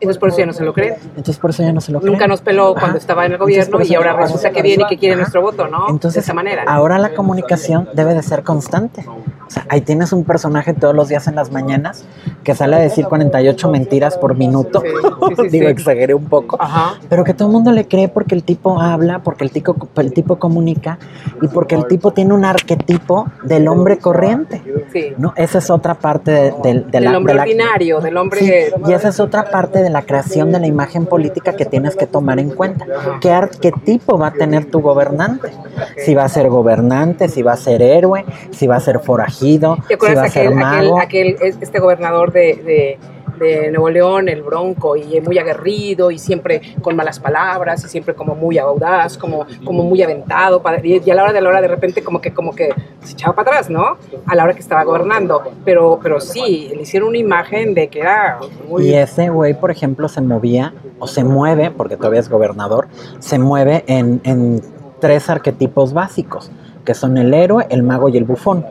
Entonces 0.02 0.18
por 0.18 0.28
eso 0.30 0.38
ya 0.38 0.46
no 0.46 0.52
se 0.52 0.64
lo 0.64 0.72
creen. 0.72 0.94
Entonces 1.10 1.38
por 1.38 1.50
eso 1.50 1.62
ya 1.62 1.72
no 1.72 1.80
se 1.80 1.92
lo 1.92 2.00
creen. 2.00 2.12
Nunca 2.12 2.26
nos 2.26 2.40
peló 2.42 2.70
Ajá. 2.72 2.80
cuando 2.80 2.98
estaba 2.98 3.24
en 3.26 3.32
el 3.32 3.38
gobierno 3.38 3.78
y 3.82 3.94
ahora 3.94 4.12
resulta 4.14 4.50
que 4.50 4.62
viene 4.62 4.82
y 4.84 4.86
que 4.88 4.98
quiere 4.98 5.14
Ajá. 5.14 5.20
nuestro 5.22 5.42
voto, 5.42 5.68
¿no? 5.68 5.88
Entonces, 5.88 6.14
de 6.14 6.20
esa 6.20 6.34
manera. 6.34 6.64
ahora 6.66 6.98
la 6.98 7.14
comunicación 7.14 7.88
debe 7.94 8.14
de 8.14 8.22
ser 8.22 8.42
constante. 8.42 9.04
O 9.08 9.50
sea, 9.54 9.66
ahí 9.68 9.82
tienes 9.82 10.12
un 10.12 10.24
personaje 10.24 10.72
todos 10.72 10.94
los 10.94 11.08
días 11.08 11.26
en 11.28 11.34
las 11.34 11.50
mañanas 11.52 12.04
que 12.42 12.54
sale 12.54 12.76
a 12.76 12.78
decir 12.78 13.04
48 13.06 13.68
mentiras 13.70 14.16
por 14.16 14.34
minuto. 14.36 14.80
Sí, 14.80 14.88
sí, 14.88 15.34
sí, 15.42 15.48
Digo, 15.50 15.68
exageré 15.68 16.14
un 16.14 16.24
poco. 16.24 16.56
Ajá. 16.58 16.94
Pero 17.08 17.22
que 17.22 17.34
todo 17.34 17.48
el 17.48 17.52
mundo 17.52 17.70
le 17.70 17.86
cree 17.86 18.08
porque 18.08 18.34
el 18.34 18.44
tipo 18.44 18.80
habla, 18.80 19.20
porque 19.20 19.44
el 19.44 19.50
tipo, 19.50 19.76
el 19.96 20.12
tipo 20.12 20.38
comunica 20.38 20.98
y 21.42 21.48
porque 21.48 21.74
el 21.74 21.86
tipo 21.86 22.12
tiene 22.12 22.32
un 22.34 22.44
arquetipo 22.44 23.26
del 23.44 23.68
hombre 23.68 23.98
corriente. 23.98 24.62
Sí. 24.92 25.12
¿no? 25.18 25.34
Esa 25.36 25.58
es 25.58 25.70
otra 25.70 25.94
parte 25.94 26.30
de, 26.30 26.50
de- 26.62 26.74
de 26.80 26.84
Del 26.90 27.04
la... 27.04 27.16
hombre 27.18 27.32
de 27.32 27.36
la- 27.36 27.42
ordinario, 27.42 28.00
del 28.00 28.16
hombre... 28.16 28.40
Sí, 28.40 28.52
y 28.88 28.92
esa 28.92 29.08
es 29.08 29.20
otra 29.20 29.50
parte 29.50 29.82
de 29.82 29.90
la 29.92 30.02
creación 30.02 30.52
de 30.52 30.60
la 30.60 30.66
imagen 30.66 31.06
política 31.06 31.54
que 31.54 31.64
tienes 31.64 31.96
que 31.96 32.06
tomar 32.06 32.38
en 32.38 32.50
cuenta. 32.50 32.86
¿Qué 33.20 33.30
arquetipo 33.30 34.18
va 34.18 34.28
a 34.28 34.32
tener 34.32 34.70
tu 34.70 34.80
gobernante? 34.80 35.50
Si 35.98 36.14
va 36.14 36.24
a 36.24 36.28
ser 36.28 36.48
gobernante, 36.48 37.28
si 37.28 37.42
va 37.42 37.52
a 37.52 37.56
ser 37.56 37.82
héroe, 37.82 38.24
si 38.50 38.66
va 38.66 38.76
a 38.76 38.78
¿Te 38.78 38.86
ser 38.86 39.00
forajido, 39.00 39.78
si 39.88 40.14
va 40.14 40.22
a 40.24 40.28
ser 40.28 40.48
aquel, 40.48 40.52
aquel, 40.52 40.54
mago. 40.54 41.00
aquel, 41.00 41.36
este 41.40 41.78
gobernador 41.78 42.32
de, 42.32 42.40
de, 42.40 42.98
de 43.42 43.70
Nuevo 43.70 43.90
León, 43.90 44.28
el 44.28 44.42
Bronco, 44.42 44.96
y 44.96 45.20
muy 45.20 45.38
aguerrido 45.38 46.10
y 46.10 46.18
siempre 46.18 46.62
con 46.80 46.96
malas 46.96 47.20
palabras 47.20 47.84
y 47.84 47.88
siempre 47.88 48.14
como 48.14 48.34
muy 48.34 48.58
audaz, 48.58 49.18
como, 49.18 49.46
como 49.64 49.82
muy 49.82 50.02
aventado, 50.02 50.62
y 50.82 51.10
a 51.10 51.14
la 51.14 51.24
hora 51.24 51.32
de 51.32 51.40
la 51.40 51.48
hora 51.48 51.60
de 51.60 51.68
repente 51.68 52.02
como 52.02 52.20
que, 52.20 52.32
como 52.32 52.54
que 52.54 52.70
se 53.02 53.12
echaba 53.12 53.34
para 53.34 53.50
atrás, 53.50 53.70
¿no? 53.70 53.96
A 54.26 54.34
la 54.34 54.44
hora 54.44 54.54
que 54.54 54.60
estaba 54.60 54.84
gobernando, 54.84 55.42
pero, 55.64 55.98
pero 56.02 56.20
sí, 56.20 56.70
le 56.74 56.82
hicieron 56.82 57.10
una 57.10 57.18
imagen 57.18 57.74
de 57.74 57.88
que 57.88 58.00
era 58.00 58.38
muy... 58.68 58.88
Y 58.88 58.94
ese 58.94 59.28
güey, 59.28 59.54
por 59.54 59.70
ejemplo, 59.70 60.08
se 60.08 60.20
movía 60.20 60.72
o 60.98 61.06
se 61.06 61.24
mueve, 61.24 61.70
porque 61.70 61.96
todavía 61.96 62.20
es 62.20 62.28
gobernador, 62.28 62.88
se 63.18 63.38
mueve 63.38 63.84
en, 63.86 64.20
en 64.24 64.62
tres 65.00 65.28
arquetipos 65.28 65.92
básicos, 65.92 66.50
que 66.84 66.94
son 66.94 67.16
el 67.18 67.32
héroe, 67.34 67.66
el 67.70 67.82
mago 67.82 68.08
y 68.08 68.16
el 68.16 68.24
bufón. 68.24 68.64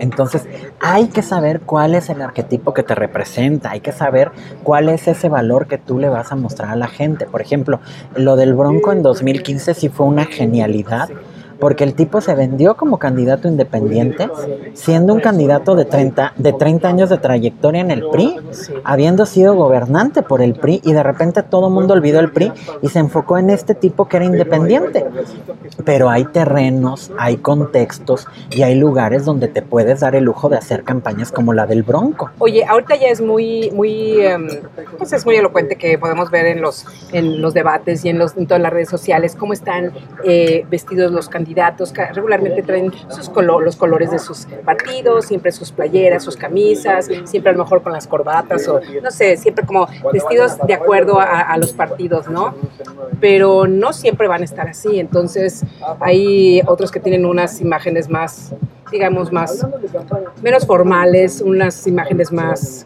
Entonces, 0.00 0.46
hay 0.80 1.08
que 1.08 1.22
saber 1.22 1.60
cuál 1.60 1.94
es 1.94 2.08
el 2.08 2.22
arquetipo 2.22 2.72
que 2.72 2.82
te 2.82 2.94
representa, 2.94 3.70
hay 3.70 3.80
que 3.80 3.92
saber 3.92 4.30
cuál 4.62 4.88
es 4.88 5.08
ese 5.08 5.28
valor 5.28 5.66
que 5.66 5.78
tú 5.78 5.98
le 5.98 6.08
vas 6.08 6.30
a 6.30 6.36
mostrar 6.36 6.70
a 6.70 6.76
la 6.76 6.86
gente. 6.86 7.26
Por 7.26 7.40
ejemplo, 7.40 7.80
lo 8.14 8.36
del 8.36 8.54
Bronco 8.54 8.92
en 8.92 9.02
2015 9.02 9.74
sí 9.74 9.88
fue 9.88 10.06
una 10.06 10.24
genialidad 10.24 11.08
porque 11.58 11.84
el 11.84 11.94
tipo 11.94 12.20
se 12.20 12.34
vendió 12.34 12.76
como 12.76 12.98
candidato 12.98 13.48
independiente, 13.48 14.28
siendo 14.74 15.12
un 15.12 15.20
candidato 15.20 15.74
de 15.74 15.84
30, 15.84 16.34
de 16.36 16.52
30 16.52 16.88
años 16.88 17.10
de 17.10 17.18
trayectoria 17.18 17.80
en 17.80 17.90
el 17.90 18.08
PRI, 18.08 18.36
habiendo 18.84 19.26
sido 19.26 19.54
gobernante 19.54 20.22
por 20.22 20.40
el 20.40 20.54
PRI 20.54 20.80
y 20.84 20.92
de 20.92 21.02
repente 21.02 21.42
todo 21.42 21.68
el 21.68 21.74
mundo 21.74 21.94
olvidó 21.94 22.20
el 22.20 22.30
PRI 22.30 22.52
y 22.82 22.88
se 22.88 23.00
enfocó 23.00 23.38
en 23.38 23.50
este 23.50 23.74
tipo 23.74 24.08
que 24.08 24.18
era 24.18 24.26
independiente. 24.26 25.04
Pero 25.84 26.10
hay 26.10 26.24
terrenos, 26.26 27.10
hay 27.18 27.38
contextos 27.38 28.26
y 28.50 28.62
hay 28.62 28.74
lugares 28.74 29.24
donde 29.24 29.48
te 29.48 29.62
puedes 29.62 30.00
dar 30.00 30.14
el 30.14 30.24
lujo 30.24 30.48
de 30.48 30.56
hacer 30.56 30.84
campañas 30.84 31.32
como 31.32 31.52
la 31.52 31.66
del 31.66 31.82
Bronco. 31.82 32.30
Oye, 32.38 32.64
ahorita 32.64 32.96
ya 32.96 33.08
es 33.08 33.20
muy, 33.20 33.70
muy, 33.72 34.20
em, 34.20 34.48
pues 34.96 35.12
es 35.12 35.24
muy 35.24 35.36
elocuente 35.36 35.76
que 35.76 35.98
podemos 35.98 36.30
ver 36.30 36.46
en 36.46 36.60
los, 36.60 36.86
en 37.12 37.40
los 37.42 37.54
debates 37.54 38.04
y 38.04 38.10
en, 38.10 38.18
los, 38.18 38.36
en 38.36 38.46
todas 38.46 38.62
las 38.62 38.72
redes 38.72 38.88
sociales 38.88 39.34
cómo 39.34 39.52
están 39.52 39.92
eh, 40.24 40.64
vestidos 40.70 41.10
los 41.12 41.28
candidatos 41.28 41.47
candidatos 41.48 41.94
regularmente 42.14 42.62
traen 42.62 42.92
sus 43.08 43.30
los 43.62 43.76
colores 43.76 44.10
de 44.10 44.18
sus 44.18 44.46
partidos, 44.64 45.24
siempre 45.24 45.50
sus 45.50 45.72
playeras, 45.72 46.22
sus 46.22 46.36
camisas, 46.36 47.08
siempre 47.24 47.50
a 47.50 47.52
lo 47.54 47.64
mejor 47.64 47.82
con 47.82 47.92
las 47.92 48.06
corbatas 48.06 48.68
o 48.68 48.80
no 49.02 49.10
sé, 49.10 49.36
siempre 49.38 49.64
como 49.64 49.88
vestidos 50.12 50.58
de 50.66 50.74
acuerdo 50.74 51.18
a, 51.18 51.56
los 51.56 51.72
partidos, 51.72 52.28
¿no? 52.28 52.54
Pero 53.20 53.66
no 53.66 53.94
siempre 53.94 54.28
van 54.28 54.42
a 54.42 54.44
estar 54.44 54.68
así, 54.68 55.00
entonces 55.00 55.64
hay 56.00 56.60
otros 56.66 56.90
que 56.90 57.00
tienen 57.00 57.24
unas 57.24 57.60
imágenes 57.62 58.10
más, 58.10 58.52
digamos, 58.92 59.32
más, 59.32 59.66
menos 60.42 60.66
formales, 60.66 61.40
unas 61.40 61.86
imágenes 61.86 62.30
más, 62.30 62.84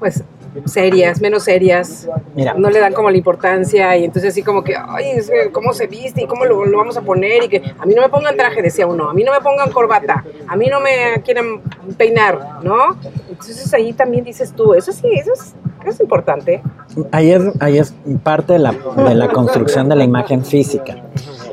pues, 0.00 0.24
serias, 0.66 1.20
menos 1.20 1.44
serias, 1.44 2.08
no 2.56 2.70
le 2.70 2.78
dan 2.78 2.92
como 2.92 3.10
la 3.10 3.16
importancia 3.16 3.96
y 3.96 4.04
entonces 4.04 4.32
así 4.32 4.42
como 4.42 4.62
que, 4.62 4.74
ay, 4.76 5.16
¿cómo 5.52 5.72
se 5.72 5.86
viste 5.86 6.22
y 6.22 6.26
cómo 6.26 6.44
lo, 6.44 6.58
vamos 6.76 6.96
a 6.96 7.02
poner? 7.02 7.44
Y 7.44 7.48
que 7.48 7.62
a 7.78 7.86
mí 7.86 7.94
no 7.94 8.02
me 8.02 8.08
pongan 8.08 8.36
traje, 8.36 8.62
decía 8.62 8.86
uno, 8.86 9.08
a 9.08 9.14
mí 9.14 9.24
no 9.24 9.32
me 9.32 9.40
pongan 9.40 9.70
corbata, 9.70 10.24
a 10.46 10.56
mí 10.56 10.66
no 10.68 10.80
me 10.80 11.22
quieren 11.24 11.60
peinar, 11.96 12.62
¿no? 12.62 12.96
Entonces 13.30 13.72
ahí 13.74 13.92
también 13.92 14.24
dices 14.24 14.52
tú, 14.54 14.74
eso 14.74 14.92
sí, 14.92 15.08
eso 15.12 15.32
es, 15.32 15.54
es 15.90 16.00
importante. 16.00 16.62
Ahí 17.10 17.30
es, 17.30 17.42
ahí 17.60 17.78
es 17.78 17.94
parte 18.22 18.54
de 18.54 18.58
la, 18.58 18.72
de 18.72 19.14
la 19.14 19.28
construcción 19.28 19.88
de 19.88 19.96
la 19.96 20.04
imagen 20.04 20.44
física. 20.44 20.96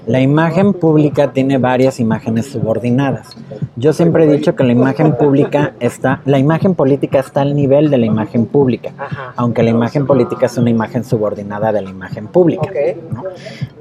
La 0.05 0.21
imagen 0.21 0.73
pública 0.73 1.34
tiene 1.34 1.57
varias 1.57 1.99
imágenes 1.99 2.47
subordinadas. 2.47 3.36
Yo 3.75 3.93
siempre 3.93 4.23
he 4.23 4.32
dicho 4.32 4.55
que 4.55 4.63
la 4.63 4.71
imagen 4.71 5.15
pública 5.15 5.73
está, 5.80 6.21
la 6.25 6.39
imagen 6.39 6.73
política 6.73 7.19
está 7.19 7.41
al 7.41 7.55
nivel 7.55 7.89
de 7.89 7.97
la 7.97 8.05
imagen 8.05 8.45
pública, 8.45 8.91
aunque 9.36 9.61
la 9.61 9.69
imagen 9.69 10.07
política 10.07 10.47
es 10.47 10.57
una 10.57 10.69
imagen 10.69 11.03
subordinada 11.03 11.71
de 11.71 11.82
la 11.82 11.89
imagen 11.89 12.27
pública. 12.27 12.69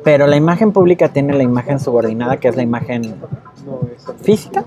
Pero 0.04 0.26
la 0.26 0.36
imagen 0.36 0.72
pública 0.72 1.08
tiene 1.08 1.32
la 1.34 1.42
imagen 1.42 1.80
subordinada 1.80 2.36
que 2.36 2.48
es 2.48 2.56
la 2.56 2.62
imagen 2.62 3.14
física, 4.22 4.64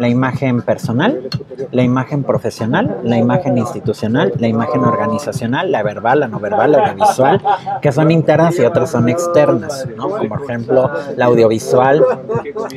la 0.00 0.08
imagen 0.08 0.62
personal, 0.62 1.28
la 1.70 1.82
imagen 1.82 2.24
profesional, 2.24 3.00
la 3.04 3.18
imagen 3.18 3.58
institucional, 3.58 4.32
la 4.38 4.48
imagen 4.48 4.82
organizacional, 4.82 5.70
la 5.70 5.82
verbal, 5.82 6.20
la 6.20 6.28
no 6.28 6.40
verbal, 6.40 6.72
la 6.72 6.88
audiovisual, 6.88 7.42
que 7.82 7.92
son 7.92 8.10
internas 8.10 8.58
y 8.58 8.64
otras 8.64 8.90
son 8.90 9.08
externas, 9.10 9.86
¿no? 9.96 10.08
Como 10.08 10.28
por 10.28 10.42
ejemplo 10.42 10.90
la 11.16 11.26
audiovisual, 11.26 12.02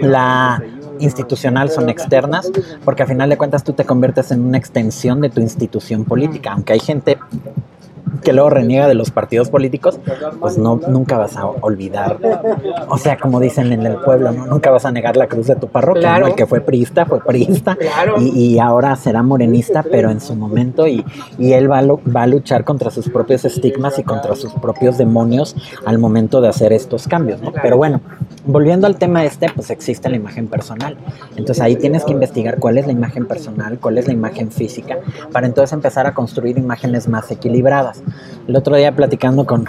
la 0.02 0.62
institucional 1.00 1.70
son 1.70 1.90
externas, 1.90 2.52
porque 2.84 3.04
a 3.04 3.08
final 3.08 3.30
de 3.30 3.38
cuentas 3.38 3.64
tú 3.64 3.72
te 3.72 3.86
conviertes 3.86 4.32
en 4.32 4.42
una 4.46 4.58
extensión 4.58 5.22
de 5.22 5.30
tu 5.30 5.40
institución 5.40 6.04
política, 6.04 6.52
aunque 6.52 6.74
hay 6.74 6.80
gente 6.80 7.18
que 8.22 8.34
luego 8.34 8.50
reniega 8.50 8.88
de 8.88 8.94
los 8.94 9.12
partidos 9.12 9.50
políticos, 9.50 10.00
pues 10.40 10.58
no, 10.58 10.80
nunca 10.88 11.18
vas 11.18 11.38
a 11.38 11.46
olvidar. 11.46 12.18
O 12.90 12.98
sea, 12.98 13.18
como 13.18 13.40
dicen 13.40 13.72
en 13.72 13.86
el 13.86 13.98
pueblo, 13.98 14.32
¿no? 14.32 14.46
nunca 14.46 14.72
vas 14.72 14.86
a 14.86 14.92
negar 14.92 15.18
la 15.18 15.28
cruz 15.28 15.48
de 15.48 15.56
tu 15.56 15.68
parroquia. 15.68 16.18
El 16.18 16.36
que 16.36 16.46
fue 16.46 16.62
priista, 16.62 17.06
fue 17.06 17.20
priista. 17.24 17.78
Y, 18.20 18.60
ahora 18.60 18.96
será 18.96 19.24
morenista, 19.24 19.84
pero 19.84 20.10
en 20.10 20.22
su 20.22 20.36
momento. 20.36 20.88
Y, 20.88 21.04
y 21.38 21.54
él 21.54 21.70
va 21.70 21.80
a, 21.80 21.84
va 21.86 22.24
a 22.24 22.28
luchar 22.28 22.64
contra 22.64 22.92
sus 22.92 23.10
propios 23.10 23.46
estigmas 23.46 24.00
y 24.00 24.04
contra 24.04 24.36
sus 24.36 24.54
propios 24.54 24.98
demonios 24.98 25.56
al 25.86 25.98
momento 25.98 26.42
de 26.42 26.50
hacer 26.50 26.72
estos 26.74 27.08
cambios. 27.08 27.42
¿no? 27.42 27.52
Pero 27.62 27.78
bueno, 27.78 28.02
volviendo 28.46 28.88
al 28.88 28.98
tema 28.98 29.26
este, 29.26 29.48
pues 29.54 29.70
existe 29.70 30.10
la 30.10 30.16
imagen 30.16 30.48
personal. 30.48 30.98
Entonces 31.36 31.62
ahí 31.62 31.76
tienes 31.76 32.04
que 32.04 32.12
investigar 32.12 32.60
cuál 32.60 32.78
es 32.78 32.86
la 32.86 32.92
imagen 32.92 33.26
personal, 33.26 33.80
cuál 33.80 33.98
es 33.98 34.08
la 34.08 34.14
imagen 34.14 34.52
física, 34.52 35.00
para 35.32 35.48
entonces 35.48 35.74
empezar 35.74 36.08
a 36.08 36.14
construir 36.14 36.58
imágenes 36.58 37.08
más 37.08 37.30
equilibradas. 37.32 38.03
El 38.48 38.56
otro 38.58 38.76
día 38.76 38.94
platicando 38.94 39.46
con, 39.46 39.66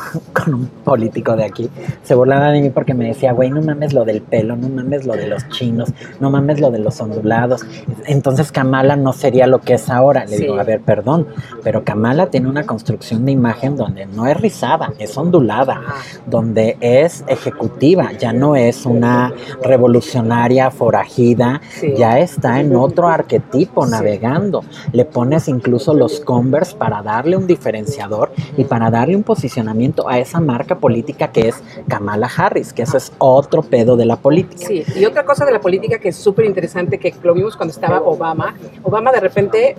un 0.47 0.67
político 0.85 1.37
de 1.37 1.45
aquí, 1.45 1.71
se 2.03 2.15
burlaba 2.15 2.51
de 2.51 2.61
mí 2.61 2.71
porque 2.71 2.95
me 2.95 3.07
decía, 3.07 3.33
güey, 3.33 3.51
no 3.51 3.63
mames 3.63 3.93
lo 3.93 4.05
del 4.05 4.21
pelo, 4.21 4.57
no 4.57 4.69
mames 4.69 5.07
lo 5.07 5.15
de 5.15 5.29
los 5.29 5.49
chinos, 5.49 5.93
no 6.21 6.31
mames 6.31 6.61
lo 6.61 6.71
de 6.71 6.81
los 6.81 7.01
ondulados. 7.01 7.65
Entonces 8.07 8.51
Kamala 8.51 8.97
no 8.97 9.13
sería 9.13 9.47
lo 9.47 9.61
que 9.61 9.75
es 9.75 9.89
ahora. 9.91 10.25
Le 10.27 10.39
digo, 10.39 10.59
a 10.59 10.65
ver, 10.65 10.81
perdón, 10.81 11.29
pero 11.63 11.85
Kamala 11.85 12.31
tiene 12.31 12.49
una 12.49 12.65
construcción 12.65 13.25
de 13.25 13.33
imagen 13.33 13.77
donde 13.77 14.07
no 14.07 14.27
es 14.27 14.41
rizada, 14.41 14.93
es 14.99 15.17
ondulada, 15.17 15.81
donde 16.27 16.77
es 16.81 17.25
ejecutiva, 17.29 18.13
ya 18.13 18.33
no 18.33 18.57
es 18.57 18.87
una 18.87 19.33
revolucionaria 19.63 20.71
forajida, 20.71 21.61
ya 21.97 22.19
está 22.19 22.61
en 22.61 22.75
otro 22.75 23.09
arquetipo 23.09 23.87
navegando. 23.87 24.65
Le 24.93 25.05
pones 25.05 25.49
incluso 25.49 25.95
los 25.95 26.21
Converse 26.25 26.77
para 26.77 27.03
darle 27.03 27.37
un 27.37 27.47
diferenciador 27.47 28.24
y 28.57 28.65
para 28.65 28.91
darle 28.91 29.17
un 29.17 29.23
posicionamiento 29.23 30.09
a 30.09 30.19
esa 30.19 30.41
marca 30.41 30.79
política 30.79 31.29
que 31.29 31.49
es 31.49 31.63
Kamala 31.89 32.31
Harris, 32.35 32.73
que 32.73 32.83
eso 32.83 32.97
es 32.97 33.13
otro 33.19 33.63
pedo 33.63 33.97
de 33.97 34.07
la 34.07 34.17
política. 34.17 34.67
Sí, 34.67 34.85
y 34.97 35.05
otra 35.05 35.25
cosa 35.25 35.45
de 35.45 35.53
la 35.53 35.61
política 35.61 35.99
que 35.99 36.09
es 36.09 36.17
súper 36.17 36.45
interesante, 36.45 36.99
que 36.99 37.15
lo 37.23 37.35
vimos 37.35 37.57
cuando 37.57 37.73
estaba 37.73 38.01
Obama, 38.01 38.55
Obama 38.83 39.13
de 39.13 39.21
repente 39.21 39.77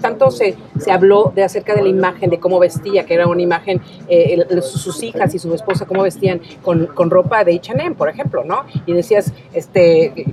tanto 0.00 0.30
se, 0.30 0.56
se 0.78 0.92
habló 0.92 1.32
de 1.34 1.44
acerca 1.44 1.74
de 1.74 1.82
la 1.82 1.88
imagen, 1.88 2.28
de 2.28 2.38
cómo 2.38 2.58
vestía, 2.58 3.06
que 3.06 3.14
era 3.14 3.26
una 3.26 3.40
imagen, 3.40 3.80
eh, 4.08 4.44
sus 4.60 5.02
hijas 5.02 5.34
y 5.34 5.38
su 5.38 5.54
esposa, 5.54 5.86
cómo 5.86 6.02
vestían 6.02 6.40
con, 6.60 6.86
con 6.86 7.08
ropa 7.08 7.44
de 7.44 7.54
H&M, 7.54 7.94
por 7.94 8.08
ejemplo, 8.08 8.44
¿no? 8.44 8.64
Y 8.84 8.92
decías, 8.92 9.32
este, 9.54 10.26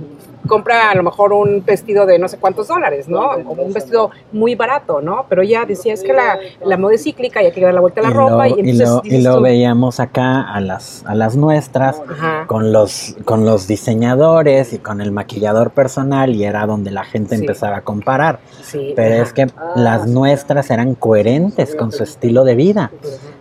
compra 0.46 0.90
a 0.90 0.94
lo 0.94 1.02
mejor 1.02 1.32
un 1.32 1.64
vestido 1.64 2.06
de 2.06 2.18
no 2.18 2.28
sé 2.28 2.38
cuántos 2.38 2.68
dólares, 2.68 3.08
¿no? 3.08 3.30
un 3.36 3.72
vestido 3.72 4.10
muy 4.32 4.54
barato, 4.54 5.00
¿no? 5.00 5.26
Pero 5.28 5.42
ya 5.42 5.64
decía, 5.64 5.94
es 5.94 6.02
que 6.02 6.12
la, 6.12 6.38
la 6.64 6.76
moda 6.76 6.94
es 6.94 7.04
cíclica 7.04 7.42
y 7.42 7.46
hay 7.46 7.52
que 7.52 7.60
dar 7.60 7.74
la 7.74 7.80
vuelta 7.80 8.00
a 8.00 8.04
la 8.04 8.10
ropa. 8.10 8.48
y, 8.48 8.52
entonces, 8.58 9.12
y 9.12 9.22
lo, 9.22 9.40
veíamos 9.40 10.00
acá 10.00 10.42
a 10.42 10.60
las, 10.60 11.04
a 11.06 11.14
las 11.14 11.36
nuestras 11.36 12.00
con 12.46 12.72
los, 12.72 13.16
con 13.24 13.44
los 13.44 13.66
diseñadores 13.66 14.72
y 14.72 14.78
con 14.78 15.00
el 15.00 15.12
maquillador 15.12 15.70
personal 15.70 16.34
y 16.34 16.44
era 16.44 16.66
donde 16.66 16.90
la 16.90 17.04
gente 17.04 17.34
empezaba 17.34 17.78
a 17.78 17.82
comparar. 17.82 18.40
Pero 18.72 19.22
es 19.22 19.32
que 19.32 19.46
las 19.76 20.06
nuestras 20.06 20.70
eran 20.70 20.94
coherentes 20.94 21.74
con 21.74 21.92
su 21.92 22.02
estilo 22.02 22.44
de 22.44 22.54
vida. 22.54 22.90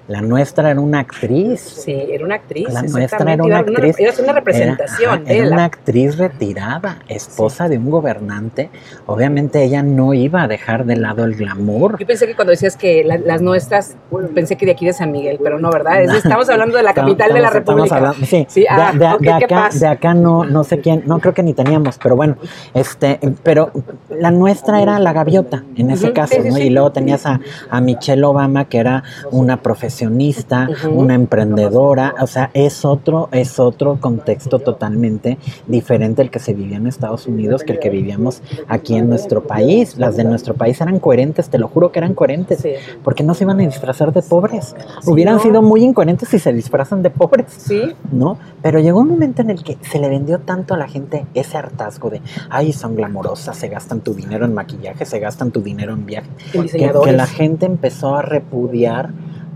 La 0.10 0.22
nuestra 0.22 0.72
era 0.72 0.80
una 0.82 1.02
actriz. 1.02 1.60
Sí, 1.60 1.94
era 1.94 2.26
una 2.26 2.34
actriz. 2.34 2.74
La 2.74 2.82
nuestra 2.82 3.32
era 3.32 3.44
una 3.44 3.60
actriz. 3.60 3.96
Era 4.00 4.12
una 4.24 4.34
representación. 4.34 5.24
Era, 5.28 5.48
una 5.48 5.66
actriz 5.66 6.18
retirada, 6.18 6.98
esposa 7.08 7.70
de 7.70 7.78
un 7.78 7.92
gobernante. 7.92 8.72
Obviamente 9.06 9.64
ella 9.64 9.84
no 9.84 10.16
iba 10.16 10.42
a 10.42 10.48
dejar 10.48 10.86
de 10.86 10.96
lado 10.96 11.26
el 11.26 11.36
glamour. 11.36 12.00
Yo 12.00 12.08
pensé 12.08 12.26
que 12.26 12.36
cuando 12.36 12.50
decías 12.50 12.76
que 12.76 13.04
las 13.04 13.42
nuestras, 13.44 13.98
pensé 14.34 14.56
que 14.56 14.66
de 14.66 14.72
aquí 14.72 14.88
de 14.88 14.94
San 14.94 15.12
Miguel, 15.12 15.40
pero 15.44 15.60
no, 15.60 15.70
¿verdad? 15.70 16.02
estamos 16.02 16.50
hablando 16.50 16.78
de 16.78 16.84
la 16.84 16.96
capital 16.96 17.32
de 17.32 17.42
la 17.42 17.52
República. 17.52 17.98
Hablando, 17.98 18.26
sí, 18.26 18.48
de, 18.56 18.68
ah, 18.68 18.90
acá, 19.36 19.70
de 19.72 19.88
acá 19.88 20.14
no, 20.16 20.44
no 20.44 20.64
sé 20.64 20.80
quién, 20.80 21.04
no 21.06 21.20
creo 21.20 21.36
que 21.36 21.44
ni 21.44 21.54
teníamos, 21.54 22.00
pero 22.02 22.16
bueno, 22.16 22.36
este, 22.74 23.20
pero 23.44 23.72
la 24.10 24.32
nuestra 24.32 24.82
era 24.82 24.98
la 24.98 25.14
gaviota 25.14 25.64
en 25.76 25.92
ese 25.92 26.14
caso, 26.14 26.36
¿no? 26.44 26.58
Y 26.58 26.72
luego 26.72 26.92
tenías 26.92 27.28
a, 27.28 27.40
a 27.70 27.80
Michelle 27.80 28.24
Obama, 28.24 28.66
que 28.66 28.80
era 28.80 29.04
una 29.30 29.62
profesora 29.62 29.99
una 30.08 31.16
emprendedora, 31.16 32.16
o 32.22 32.28
sea, 32.28 32.52
es 32.54 32.86
otro, 32.86 33.30
es 33.32 33.60
otro 33.60 34.00
contexto 34.00 34.60
totalmente 34.60 35.38
diferente 35.68 36.22
el 36.22 36.30
que 36.30 36.40
se 36.40 36.54
vivía 36.54 36.78
en 36.78 36.88
Estados 36.88 37.28
Unidos 37.28 37.64
que 37.64 37.74
el 37.74 37.80
que 37.80 37.90
vivíamos 37.90 38.42
aquí 38.68 38.96
en 38.96 39.10
nuestro 39.10 39.44
país. 39.44 39.98
Las 39.98 40.16
de 40.16 40.24
nuestro 40.24 40.54
país 40.54 40.80
eran 40.82 41.00
coherentes, 41.00 41.50
te 41.50 41.58
lo 41.58 41.68
juro 41.68 41.92
que 41.92 42.00
eran 42.00 42.14
coherentes, 42.14 42.66
porque 43.04 43.24
no 43.24 43.34
se 43.34 43.44
iban 43.44 43.60
a 43.60 43.64
disfrazar 43.64 44.14
de 44.14 44.22
pobres. 44.22 44.76
Hubieran 45.06 45.40
sido 45.40 45.62
muy 45.62 45.84
incoherentes 45.84 46.30
si 46.30 46.40
se 46.40 46.54
disfrazan 46.54 47.02
de 47.04 47.10
pobres. 47.10 47.46
Sí. 47.58 47.94
¿No? 48.12 48.38
Pero 48.62 48.80
llegó 48.80 49.00
un 49.00 49.10
momento 49.10 49.42
en 49.42 49.50
el 49.50 49.64
que 49.64 49.78
se 49.82 50.00
le 50.00 50.10
vendió 50.10 50.40
tanto 50.40 50.74
a 50.74 50.78
la 50.78 50.88
gente 50.88 51.26
ese 51.34 51.58
hartazgo 51.58 52.10
de, 52.10 52.22
ay, 52.50 52.74
son 52.74 52.96
glamorosas, 52.96 53.58
se 53.58 53.68
gastan 53.68 54.02
tu 54.02 54.14
dinero 54.14 54.46
en 54.46 54.54
maquillaje, 54.54 55.06
se 55.06 55.20
gastan 55.20 55.52
tu 55.52 55.62
dinero 55.62 55.94
en 55.94 56.06
viaje. 56.06 56.30
Que, 56.52 56.92
que 57.04 57.12
la 57.12 57.28
gente 57.28 57.66
empezó 57.66 58.16
a 58.16 58.22
repudiar 58.22 59.12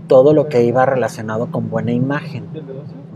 todo 0.06 0.32
lo 0.32 0.48
que 0.48 0.64
iba 0.64 0.86
relacionado 0.86 1.46
con 1.50 1.70
buena 1.70 1.92
imagen. 1.92 2.46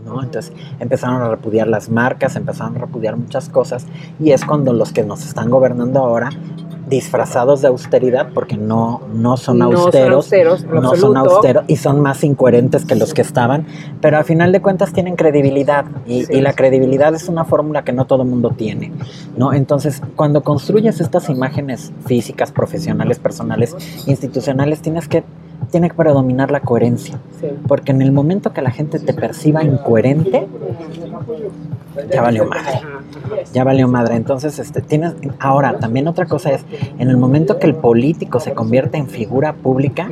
¿no? 0.05 0.23
Entonces 0.23 0.53
empezaron 0.79 1.21
a 1.21 1.29
repudiar 1.29 1.67
las 1.67 1.89
marcas, 1.89 2.35
empezaron 2.35 2.75
a 2.77 2.79
repudiar 2.79 3.15
muchas 3.17 3.49
cosas 3.49 3.85
y 4.19 4.31
es 4.31 4.45
cuando 4.45 4.73
los 4.73 4.91
que 4.91 5.03
nos 5.03 5.25
están 5.25 5.49
gobernando 5.49 5.99
ahora 5.99 6.29
disfrazados 6.89 7.61
de 7.61 7.67
austeridad 7.67 8.29
porque 8.33 8.57
no, 8.57 9.01
no 9.13 9.37
son 9.37 9.61
austeros, 9.61 10.31
no 10.65 10.95
son 10.95 11.17
austeros 11.17 11.63
y 11.67 11.75
son 11.75 12.01
más 12.01 12.23
incoherentes 12.23 12.85
que 12.85 12.95
los 12.95 13.13
que 13.13 13.21
estaban, 13.21 13.67
pero 14.01 14.17
al 14.17 14.23
final 14.23 14.51
de 14.51 14.61
cuentas 14.61 14.91
tienen 14.91 15.15
credibilidad 15.15 15.85
y, 16.07 16.25
y 16.35 16.41
la 16.41 16.53
credibilidad 16.53 17.13
es 17.13 17.29
una 17.29 17.45
fórmula 17.45 17.83
que 17.83 17.93
no 17.93 18.05
todo 18.05 18.23
el 18.23 18.29
mundo 18.29 18.53
tiene, 18.57 18.91
¿no? 19.37 19.53
Entonces, 19.53 20.01
cuando 20.15 20.41
construyes 20.41 20.99
estas 20.99 21.29
imágenes 21.29 21.93
físicas, 22.05 22.51
profesionales, 22.51 23.19
personales, 23.19 23.75
institucionales, 24.07 24.81
tienes 24.81 25.07
que 25.07 25.23
tiene 25.71 25.89
que 25.89 25.95
predominar 25.95 26.51
la 26.51 26.61
coherencia. 26.61 27.19
Porque 27.67 27.91
en 27.91 28.01
el 28.01 28.11
momento 28.11 28.53
que 28.53 28.61
la 28.61 28.71
gente 28.71 28.99
te 28.99 29.13
perciba 29.13 29.63
incoherente, 29.63 30.47
ya 32.11 32.21
valió 32.21 32.45
madre. 32.45 32.81
Ya 33.53 33.63
valió 33.63 33.87
madre. 33.87 34.15
Entonces, 34.15 34.59
este, 34.59 34.81
tienes. 34.81 35.13
Ahora, 35.39 35.79
también 35.79 36.07
otra 36.07 36.25
cosa 36.25 36.51
es: 36.51 36.65
en 36.97 37.09
el 37.09 37.17
momento 37.17 37.59
que 37.59 37.67
el 37.67 37.75
político 37.75 38.39
se 38.39 38.53
convierte 38.53 38.97
en 38.97 39.07
figura 39.07 39.53
pública, 39.53 40.09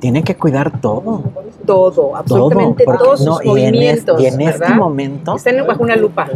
tiene 0.00 0.22
que 0.22 0.36
cuidar 0.36 0.80
todo. 0.80 1.22
Todo, 1.66 2.16
absolutamente 2.16 2.84
todos 2.84 3.24
sus 3.24 3.44
movimientos. 3.44 4.20
Y 4.20 4.26
en, 4.26 4.40
este 4.40 4.74
momento. 4.74 5.36
Están 5.36 5.66
bajo 5.66 5.82
una 5.82 5.96
lupa. 5.96 6.28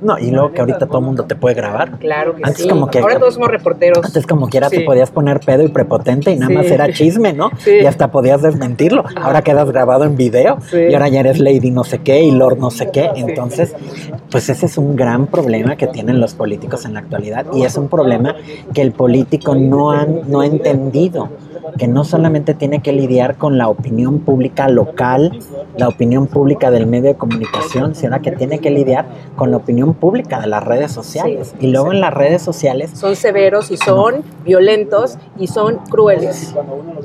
No, 0.00 0.18
y 0.18 0.30
luego 0.30 0.52
que 0.52 0.60
ahorita 0.60 0.86
todo 0.86 0.98
el 0.98 1.04
mundo 1.04 1.24
te 1.24 1.34
puede 1.34 1.54
grabar. 1.54 1.98
Claro 1.98 2.34
que 2.34 2.42
antes 2.44 2.62
sí. 2.62 2.68
Como 2.68 2.88
que, 2.88 2.98
Ahora 3.00 3.18
todos 3.18 3.34
somos 3.34 3.50
reporteros. 3.50 4.04
Antes 4.04 4.26
como 4.26 4.48
quiera 4.48 4.70
te 4.70 4.80
podías 4.80 5.10
poner 5.10 5.40
pedo 5.40 5.62
y 5.62 5.68
prepotente 5.68 6.30
y 6.30 6.36
nada 6.36 6.52
más 6.52 6.66
era 6.66 6.92
chisme, 6.92 7.32
¿no? 7.32 7.50
Y 7.66 7.86
hasta 7.86 8.10
podías 8.10 8.42
desmentirlo. 8.42 9.04
Ahora 9.16 9.42
quedas 9.42 9.70
grabado 9.70 10.04
en 10.04 10.16
video 10.16 10.58
y 10.72 10.92
ahora 10.94 11.08
ya 11.08 11.20
eres 11.20 11.38
lady 11.38 11.70
no 11.70 11.84
sé 11.84 11.98
qué 11.98 12.22
y 12.22 12.30
lord 12.30 12.58
no 12.58 12.70
sé 12.70 12.90
qué. 12.90 13.10
Entonces, 13.14 13.74
pues 14.30 14.48
ese 14.48 14.66
es 14.66 14.78
un 14.78 14.96
gran 14.96 15.26
problema 15.26 15.76
que 15.76 15.86
tienen 15.86 16.20
los 16.20 16.34
políticos 16.34 16.84
en 16.84 16.94
la 16.94 17.00
actualidad 17.00 17.46
y 17.52 17.64
es 17.64 17.76
un 17.76 17.88
problema 17.88 18.36
que 18.74 18.82
el 18.82 18.92
político 18.92 19.54
no, 19.54 19.90
han, 19.90 20.30
no 20.30 20.40
ha 20.40 20.46
entendido 20.46 21.28
que 21.78 21.88
no 21.88 22.04
solamente 22.04 22.54
tiene 22.54 22.80
que 22.80 22.92
lidiar 22.92 23.36
con 23.36 23.58
la 23.58 23.68
opinión 23.68 24.20
pública 24.20 24.68
local, 24.68 25.38
la 25.76 25.88
opinión 25.88 26.26
pública 26.26 26.70
del 26.70 26.86
medio 26.86 27.10
de 27.10 27.16
comunicación, 27.16 27.94
sino 27.94 28.20
que 28.20 28.32
tiene 28.32 28.58
que 28.58 28.70
lidiar 28.70 29.06
con 29.36 29.50
la 29.50 29.56
opinión 29.56 29.94
pública 29.94 30.40
de 30.40 30.46
las 30.46 30.64
redes 30.64 30.92
sociales. 30.92 31.54
y 31.60 31.68
luego 31.68 31.92
en 31.92 32.00
las 32.00 32.12
redes 32.14 32.42
sociales... 32.42 32.90
Son 32.94 33.16
severos 33.16 33.70
y 33.70 33.76
son 33.76 34.22
violentos 34.44 35.18
y 35.38 35.46
son 35.46 35.78
crueles. 35.88 36.54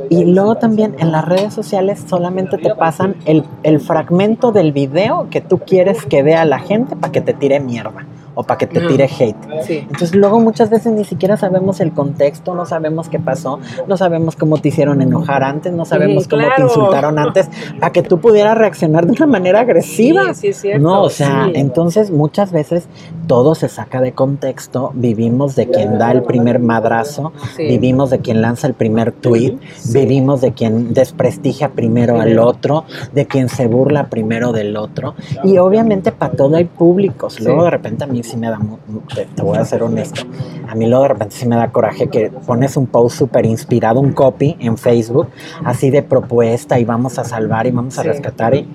Y 0.10 0.26
luego 0.26 0.56
también 0.56 0.96
en 1.00 1.12
las 1.12 1.26
redes 1.26 1.54
sociales 1.54 2.04
solamente 2.08 2.58
te 2.58 2.74
pasan 2.76 3.16
el, 3.26 3.44
el 3.64 3.80
fragmento 3.80 4.52
del 4.52 4.72
video 4.72 5.28
que 5.30 5.42
tú 5.42 5.60
quieres 5.60 6.06
que 6.06 6.24
vea 6.24 6.46
la 6.46 6.60
gente 6.60 6.96
para 6.96 7.12
que 7.12 7.22
te 7.22 7.34
tire 7.34 7.60
mierda 7.60 8.06
o 8.36 8.44
para 8.44 8.58
que 8.58 8.68
te 8.68 8.82
tire 8.82 9.06
hate. 9.06 9.36
Entonces 9.70 10.16
luego 10.16 10.40
muchas 10.40 10.70
veces 10.70 10.94
ni 10.94 11.06
siquiera 11.06 11.38
sabemos 11.38 11.80
el 11.80 11.94
contexto, 11.94 12.54
no 12.54 12.66
sabemos 12.66 13.10
qué 13.10 13.20
pasó, 13.20 13.60
no 13.88 13.98
sabemos 13.98 14.36
cómo 14.36 14.58
te 14.58 14.70
hicieron 14.70 15.02
enojar 15.02 15.44
antes, 15.44 15.74
no 15.74 15.86
sabemos 15.86 16.28
cómo 16.28 16.44
te 16.56 16.62
insultaron 16.62 17.18
antes, 17.18 17.50
para 17.80 17.92
que 17.92 18.04
tú 18.04 18.20
pudieras 18.20 18.58
reaccionar 18.58 19.06
de 19.06 19.14
una 19.14 19.26
manera 19.26 19.62
agresiva. 19.62 20.34
Sí, 20.34 20.50
es 20.50 20.58
cierto. 20.58 20.84
No, 20.84 21.04
o 21.04 21.10
sea, 21.10 21.50
entonces 21.54 22.12
muchas 22.12 22.52
veces 22.52 22.88
todo 23.28 23.56
se 23.56 23.70
saca 23.70 24.02
de 24.02 24.12
contexto, 24.12 24.92
vivimos 24.94 25.56
de 25.56 25.68
quien 25.70 25.98
da 25.98 26.12
el 26.12 26.24
primer 26.24 26.60
madrazo, 26.60 27.32
vivimos 27.58 28.10
de 28.10 28.20
quien 28.20 28.42
lanza 28.42 28.68
el 28.68 28.74
primer 28.74 29.12
tweet, 29.12 29.58
vivimos 29.94 30.42
de 30.42 30.54
quien 30.54 30.94
desprestigia 30.94 31.70
primero 31.70 32.20
al 32.20 32.38
otro, 32.40 32.86
de 33.14 33.26
quien 33.26 33.50
se 33.50 33.68
burla 33.68 34.08
primero 34.08 34.52
del 34.52 34.78
otro, 34.78 35.16
y 35.44 35.58
obviamente 35.58 36.12
para 36.12 36.34
todo 36.34 36.58
hay 36.58 36.66
públicos. 36.66 37.40
Luego 37.40 37.64
de 37.64 37.70
repente 37.70 38.04
a 38.04 38.08
mí 38.08 38.24
sí 38.26 38.38
me 38.38 38.48
da, 38.48 38.60
te, 39.14 39.42
voy 39.42 39.58
a 39.58 39.66
ser 39.66 39.84
honesto, 39.84 40.22
a 40.68 40.76
mí 40.76 40.88
luego 40.88 41.04
de 41.04 41.10
repente 41.10 41.36
sí 41.36 41.48
me 41.48 41.56
da 41.56 41.72
coraje 41.72 42.08
que 42.10 42.32
pones 42.46 42.78
un 42.78 42.88
post 42.88 43.18
súper 43.18 43.46
inspirado, 43.46 44.00
un 44.00 44.14
copy 44.14 44.58
en 44.60 44.78
Facebook, 44.78 45.30
así 45.64 45.90
de 45.90 46.04
propuesta 46.04 46.80
y 46.80 46.86
vamos 46.86 47.18
a 47.20 47.24
salvar 47.24 47.68
y 47.68 47.72
vamos 47.72 47.98
a 47.98 48.04
rescatar 48.04 48.56
y 48.56 48.68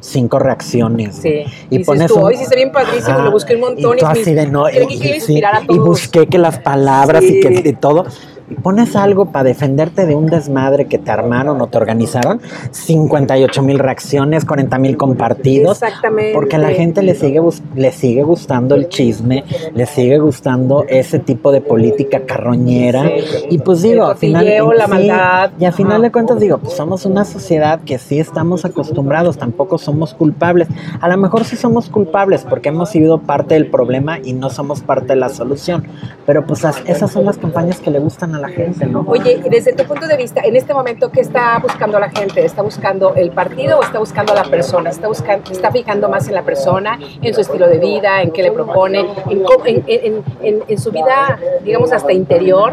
cinco 0.00 0.38
reacciones. 0.38 1.16
Sí. 1.16 1.44
Y, 1.68 1.84
pones 1.84 2.08
tú, 2.08 2.20
hoy 2.20 2.36
sí 2.36 2.44
está 2.44 2.56
bien 2.56 2.72
padrísimo, 2.72 3.18
lo 3.20 3.30
busqué 3.30 3.54
un 3.54 3.60
montón. 3.60 3.96
Y, 3.96 4.00
tú 4.00 4.06
así 4.06 4.34
de 4.34 4.46
no, 4.46 4.68
y, 4.68 5.22
y, 5.68 5.78
busqué 5.78 6.26
que 6.26 6.38
las 6.38 6.58
palabras 6.58 7.24
y 7.24 7.40
que 7.40 7.62
y 7.64 7.72
todo 7.74 8.06
y 8.50 8.54
pones 8.54 8.96
algo 8.96 9.26
para 9.26 9.44
defenderte 9.44 10.06
de 10.06 10.14
un 10.14 10.26
desmadre 10.26 10.86
que 10.86 10.98
te 10.98 11.10
armaron 11.10 11.60
o 11.60 11.68
te 11.68 11.78
organizaron, 11.78 12.40
58 12.72 13.62
mil 13.62 13.78
reacciones, 13.78 14.44
40 14.44 14.78
mil 14.78 14.96
compartidos. 14.96 15.82
Exactamente. 15.82 16.34
Porque 16.34 16.56
a 16.56 16.58
la 16.58 16.70
gente 16.70 17.02
le 17.02 17.14
sigue, 17.14 17.40
le 17.74 17.92
sigue 17.92 18.22
gustando 18.22 18.74
el 18.74 18.88
chisme, 18.88 19.44
le 19.72 19.86
sigue 19.86 20.18
gustando 20.18 20.84
ese 20.88 21.20
tipo 21.20 21.52
de 21.52 21.60
política 21.60 22.26
carroñera. 22.26 23.10
Y 23.48 23.58
pues 23.58 23.82
digo, 23.82 24.06
al 24.06 24.16
final. 24.16 24.46
la 24.76 24.86
maldad. 24.86 25.52
Y 25.58 25.64
al 25.64 25.72
final 25.72 26.02
de 26.02 26.10
cuentas 26.10 26.40
digo, 26.40 26.58
pues 26.58 26.74
somos 26.74 27.06
una 27.06 27.24
sociedad 27.24 27.80
que 27.80 27.98
sí 27.98 28.18
estamos 28.18 28.64
acostumbrados, 28.64 29.38
tampoco 29.38 29.78
somos 29.78 30.14
culpables. 30.14 30.68
A 31.00 31.08
lo 31.08 31.16
mejor 31.16 31.44
sí 31.44 31.56
somos 31.56 31.88
culpables 31.88 32.44
porque 32.48 32.70
hemos 32.70 32.90
sido 32.90 33.18
parte 33.18 33.54
del 33.54 33.68
problema 33.68 34.18
y 34.18 34.32
no 34.32 34.50
somos 34.50 34.80
parte 34.80 35.08
de 35.08 35.16
la 35.16 35.28
solución. 35.28 35.84
Pero 36.26 36.44
pues 36.46 36.64
esas 36.86 37.10
son 37.10 37.24
las 37.24 37.38
campañas 37.38 37.80
que 37.80 37.90
le 37.90 38.00
gustan 38.00 38.34
a 38.34 38.39
la 38.40 38.48
gente, 38.48 38.86
¿no? 38.86 39.04
Oye, 39.06 39.40
y 39.44 39.48
desde 39.48 39.72
tu 39.72 39.84
punto 39.84 40.06
de 40.06 40.16
vista, 40.16 40.40
en 40.44 40.56
este 40.56 40.74
momento, 40.74 41.10
¿qué 41.10 41.20
está 41.20 41.58
buscando 41.58 41.98
la 41.98 42.10
gente? 42.10 42.44
¿Está 42.44 42.62
buscando 42.62 43.14
el 43.14 43.30
partido 43.30 43.78
o 43.78 43.82
está 43.82 43.98
buscando 43.98 44.32
a 44.32 44.36
la 44.36 44.44
persona? 44.44 44.90
¿Está, 44.90 45.08
buscando, 45.08 45.50
está 45.50 45.70
fijando 45.70 46.08
más 46.08 46.28
en 46.28 46.34
la 46.34 46.42
persona, 46.42 46.98
en 47.22 47.34
su 47.34 47.40
estilo 47.40 47.68
de 47.68 47.78
vida, 47.78 48.22
en 48.22 48.30
qué 48.32 48.42
le 48.42 48.52
propone, 48.52 49.00
en, 49.30 49.84
en, 49.86 50.62
en, 50.66 50.78
su 50.78 50.90
vida, 50.90 51.38
digamos, 51.64 51.92
hasta 51.92 52.12
interior? 52.12 52.72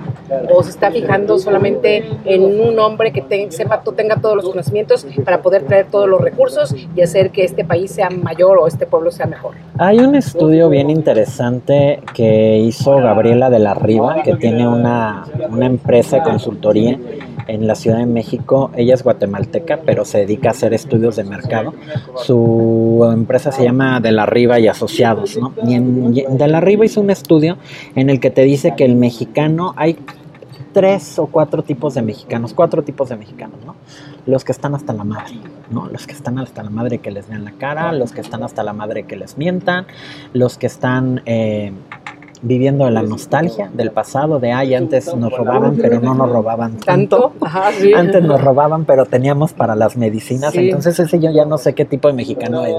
¿O 0.51 0.63
se 0.63 0.71
está 0.71 0.91
fijando 0.91 1.37
solamente 1.37 2.03
en 2.25 2.59
un 2.59 2.79
hombre 2.79 3.11
que 3.11 3.21
te, 3.21 3.51
sepa, 3.51 3.81
tenga 3.95 4.17
todos 4.17 4.35
los 4.35 4.49
conocimientos 4.49 5.05
para 5.23 5.41
poder 5.41 5.63
traer 5.63 5.87
todos 5.87 6.07
los 6.07 6.21
recursos 6.21 6.75
y 6.95 7.01
hacer 7.01 7.31
que 7.31 7.43
este 7.43 7.63
país 7.63 7.91
sea 7.91 8.09
mayor 8.09 8.57
o 8.57 8.67
este 8.67 8.85
pueblo 8.85 9.11
sea 9.11 9.25
mejor? 9.25 9.55
Hay 9.77 9.99
un 9.99 10.15
estudio 10.15 10.69
bien 10.69 10.89
interesante 10.89 12.01
que 12.13 12.57
hizo 12.57 12.97
Gabriela 12.97 13.49
de 13.49 13.59
la 13.59 13.73
Riva, 13.73 14.23
que 14.23 14.35
tiene 14.35 14.67
una 14.67 15.25
una 15.49 15.56
empresa 15.65 16.17
de 16.17 16.23
consultoría 16.23 16.99
en 17.47 17.67
la 17.67 17.75
Ciudad 17.75 17.97
de 17.97 18.05
México. 18.05 18.71
Ella 18.75 18.93
es 18.93 19.03
guatemalteca, 19.03 19.79
pero 19.85 20.05
se 20.05 20.19
dedica 20.19 20.49
a 20.49 20.51
hacer 20.51 20.73
estudios 20.73 21.15
de 21.15 21.23
mercado. 21.23 21.73
Su 22.15 23.09
empresa 23.11 23.51
se 23.51 23.63
llama 23.63 23.99
De 23.99 24.11
la 24.11 24.25
Riva 24.25 24.59
y 24.59 24.67
Asociados, 24.67 25.37
¿no? 25.37 25.53
Y, 25.65 25.73
en, 25.73 26.13
De 26.13 26.47
la 26.47 26.61
Riva 26.61 26.85
hizo 26.85 27.01
un 27.01 27.09
estudio 27.09 27.57
en 27.95 28.09
el 28.09 28.19
que 28.19 28.29
te 28.29 28.43
dice 28.43 28.73
que 28.75 28.85
el 28.85 28.95
mexicano 28.95 29.73
hay 29.77 29.97
tres 30.73 31.17
o 31.17 31.25
cuatro 31.27 31.63
tipos 31.63 31.95
de 31.95 32.03
mexicanos, 32.03 32.53
cuatro 32.53 32.83
tipos 32.83 33.09
de 33.09 33.15
mexicanos, 33.15 33.57
¿no? 33.65 33.75
Los 34.25 34.43
que 34.43 34.51
están 34.51 34.75
hasta 34.75 34.93
la 34.93 35.03
madre, 35.03 35.33
¿no? 35.71 35.87
Los 35.87 36.05
que 36.05 36.13
están 36.13 36.37
hasta 36.37 36.61
la 36.61 36.69
madre 36.69 36.99
que 36.99 37.09
les 37.09 37.27
vean 37.27 37.45
la 37.45 37.53
cara, 37.53 37.91
los 37.93 38.11
que 38.11 38.21
están 38.21 38.43
hasta 38.43 38.61
la 38.61 38.73
madre 38.73 39.03
que 39.03 39.15
les 39.15 39.37
mientan, 39.37 39.87
los 40.33 40.57
que 40.57 40.67
están 40.67 41.21
eh, 41.25 41.71
viviendo 42.41 42.85
de 42.85 42.91
la 42.91 43.01
nostalgia 43.01 43.69
del 43.73 43.91
pasado, 43.91 44.39
de 44.39 44.51
ay, 44.51 44.75
antes 44.75 45.13
nos 45.15 45.31
robaban, 45.31 45.77
pero 45.77 45.99
no 45.99 46.13
nos 46.13 46.29
robaban 46.29 46.77
tanto. 46.77 47.33
Antes 47.95 48.23
nos 48.23 48.41
robaban, 48.41 48.85
pero 48.85 49.05
teníamos 49.05 49.53
para 49.53 49.75
las 49.75 49.97
medicinas. 49.97 50.55
Entonces 50.55 50.99
ese 50.99 51.19
yo 51.19 51.31
ya 51.31 51.45
no 51.45 51.57
sé 51.57 51.73
qué 51.73 51.85
tipo 51.85 52.07
de 52.07 52.13
mexicano 52.13 52.65
es. 52.65 52.75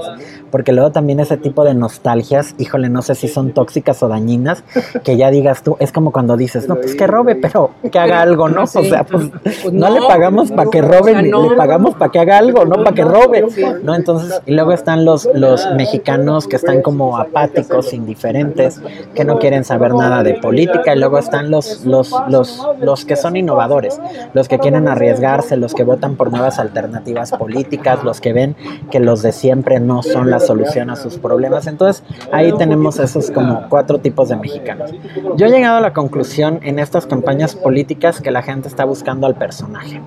Porque 0.51 0.71
luego 0.71 0.91
también 0.91 1.19
ese 1.19 1.37
tipo 1.37 1.63
de 1.63 1.73
nostalgias, 1.73 2.55
híjole, 2.57 2.89
no 2.89 3.01
sé 3.01 3.15
si 3.15 3.27
son 3.27 3.51
tóxicas 3.51 4.01
o 4.03 4.07
dañinas, 4.07 4.63
que 5.03 5.17
ya 5.17 5.31
digas 5.31 5.63
tú, 5.63 5.77
es 5.79 5.91
como 5.91 6.11
cuando 6.11 6.37
dices, 6.37 6.67
no, 6.67 6.75
pues 6.75 6.95
que 6.95 7.07
robe, 7.07 7.35
pero 7.35 7.71
que 7.91 7.99
haga 7.99 8.21
algo, 8.21 8.49
¿no? 8.49 8.63
O 8.63 8.67
sea, 8.67 9.03
pues, 9.03 9.29
pues 9.43 9.73
no, 9.73 9.89
le 9.89 10.01
pagamos 10.01 10.51
para 10.51 10.69
que 10.69 10.81
robe, 10.81 11.21
le 11.21 11.55
pagamos 11.55 11.95
para 11.95 12.11
que 12.11 12.19
haga 12.19 12.37
algo, 12.37 12.65
no 12.65 12.83
para 12.83 12.93
que 12.93 13.03
robe. 13.03 13.45
¿No? 13.83 13.95
Entonces, 13.95 14.41
y 14.45 14.53
luego 14.53 14.71
están 14.71 15.05
los, 15.05 15.27
los 15.33 15.67
mexicanos 15.75 16.47
que 16.47 16.55
están 16.55 16.81
como 16.81 17.17
apáticos, 17.17 17.93
indiferentes, 17.93 18.81
que 19.13 19.25
no 19.25 19.39
quieren 19.39 19.48
quieren 19.49 19.63
saber 19.63 19.95
nada 19.95 20.21
de 20.21 20.35
política 20.35 20.95
y 20.95 20.99
luego 20.99 21.17
están 21.17 21.49
los, 21.49 21.83
los, 21.83 22.13
los, 22.27 22.67
los 22.79 23.03
que 23.03 23.15
son 23.15 23.35
innovadores, 23.35 23.99
los 24.33 24.47
que 24.47 24.59
quieren 24.59 24.87
arriesgarse, 24.87 25.57
los 25.57 25.73
que 25.73 25.83
votan 25.83 26.17
por 26.17 26.29
nuevas 26.29 26.59
alternativas 26.59 27.31
políticas, 27.31 28.03
los 28.03 28.21
que 28.21 28.31
ven 28.31 28.55
que 28.91 28.99
los 28.99 29.23
de 29.23 29.31
siempre 29.31 29.79
no 29.79 30.03
son 30.03 30.29
la 30.29 30.39
solución 30.39 30.91
a 30.91 30.95
sus 30.95 31.17
problemas. 31.17 31.65
Entonces 31.65 32.03
ahí 32.31 32.51
tenemos 32.59 32.99
esos 32.99 33.31
como 33.31 33.67
cuatro 33.69 33.97
tipos 33.97 34.29
de 34.29 34.35
mexicanos. 34.35 34.91
Yo 35.35 35.47
he 35.47 35.49
llegado 35.49 35.77
a 35.77 35.81
la 35.81 35.93
conclusión 35.93 36.59
en 36.61 36.77
estas 36.77 37.07
campañas 37.07 37.55
políticas 37.55 38.21
que 38.21 38.29
la 38.29 38.43
gente 38.43 38.67
está 38.67 38.85
buscando 38.85 39.25
al 39.25 39.33
personaje 39.33 39.99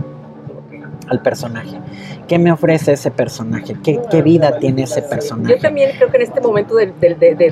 al 1.09 1.21
personaje. 1.23 1.79
¿Qué 2.29 2.39
me 2.39 2.53
ofrece 2.53 2.93
ese 2.93 3.11
personaje? 3.11 3.77
¿Qué, 3.83 4.23
vida 4.23 4.59
tiene 4.59 4.85
ese 4.85 5.03
personaje? 5.03 5.55
Yo 5.55 5.61
también 5.61 5.91
creo 5.97 6.11
que 6.11 6.17
en 6.17 6.23
este 6.23 6.41
momento 6.41 6.77
de, 6.77 6.93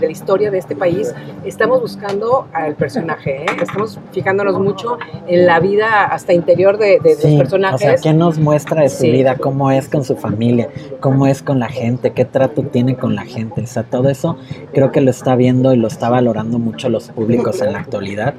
la 0.01 0.11
historia 0.11 0.51
de 0.51 0.59
este 0.59 0.77
país 0.77 1.15
estamos 1.45 1.81
buscando 1.81 2.49
al 2.53 2.75
personaje, 2.77 3.43
¿eh? 3.43 3.47
estamos 3.61 3.99
fijándonos 4.13 4.59
mucho 4.59 4.99
en 5.27 5.47
la 5.47 5.61
vida 5.61 6.05
hasta 6.05 6.33
interior 6.33 6.79
de, 6.79 6.99
los 7.03 7.17
personajes. 7.19 7.75
O 7.75 7.79
sea, 7.79 7.97
¿qué 7.97 8.13
nos 8.13 8.39
muestra 8.39 8.83
de 8.83 8.89
su 8.89 9.05
vida? 9.05 9.37
¿Cómo 9.37 9.71
es 9.71 9.89
con 9.89 10.05
su 10.05 10.17
familia? 10.17 10.69
¿Cómo 11.01 11.27
es 11.27 11.43
con 11.43 11.59
la 11.59 11.69
gente? 11.69 12.13
¿Qué 12.13 12.25
trato 12.25 12.63
tiene 12.63 12.97
con 12.97 13.15
la 13.15 13.25
gente? 13.25 13.63
O 13.63 13.67
sea, 13.67 13.83
todo 13.83 14.09
eso 14.09 14.37
creo 14.73 14.93
que 14.93 15.01
lo 15.01 15.11
está 15.11 15.37
viendo 15.37 15.73
y 15.73 15.77
lo 15.77 15.89
está 15.89 16.09
valorando 16.09 16.59
mucho 16.59 16.89
los 16.89 17.11
públicos 17.11 17.61
en 17.61 17.73
la 17.73 17.81
actualidad. 17.81 18.35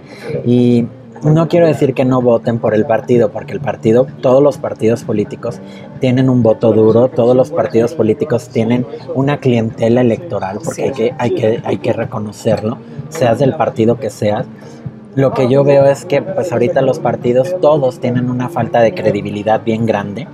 Y 0.46 0.88
no 1.24 1.48
quiero 1.48 1.68
decir 1.68 1.94
que 1.94 2.06
no 2.06 2.22
voten 2.22 2.60
por 2.60 2.74
el 2.74 2.86
partido, 2.86 3.32
porque 3.32 3.54
el 3.54 3.60
partido, 3.60 4.08
todos 4.22 4.42
los 4.42 4.58
partidos 4.58 5.04
políticos 5.04 5.60
tienen 6.00 6.30
un 6.30 6.42
voto 6.42 6.74
duro, 6.74 7.10
todos 7.10 7.36
los 7.36 7.52
partidos 7.52 7.94
políticos 7.94 8.50
tienen 8.50 8.86
una 9.14 9.40
clientela 9.40 10.02
electoral, 10.02 10.60
porque 10.64 10.84
hay, 10.84 10.92
que, 10.92 11.14
hay, 11.18 11.32
que, 11.32 11.62
hay 11.64 11.78
que 11.78 11.94
reconocerlo, 11.94 12.78
seas 13.10 13.40
del 13.40 13.56
partido 13.56 14.00
que 14.00 14.10
seas. 14.10 14.46
Lo 15.14 15.34
que 15.34 15.50
yo 15.50 15.64
veo 15.64 15.86
es 15.86 16.06
que 16.06 16.22
pues 16.22 16.52
ahorita 16.52 16.82
los 16.82 17.00
partidos 17.00 17.54
todos 17.62 18.00
tienen 18.00 18.30
una 18.30 18.50
falta 18.50 18.82
de 18.82 18.94
credibilidad 18.94 19.62
bien 19.64 19.86
grande 19.86 20.28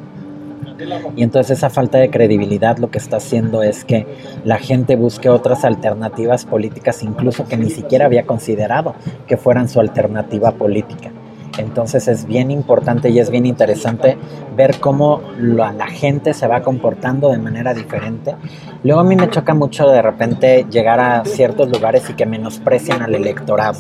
y 1.16 1.24
entonces 1.24 1.58
esa 1.58 1.70
falta 1.70 1.98
de 1.98 2.10
credibilidad 2.10 2.78
lo 2.78 2.90
que 2.90 2.98
está 2.98 3.18
haciendo 3.18 3.64
es 3.64 3.86
que 3.86 4.06
la 4.44 4.58
gente 4.58 4.96
busque 4.96 5.30
otras 5.30 5.66
alternativas 5.66 6.46
políticas, 6.46 7.04
incluso 7.04 7.48
que 7.48 7.58
ni 7.58 7.70
siquiera 7.70 8.06
había 8.06 8.26
considerado 8.26 8.96
que 9.28 9.38
fueran 9.38 9.70
su 9.70 9.80
alternativa 9.80 10.52
política. 10.52 11.12
Entonces 11.58 12.08
es 12.08 12.26
bien 12.26 12.52
importante 12.52 13.10
y 13.10 13.20
es 13.20 13.30
bien 13.30 13.46
interesante 13.46 14.18
ver 14.56 14.80
cómo 14.80 15.22
la, 15.40 15.72
la, 15.72 15.88
gente 15.88 16.34
se 16.34 16.48
va 16.48 16.62
comportando 16.62 17.32
de 17.32 17.38
manera 17.38 17.74
diferente. 17.74 18.36
Luego 18.84 19.02
a 19.02 19.04
mí 19.04 19.16
me 19.16 19.30
choca 19.30 19.54
mucho 19.54 19.88
de 19.88 20.02
repente 20.02 20.66
llegar 20.70 21.00
a 21.00 21.26
ciertos 21.26 21.70
lugares 21.70 22.10
y 22.10 22.14
que 22.14 22.26
menosprecien 22.26 23.02
al 23.02 23.16
electorado. 23.16 23.78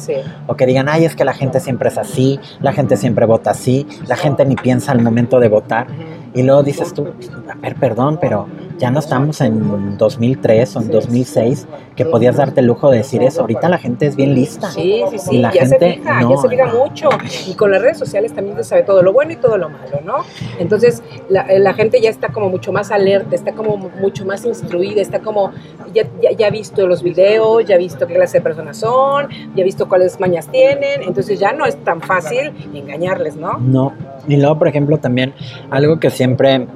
O 0.48 0.56
que 0.56 0.66
digan, 0.66 0.90
ay, 0.90 1.06
es 1.06 1.16
que 1.16 1.26
la 1.26 1.34
gente 1.34 1.60
siempre 1.60 1.90
es 1.90 1.98
así, 1.98 2.40
la 2.62 2.74
gente 2.74 2.98
siempre 2.98 3.26
vota 3.26 3.52
así, 3.52 3.88
la 4.08 4.16
gente 4.16 4.46
ni 4.46 4.56
piensa 4.56 4.92
al 4.92 5.02
momento 5.02 5.40
de 5.40 5.50
votar. 5.50 5.88
Y 6.34 6.44
luego 6.44 6.64
dices 6.64 6.94
tú, 6.94 7.08
a 7.50 7.56
ver, 7.56 7.76
perdón, 7.76 8.18
pero 8.22 8.48
ya 8.78 8.92
no 8.92 9.00
estamos 9.00 9.42
en 9.42 9.98
2003 9.98 10.76
o 10.76 10.82
en 10.82 10.92
2006 10.92 11.68
que 11.96 12.06
podías 12.06 12.38
darte 12.38 12.60
el 12.60 12.68
lujo 12.68 12.92
de 12.92 13.00
decir 13.00 13.24
eso. 13.24 13.42
Ahorita 13.42 13.70
la 13.70 13.78
gente 13.78 14.06
es 14.06 14.16
bien 14.16 14.36
lista. 14.36 14.70
Sí, 14.70 15.04
sí, 15.10 15.18
sí. 15.18 15.38
la 15.40 15.52
ya 15.52 15.62
gente, 15.62 15.80
se 15.80 15.94
fija, 15.96 16.22
ya 16.30 16.38
se 16.38 16.50
fija 16.50 16.66
mucho. 16.68 17.10
Y 17.48 17.56
con 17.56 17.72
las 17.72 17.82
redes 17.82 17.98
sociales 17.98 18.34
también 18.34 18.56
se 18.58 18.64
sabe 18.64 18.84
todo 18.84 19.02
lo 19.02 19.14
bueno 19.14 19.32
y 19.32 19.38
todo 19.38 19.58
lo 19.58 19.70
malo, 19.70 20.00
¿no? 20.06 20.18
Entonces 20.60 21.02
la, 21.30 21.48
la 21.58 21.74
gente 21.74 22.00
ya 22.02 22.10
está 22.10 22.30
como 22.30 22.50
mucho 22.50 22.72
más 22.72 22.92
alerta, 22.92 23.36
está 23.36 23.54
como 23.54 23.78
mucho 23.78 24.26
más 24.26 24.46
instruida, 24.46 25.02
está 25.02 25.20
como, 25.20 25.52
ya, 25.94 26.04
ya, 26.38 26.48
ha 26.48 26.52
visto 26.52 26.86
los 26.86 27.02
videos, 27.02 27.66
ya 27.66 27.76
ha 27.76 27.80
visto 27.80 28.06
qué 28.06 28.14
clase 28.14 28.38
de 28.38 28.42
personas 28.44 28.78
son, 28.78 29.28
ya 29.56 29.64
ha 29.64 29.66
visto 29.66 29.90
cuáles 29.90 30.20
mañas 30.20 30.48
tienen. 30.50 31.02
Entonces 31.02 31.40
ya 31.40 31.52
no 31.52 31.66
es 31.66 31.76
tan 31.84 32.02
fácil 32.02 32.54
engañarles, 32.74 33.36
¿no? 33.36 33.58
No. 33.58 33.94
Y 34.28 34.38
luego, 34.38 34.60
por 34.60 34.68
ejemplo, 34.68 34.98
también 34.98 35.34
algo 35.70 36.00
que 36.00 36.10
siempre 36.10 36.68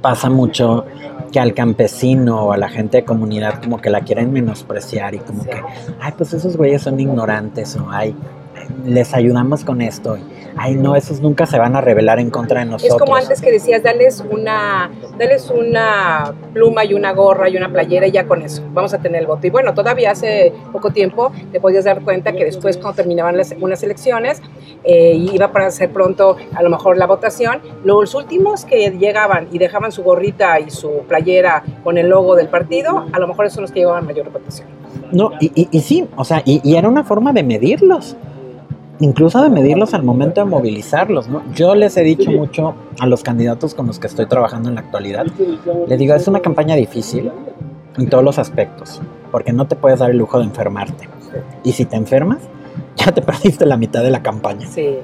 pasa 0.00 0.30
mucho 0.30 0.84
que 1.32 1.40
al 1.40 1.54
campesino 1.54 2.44
o 2.44 2.52
a 2.52 2.56
la 2.56 2.68
gente 2.68 2.98
de 2.98 3.04
comunidad 3.04 3.60
como 3.62 3.80
que 3.80 3.90
la 3.90 4.00
quieren 4.00 4.32
menospreciar 4.32 5.14
y 5.14 5.18
como 5.18 5.44
que, 5.44 5.60
ay, 6.00 6.12
pues 6.16 6.32
esos 6.32 6.56
güeyes 6.56 6.82
son 6.82 6.98
ignorantes 6.98 7.76
o 7.76 7.86
ay, 7.90 8.14
les 8.86 9.12
ayudamos 9.14 9.64
con 9.64 9.82
esto 9.82 10.18
ay 10.56 10.74
no, 10.74 10.96
esos 10.96 11.20
nunca 11.20 11.46
se 11.46 11.58
van 11.58 11.76
a 11.76 11.80
revelar 11.80 12.18
en 12.18 12.30
contra 12.30 12.60
de 12.60 12.66
nosotros. 12.66 12.96
Es 12.96 13.00
como 13.00 13.16
antes 13.16 13.40
que 13.40 13.50
decías, 13.50 13.82
dales 13.82 14.24
una, 14.30 14.90
dales 15.18 15.50
una 15.50 16.34
pluma 16.52 16.84
y 16.84 16.94
una 16.94 17.12
gorra 17.12 17.48
y 17.48 17.56
una 17.56 17.70
playera 17.70 18.06
y 18.06 18.12
ya 18.12 18.26
con 18.26 18.42
eso, 18.42 18.62
vamos 18.72 18.94
a 18.94 18.98
tener 18.98 19.20
el 19.20 19.26
voto. 19.26 19.46
Y 19.46 19.50
bueno, 19.50 19.74
todavía 19.74 20.12
hace 20.12 20.52
poco 20.72 20.90
tiempo 20.90 21.32
te 21.52 21.60
podías 21.60 21.84
dar 21.84 22.02
cuenta 22.02 22.32
que 22.32 22.44
después 22.44 22.76
cuando 22.76 22.96
terminaban 22.96 23.36
las, 23.36 23.54
unas 23.60 23.82
elecciones, 23.82 24.42
eh, 24.84 25.14
iba 25.14 25.52
para 25.52 25.66
hacer 25.66 25.90
pronto 25.92 26.36
a 26.54 26.62
lo 26.62 26.70
mejor 26.70 26.96
la 26.96 27.06
votación, 27.06 27.60
los 27.84 28.14
últimos 28.14 28.64
que 28.64 28.90
llegaban 28.90 29.48
y 29.52 29.58
dejaban 29.58 29.92
su 29.92 30.02
gorrita 30.02 30.60
y 30.60 30.70
su 30.70 31.02
playera 31.08 31.62
con 31.84 31.98
el 31.98 32.08
logo 32.08 32.36
del 32.36 32.48
partido, 32.48 33.06
a 33.12 33.18
lo 33.18 33.28
mejor 33.28 33.46
esos 33.46 33.54
son 33.54 33.62
los 33.62 33.72
que 33.72 33.80
llevaban 33.80 34.06
mayor 34.06 34.30
votación. 34.30 34.68
No, 35.12 35.32
y, 35.40 35.68
y, 35.70 35.80
sí, 35.80 36.06
o 36.16 36.24
sea, 36.24 36.42
y, 36.44 36.60
y 36.62 36.76
era 36.76 36.88
una 36.88 37.04
forma 37.04 37.32
de 37.32 37.42
medirlos 37.42 38.16
incluso 39.00 39.42
de 39.42 39.50
medirlos 39.50 39.94
al 39.94 40.02
momento 40.02 40.40
de 40.40 40.46
movilizarlos. 40.46 41.28
¿no? 41.28 41.42
Yo 41.54 41.74
les 41.74 41.96
he 41.96 42.02
dicho 42.02 42.30
mucho 42.30 42.74
a 42.98 43.06
los 43.06 43.22
candidatos 43.22 43.74
con 43.74 43.86
los 43.86 43.98
que 43.98 44.06
estoy 44.06 44.26
trabajando 44.26 44.68
en 44.68 44.76
la 44.76 44.82
actualidad, 44.82 45.26
les 45.86 45.98
digo, 45.98 46.14
es 46.14 46.28
una 46.28 46.40
campaña 46.40 46.74
difícil 46.74 47.30
en 47.96 48.08
todos 48.08 48.24
los 48.24 48.38
aspectos, 48.38 49.00
porque 49.30 49.52
no 49.52 49.66
te 49.66 49.76
puedes 49.76 49.98
dar 49.98 50.10
el 50.10 50.18
lujo 50.18 50.38
de 50.38 50.44
enfermarte. 50.44 51.08
Y 51.64 51.72
si 51.72 51.84
te 51.84 51.96
enfermas, 51.96 52.38
ya 52.96 53.12
te 53.12 53.22
perdiste 53.22 53.66
la 53.66 53.76
mitad 53.76 54.02
de 54.02 54.10
la 54.10 54.22
campaña. 54.22 54.68
Sí. 54.68 54.96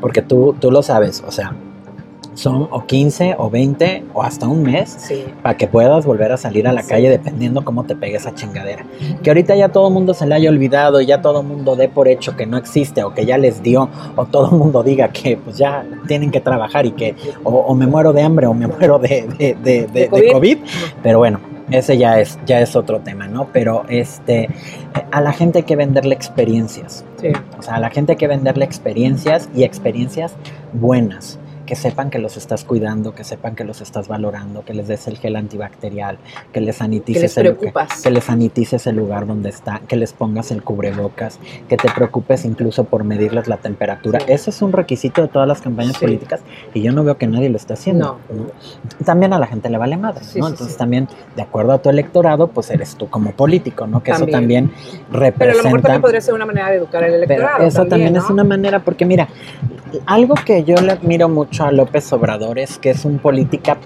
Porque 0.00 0.22
tú, 0.22 0.54
tú 0.58 0.70
lo 0.70 0.82
sabes, 0.82 1.22
o 1.26 1.30
sea, 1.30 1.54
son 2.34 2.68
o 2.70 2.86
15 2.86 3.36
o 3.38 3.50
20 3.50 4.04
o 4.14 4.22
hasta 4.22 4.48
un 4.48 4.62
mes 4.62 4.96
para 5.42 5.56
que 5.56 5.66
puedas 5.66 6.06
volver 6.06 6.32
a 6.32 6.36
salir 6.36 6.66
a 6.66 6.72
la 6.72 6.82
calle 6.82 7.10
dependiendo 7.10 7.64
cómo 7.64 7.84
te 7.84 7.94
pegue 7.94 8.16
esa 8.16 8.34
chingadera. 8.34 8.84
Que 9.22 9.30
ahorita 9.30 9.54
ya 9.54 9.68
todo 9.68 9.88
el 9.88 9.94
mundo 9.94 10.14
se 10.14 10.26
le 10.26 10.34
haya 10.34 10.50
olvidado 10.50 11.00
y 11.00 11.06
ya 11.06 11.20
todo 11.20 11.40
el 11.40 11.46
mundo 11.46 11.76
dé 11.76 11.88
por 11.88 12.08
hecho 12.08 12.36
que 12.36 12.46
no 12.46 12.56
existe 12.56 13.04
o 13.04 13.12
que 13.14 13.26
ya 13.26 13.38
les 13.38 13.62
dio 13.62 13.88
o 14.16 14.26
todo 14.26 14.50
el 14.50 14.56
mundo 14.56 14.82
diga 14.82 15.08
que 15.08 15.36
pues 15.36 15.58
ya 15.58 15.84
tienen 16.06 16.30
que 16.30 16.40
trabajar 16.40 16.86
y 16.86 16.92
que 16.92 17.14
o, 17.44 17.74
me 17.74 17.86
muero 17.86 18.12
de 18.12 18.22
hambre 18.22 18.46
o 18.46 18.54
me 18.54 18.66
muero 18.66 18.98
de, 18.98 19.26
de, 19.62 19.86
de, 19.86 20.32
COVID. 20.32 20.58
Pero 21.02 21.18
bueno, 21.18 21.40
ese 21.70 21.98
ya 21.98 22.20
es, 22.20 22.38
ya 22.46 22.60
es 22.60 22.76
otro 22.76 23.00
tema, 23.00 23.28
¿no? 23.28 23.48
Pero 23.52 23.84
este, 23.88 24.48
a 25.10 25.20
la 25.20 25.32
gente 25.32 25.58
hay 25.58 25.64
que 25.64 25.76
venderle 25.76 26.14
experiencias. 26.14 27.04
O 27.58 27.62
sea, 27.62 27.76
a 27.76 27.80
la 27.80 27.90
gente 27.90 28.12
hay 28.12 28.18
que 28.18 28.26
venderle 28.26 28.64
experiencias 28.64 29.48
y 29.54 29.64
experiencias 29.64 30.34
buenas 30.72 31.38
que 31.66 31.76
sepan 31.76 32.10
que 32.10 32.18
los 32.18 32.36
estás 32.36 32.64
cuidando, 32.64 33.14
que 33.14 33.24
sepan 33.24 33.54
que 33.54 33.64
los 33.64 33.80
estás 33.80 34.08
valorando, 34.08 34.64
que 34.64 34.74
les 34.74 34.88
des 34.88 35.06
el 35.08 35.18
gel 35.18 35.36
antibacterial, 35.36 36.18
que 36.52 36.60
les 36.60 36.76
sanitices, 36.76 37.36
el, 37.38 37.56
que, 37.56 38.10
les 38.10 38.24
sanitices 38.24 38.86
el 38.86 38.96
lugar 38.96 39.26
donde 39.26 39.50
están, 39.50 39.86
que 39.86 39.96
les 39.96 40.12
pongas 40.12 40.50
el 40.50 40.62
cubrebocas, 40.62 41.38
que 41.68 41.76
te 41.76 41.90
preocupes 41.90 42.44
incluso 42.44 42.84
por 42.84 43.04
medirles 43.04 43.48
la 43.48 43.56
temperatura. 43.58 44.18
Eso 44.26 44.50
es 44.50 44.62
un 44.62 44.72
requisito 44.72 45.22
de 45.22 45.28
todas 45.28 45.48
las 45.48 45.60
campañas 45.60 45.98
políticas 45.98 46.40
y 46.74 46.82
yo 46.82 46.92
no 46.92 47.04
veo 47.04 47.16
que 47.16 47.26
nadie 47.26 47.48
lo 47.48 47.56
esté 47.56 47.74
haciendo. 47.74 48.18
También 49.04 49.32
a 49.32 49.38
la 49.38 49.46
gente 49.46 49.68
le 49.70 49.78
vale 49.78 49.96
madre, 49.96 50.24
¿no? 50.36 50.48
Entonces 50.48 50.76
también, 50.76 51.08
de 51.36 51.42
acuerdo 51.42 51.72
a 51.72 51.78
tu 51.78 51.90
electorado, 51.90 52.48
pues 52.48 52.70
eres 52.70 52.96
tú 52.96 53.08
como 53.08 53.32
político, 53.32 53.86
¿no? 53.86 54.02
Que 54.02 54.12
eso 54.12 54.26
también 54.26 54.72
representa... 55.10 55.38
Pero 55.38 55.52
a 55.52 55.56
lo 55.56 55.62
mejor 55.64 55.82
también 55.82 56.02
podría 56.02 56.20
ser 56.20 56.34
una 56.34 56.46
manera 56.46 56.70
de 56.70 56.76
educar 56.76 57.04
al 57.04 57.14
electorado. 57.14 57.64
eso 57.64 57.86
también, 57.86 58.16
es 58.16 58.28
una 58.30 58.44
manera, 58.44 58.80
porque 58.80 59.04
mira, 59.04 59.28
algo 60.06 60.34
que 60.34 60.64
yo 60.64 60.76
le 60.76 60.92
admiro 60.92 61.28
mucho 61.28 61.61
a 61.62 61.72
López 61.72 62.12
Obrador 62.12 62.58
es 62.58 62.78
que 62.78 62.90
es 62.90 63.04
un, 63.04 63.18
política 63.18 63.78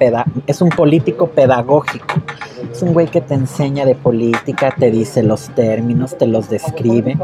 es 0.46 0.60
un 0.60 0.70
político 0.70 1.28
pedagógico. 1.28 2.14
Es 2.70 2.82
un 2.82 2.92
güey 2.92 3.06
que 3.06 3.20
te 3.20 3.34
enseña 3.34 3.84
de 3.84 3.94
política, 3.94 4.74
te 4.76 4.90
dice 4.90 5.22
los 5.22 5.48
términos, 5.50 6.16
te 6.16 6.26
los 6.26 6.48
describe. 6.48 7.16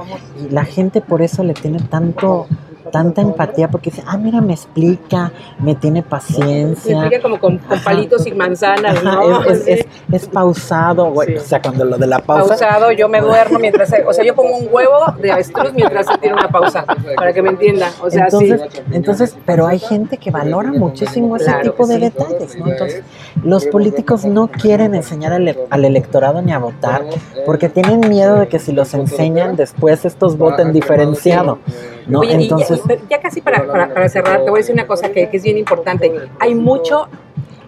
Y 0.42 0.52
la 0.52 0.64
gente 0.64 1.00
por 1.00 1.22
eso 1.22 1.42
le 1.42 1.54
tiene 1.54 1.78
tanto 1.80 2.46
tanta 2.92 3.22
empatía 3.22 3.68
porque 3.68 3.90
dice, 3.90 4.04
ah, 4.06 4.16
mira, 4.16 4.40
me 4.40 4.52
explica, 4.52 5.32
me 5.58 5.74
tiene 5.74 6.02
paciencia. 6.02 6.98
Me 6.98 7.06
explica 7.06 7.22
como 7.22 7.40
con, 7.40 7.58
palitos 7.82 8.26
y 8.26 8.32
manzanas, 8.32 9.02
¿no? 9.02 9.42
Es, 9.44 10.26
pausado, 10.32 11.10
güey. 11.10 11.36
O 11.36 11.40
sea, 11.40 11.60
cuando 11.60 11.84
lo 11.84 11.98
de 11.98 12.06
la 12.06 12.20
pausa. 12.20 12.48
Pausado, 12.48 12.92
yo 12.92 13.08
me 13.08 13.20
duermo 13.20 13.58
mientras, 13.58 13.92
o 14.06 14.12
sea, 14.12 14.24
yo 14.24 14.34
pongo 14.34 14.56
un 14.56 14.68
huevo 14.70 15.12
de 15.20 15.32
avestruz 15.32 15.72
mientras 15.72 16.06
se 16.06 16.18
tiene 16.18 16.36
una 16.36 16.48
pausa, 16.48 16.84
para 17.16 17.32
que 17.32 17.42
me 17.42 17.50
entienda. 17.50 17.90
O 18.00 18.10
sea, 18.10 18.26
entonces, 18.26 18.60
sí. 18.70 18.80
Entonces, 18.92 19.36
pero 19.44 19.66
hay 19.66 19.78
gente 19.78 20.18
que 20.18 20.30
valora 20.30 20.70
muchísimo 20.70 21.36
ese 21.36 21.52
tipo 21.62 21.86
de 21.86 21.98
detalles, 21.98 22.56
¿no? 22.56 22.68
Entonces, 22.68 23.02
los 23.42 23.66
políticos 23.66 24.24
no 24.24 24.48
quieren 24.48 24.94
enseñar 24.94 25.32
al, 25.32 25.56
al 25.70 25.84
electorado 25.84 26.42
ni 26.42 26.52
a 26.52 26.58
votar 26.58 27.04
porque 27.46 27.68
tienen 27.68 28.00
miedo 28.08 28.36
de 28.38 28.48
que 28.48 28.58
si 28.58 28.72
los 28.72 28.92
enseñan, 28.94 29.56
después 29.56 30.04
estos 30.04 30.36
voten 30.36 30.72
diferenciado. 30.72 31.58
¿No? 32.06 32.22
Entonces, 32.24 32.80
ya, 33.08 33.20
casi 33.20 33.40
para, 33.40 33.66
para, 33.66 34.08
cerrar, 34.08 34.44
te 34.44 34.50
voy 34.50 34.58
a 34.58 34.62
decir 34.62 34.74
una 34.74 34.86
cosa 34.86 35.10
que, 35.10 35.28
que, 35.28 35.36
es 35.36 35.42
bien 35.42 35.58
importante. 35.58 36.12
Hay 36.38 36.54
mucho, 36.54 37.08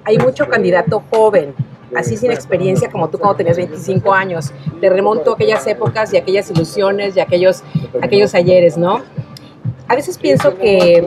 hay 0.04 0.18
mucho 0.18 0.48
candidato 0.48 1.02
joven 1.10 1.54
así 1.94 2.16
sin 2.16 2.30
experiencia 2.30 2.90
como 2.90 3.08
tú 3.08 3.18
cuando 3.18 3.36
tenías 3.36 3.56
25 3.56 4.12
años. 4.12 4.52
Te 4.80 4.88
remonto 4.90 5.32
a 5.32 5.34
aquellas 5.34 5.66
épocas 5.66 6.12
y 6.12 6.16
aquellas 6.16 6.50
ilusiones 6.50 7.16
y 7.16 7.20
aquellos, 7.20 7.62
aquellos 8.02 8.34
ayeres, 8.34 8.76
¿no? 8.76 9.02
A 9.86 9.94
veces 9.94 10.18
pienso 10.18 10.56
que 10.56 11.06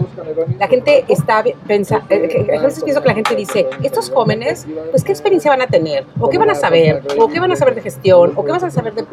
la 0.59 0.67
gente 0.67 1.05
está 1.07 1.43
pensando, 1.65 2.05
eh, 2.09 2.47
a 2.57 2.61
veces 2.61 2.83
pienso 2.83 3.01
que 3.01 3.07
la 3.07 3.15
gente 3.15 3.35
dice, 3.35 3.67
estos 3.81 4.09
jóvenes, 4.09 4.67
pues 4.91 5.03
qué 5.03 5.11
experiencia 5.11 5.49
van 5.49 5.61
a 5.61 5.67
tener, 5.67 6.05
o 6.19 6.29
qué 6.29 6.37
van 6.37 6.49
a 6.51 6.55
saber, 6.55 7.01
o 7.17 7.27
qué 7.27 7.39
van 7.39 7.51
a 7.51 7.55
saber 7.55 7.75
de 7.75 7.81
gestión, 7.81 8.33
o 8.35 8.45
qué 8.45 8.51
van 8.51 8.63
a 8.63 8.69
saber 8.69 8.93
de, 8.93 9.03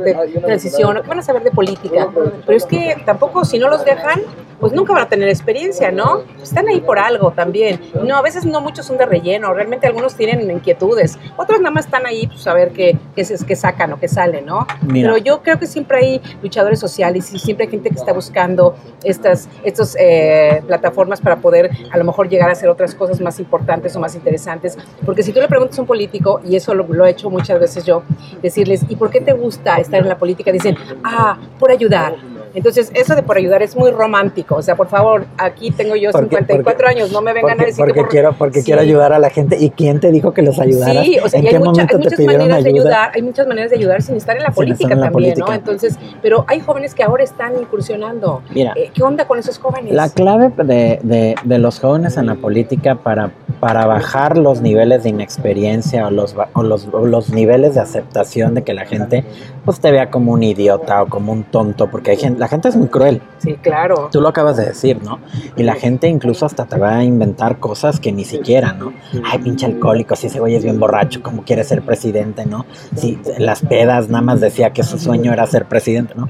transición, 0.40 0.98
o 0.98 1.02
qué 1.02 1.08
van 1.08 1.18
a 1.18 1.22
saber 1.22 1.42
de 1.42 1.50
política. 1.50 2.08
Pero 2.46 2.56
es 2.56 2.66
que 2.66 2.96
tampoco, 3.06 3.44
si 3.44 3.58
no 3.58 3.68
los 3.68 3.84
dejan, 3.84 4.22
pues 4.60 4.72
nunca 4.72 4.92
van 4.92 5.02
a 5.02 5.08
tener 5.08 5.28
experiencia, 5.28 5.90
¿no? 5.90 6.22
Están 6.42 6.68
ahí 6.68 6.80
por 6.80 6.98
algo 6.98 7.32
también. 7.32 7.80
No, 8.02 8.16
a 8.16 8.22
veces 8.22 8.44
no 8.44 8.60
muchos 8.60 8.86
son 8.86 8.98
de 8.98 9.06
relleno, 9.06 9.52
realmente 9.52 9.86
algunos 9.86 10.14
tienen 10.14 10.50
inquietudes, 10.50 11.18
otros 11.36 11.60
nada 11.60 11.70
más 11.70 11.86
están 11.86 12.06
ahí, 12.06 12.26
pues 12.26 12.46
a 12.46 12.54
ver 12.54 12.72
qué, 12.72 12.96
qué, 13.16 13.26
qué 13.46 13.56
sacan 13.56 13.92
o 13.92 14.00
qué 14.00 14.08
sale, 14.08 14.42
¿no? 14.42 14.66
Pero 14.90 15.16
yo 15.16 15.42
creo 15.42 15.58
que 15.58 15.66
siempre 15.66 15.98
hay 15.98 16.22
luchadores 16.42 16.80
sociales 16.80 17.32
y 17.32 17.38
siempre 17.38 17.66
hay 17.66 17.70
gente 17.70 17.90
que 17.90 17.96
está 17.96 18.12
buscando 18.12 18.76
estas 19.02 19.48
estas 19.62 19.96
eh, 19.98 20.62
plataformas 20.66 21.20
para 21.20 21.36
poder 21.36 21.70
a 21.90 21.98
lo 21.98 22.04
mejor 22.04 22.28
llegar 22.28 22.48
a 22.48 22.52
hacer 22.52 22.68
otras 22.68 22.94
cosas 22.94 23.20
más 23.20 23.38
importantes 23.40 23.94
o 23.96 24.00
más 24.00 24.14
interesantes. 24.14 24.76
Porque 25.04 25.22
si 25.22 25.32
tú 25.32 25.40
le 25.40 25.48
preguntas 25.48 25.78
a 25.78 25.82
un 25.82 25.86
político, 25.86 26.40
y 26.44 26.56
eso 26.56 26.74
lo, 26.74 26.86
lo 26.88 27.06
he 27.06 27.10
hecho 27.10 27.30
muchas 27.30 27.58
veces 27.60 27.84
yo, 27.84 28.02
decirles, 28.42 28.84
¿y 28.88 28.96
por 28.96 29.10
qué 29.10 29.20
te 29.20 29.32
gusta 29.32 29.76
estar 29.76 30.00
en 30.00 30.08
la 30.08 30.18
política? 30.18 30.52
Dicen, 30.52 30.76
ah, 31.02 31.38
por 31.58 31.70
ayudar 31.70 32.33
entonces, 32.54 32.92
eso 32.94 33.16
de 33.16 33.22
por 33.22 33.36
ayudar 33.36 33.62
es 33.62 33.76
muy 33.76 33.90
romántico. 33.90 34.54
O 34.54 34.62
sea, 34.62 34.76
por 34.76 34.86
favor, 34.86 35.26
aquí 35.36 35.72
tengo 35.72 35.96
yo 35.96 36.12
54 36.12 36.88
años, 36.88 37.10
no 37.10 37.20
me 37.20 37.32
vengan 37.32 37.60
a 37.60 37.64
decir 37.64 37.84
porque 37.84 38.02
que 38.02 38.08
quiero 38.08 38.32
Porque 38.32 38.62
quiero 38.62 38.80
ayudar 38.80 39.12
a 39.12 39.18
la 39.18 39.30
gente. 39.30 39.56
¿Y 39.58 39.70
quién 39.70 39.98
te 40.00 40.12
dijo 40.12 40.32
que 40.32 40.42
los 40.42 40.60
ayudara? 40.60 41.02
Sí, 41.02 41.18
o 41.18 41.28
sea, 41.28 41.40
hay, 41.40 41.58
muchas 41.58 42.18
maneras 42.20 42.62
de 42.62 42.70
ayudar, 42.70 43.10
hay 43.14 43.22
muchas 43.22 43.46
maneras 43.46 43.70
de 43.70 43.76
ayudar 43.76 44.02
sin 44.02 44.16
estar 44.16 44.36
en 44.36 44.44
la 44.44 44.52
política 44.52 44.98
también, 44.98 45.38
¿no? 45.38 45.52
Entonces, 45.52 45.98
pero 46.22 46.44
hay 46.46 46.60
jóvenes 46.60 46.94
que 46.94 47.02
ahora 47.02 47.24
están 47.24 47.56
incursionando. 47.56 48.42
Mira, 48.50 48.72
eh, 48.76 48.90
¿qué 48.94 49.02
onda 49.02 49.26
con 49.26 49.38
esos 49.38 49.58
jóvenes? 49.58 49.92
La 49.92 50.08
clave 50.08 50.50
de, 50.56 51.00
de, 51.02 51.34
de 51.42 51.58
los 51.58 51.80
jóvenes 51.80 52.16
en 52.16 52.26
la 52.26 52.36
política 52.36 52.94
para, 52.94 53.32
para 53.58 53.86
bajar 53.86 54.38
los 54.38 54.60
niveles 54.60 55.02
de 55.02 55.08
inexperiencia 55.08 56.06
o 56.06 56.10
los, 56.10 56.36
o 56.52 56.62
los, 56.62 56.88
o 56.92 57.04
los 57.06 57.30
niveles 57.30 57.74
de 57.74 57.80
aceptación 57.80 58.54
de 58.54 58.62
que 58.62 58.74
la 58.74 58.86
gente 58.86 59.24
pues 59.64 59.80
te 59.80 59.90
vea 59.90 60.10
como 60.10 60.32
un 60.32 60.42
idiota 60.42 61.02
o 61.02 61.06
como 61.06 61.32
un 61.32 61.44
tonto, 61.44 61.90
porque 61.90 62.12
hay 62.12 62.16
gente, 62.18 62.43
la 62.44 62.48
gente 62.48 62.68
es 62.68 62.76
muy 62.76 62.88
cruel. 62.88 63.22
Sí, 63.38 63.54
claro. 63.54 64.10
Tú 64.12 64.20
lo 64.20 64.28
acabas 64.28 64.58
de 64.58 64.66
decir, 64.66 65.02
¿no? 65.02 65.18
Y 65.56 65.62
la 65.62 65.76
gente 65.76 66.08
incluso 66.08 66.44
hasta 66.44 66.66
te 66.66 66.76
va 66.78 66.96
a 66.98 67.02
inventar 67.02 67.58
cosas 67.58 67.98
que 67.98 68.12
ni 68.12 68.26
siquiera, 68.26 68.74
¿no? 68.74 68.92
Ay, 69.24 69.38
pinche 69.38 69.64
alcohólico, 69.64 70.14
si 70.14 70.26
ese 70.26 70.40
güey 70.40 70.54
es 70.54 70.62
bien 70.62 70.78
borracho, 70.78 71.22
¿cómo 71.22 71.42
quiere 71.42 71.64
ser 71.64 71.80
presidente, 71.80 72.44
no? 72.44 72.66
Si 72.96 73.18
las 73.38 73.62
pedas 73.62 74.10
nada 74.10 74.20
más 74.20 74.42
decía 74.42 74.74
que 74.74 74.82
su 74.82 74.98
sueño 74.98 75.32
era 75.32 75.46
ser 75.46 75.64
presidente, 75.64 76.12
¿no? 76.14 76.28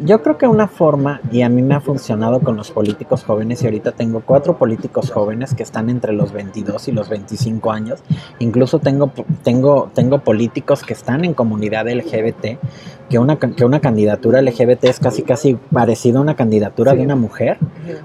Yo 0.00 0.22
creo 0.22 0.36
que 0.36 0.46
una 0.46 0.66
forma, 0.66 1.20
y 1.30 1.42
a 1.42 1.48
mí 1.48 1.62
me 1.62 1.74
ha 1.74 1.80
funcionado 1.80 2.40
con 2.40 2.56
los 2.56 2.70
políticos 2.70 3.24
jóvenes, 3.24 3.62
y 3.62 3.66
ahorita 3.66 3.92
tengo 3.92 4.22
cuatro 4.24 4.58
políticos 4.58 5.10
jóvenes 5.10 5.54
que 5.54 5.62
están 5.62 5.88
entre 5.88 6.12
los 6.12 6.32
22 6.32 6.88
y 6.88 6.92
los 6.92 7.08
25 7.08 7.70
años, 7.70 8.02
incluso 8.40 8.80
tengo, 8.80 9.12
tengo, 9.42 9.90
tengo 9.94 10.18
políticos 10.18 10.82
que 10.82 10.92
están 10.92 11.24
en 11.24 11.32
comunidad 11.32 11.88
LGBT, 11.88 12.58
que 13.08 13.18
una, 13.18 13.38
que 13.38 13.64
una 13.64 13.80
candidatura 13.80 14.42
LGBT 14.42 14.84
es 14.84 14.98
casi 14.98 15.22
casi 15.22 15.54
parecida 15.54 16.18
a 16.18 16.22
una 16.22 16.36
candidatura 16.36 16.94
de 16.94 17.02
una 17.02 17.16
mujer, 17.16 17.58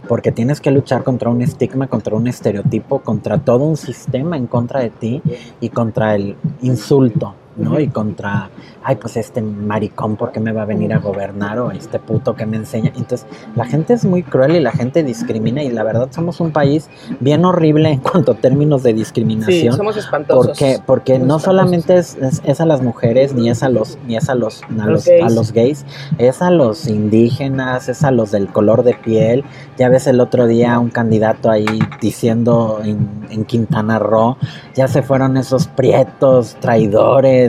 porque 0.08 0.32
tienes 0.32 0.62
que 0.62 0.72
luchar 0.72 1.04
contra 1.04 1.30
un 1.30 1.42
estigma, 1.42 1.88
contra 1.88 2.16
un 2.16 2.28
estereotipo, 2.28 3.00
contra 3.00 3.40
todo 3.40 3.64
un 3.64 3.78
sistema 3.78 4.38
en 4.38 4.48
contra 4.48 4.82
de 4.82 4.90
ti 4.90 5.22
y 5.60 5.70
contra 5.70 6.16
el 6.16 6.36
insulto. 6.62 7.36
¿No? 7.60 7.80
Y 7.80 7.88
contra, 7.88 8.50
ay, 8.84 8.96
pues 8.96 9.18
este 9.18 9.42
maricón, 9.42 10.16
¿por 10.16 10.32
qué 10.32 10.40
me 10.40 10.52
va 10.52 10.64
a 10.64 10.66
venir 10.66 10.94
a 10.94 11.00
gobernar? 11.00 11.60
O 11.60 11.72
este 11.72 12.00
puto 12.00 12.36
que 12.36 12.46
me 12.46 12.58
enseña. 12.58 12.92
Entonces, 12.96 13.26
la 13.56 13.66
gente 13.66 13.94
es 13.94 14.06
muy 14.06 14.24
cruel 14.24 14.56
y 14.56 14.60
la 14.60 14.72
gente 14.72 15.04
discrimina 15.04 15.64
y 15.64 15.70
la 15.70 15.84
verdad 15.84 16.10
somos 16.12 16.40
un 16.40 16.52
país 16.52 16.90
bien 17.20 17.46
horrible 17.46 17.90
en 17.92 18.00
cuanto 18.00 18.32
a 18.32 18.36
términos 18.36 18.84
de 18.84 18.94
discriminación. 18.94 19.74
Sí, 19.74 19.78
somos 19.78 19.98
espantosos. 19.98 20.48
Porque, 20.48 20.80
porque 20.86 21.20
no 21.20 21.40
solamente 21.40 21.98
es, 21.98 22.18
es, 22.44 22.62
a 22.62 22.66
las 22.66 22.82
mujeres, 22.82 23.34
ni 23.34 23.50
es 23.50 23.64
a 23.64 23.70
los, 23.70 23.98
ni 24.08 24.16
es 24.16 24.30
a 24.30 24.36
los, 24.36 24.64
a 24.64 24.86
los, 24.86 25.06
gays. 25.06 25.24
a 25.24 25.30
los 25.30 25.52
gays, 25.52 25.86
es 26.18 26.42
a 26.42 26.52
los 26.52 26.88
indígenas, 26.88 27.90
es 27.90 28.04
a 28.04 28.12
los 28.12 28.32
del 28.32 28.48
color 28.48 28.84
de 28.84 28.94
piel. 28.94 29.44
Ya 29.78 29.90
ves 29.90 30.08
el 30.08 30.20
otro 30.20 30.48
día 30.48 30.80
un 30.80 30.90
candidato 30.90 31.50
ahí 31.50 31.68
diciendo 32.02 32.80
en, 32.84 33.10
en 33.30 33.46
Quintana 33.46 34.00
Roo, 34.00 34.38
ya 34.76 34.88
se 34.88 35.02
fueron 35.02 35.38
esos 35.38 35.68
prietos, 35.68 36.58
traidores 36.60 37.49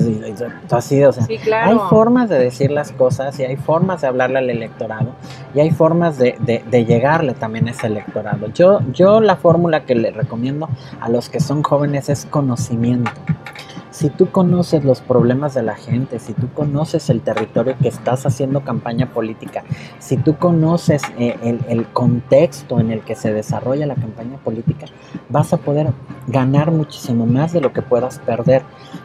así, 0.70 1.04
o 1.04 1.12
sea, 1.12 1.26
hay 1.62 1.78
formas 1.88 2.28
de 2.28 2.38
decir 2.38 2.70
las 2.70 2.92
cosas 2.92 3.38
y 3.38 3.44
hay 3.44 3.56
formas 3.56 4.02
de 4.02 4.08
hablarle 4.08 4.38
al 4.38 4.50
electorado 4.50 5.14
y 5.54 5.60
hay 5.60 5.70
formas 5.70 6.18
de, 6.18 6.36
llegarle 6.70 7.34
también 7.34 7.68
a 7.68 7.72
ese 7.72 7.86
electorado. 7.86 8.48
Yo, 8.48 8.80
yo 8.92 9.20
la 9.20 9.36
fórmula 9.36 9.84
que 9.84 9.94
le 9.94 10.10
recomiendo 10.10 10.68
a 11.00 11.08
los 11.08 11.28
que 11.28 11.40
son 11.40 11.62
jóvenes 11.62 12.08
es 12.08 12.26
conocimiento 12.26 13.10
si 14.00 14.08
tú 14.08 14.30
conoces 14.30 14.82
los 14.82 15.02
problemas 15.02 15.52
de 15.52 15.62
la 15.62 15.74
gente, 15.74 16.18
si 16.20 16.32
tú 16.32 16.48
conoces 16.54 17.10
el 17.10 17.20
territorio 17.20 17.76
que 17.78 17.88
estás 17.88 18.24
haciendo 18.24 18.62
campaña 18.62 19.12
política, 19.12 19.62
si 19.98 20.16
tú 20.16 20.38
conoces 20.38 21.02
eh, 21.18 21.58
el, 21.68 21.86
contexto 21.88 22.80
en 22.80 22.92
el 22.92 23.02
que 23.02 23.14
se 23.14 23.30
desarrolla 23.30 23.84
la 23.84 23.96
campaña 23.96 24.38
política, 24.38 24.86
vas 25.28 25.52
a 25.52 25.58
poder 25.58 25.88
ganar 26.28 26.70
muchísimo 26.70 27.26
más 27.26 27.52
de 27.52 27.60
lo 27.60 27.74
que 27.74 27.82
puedas 27.82 28.20
perder. 28.20 28.62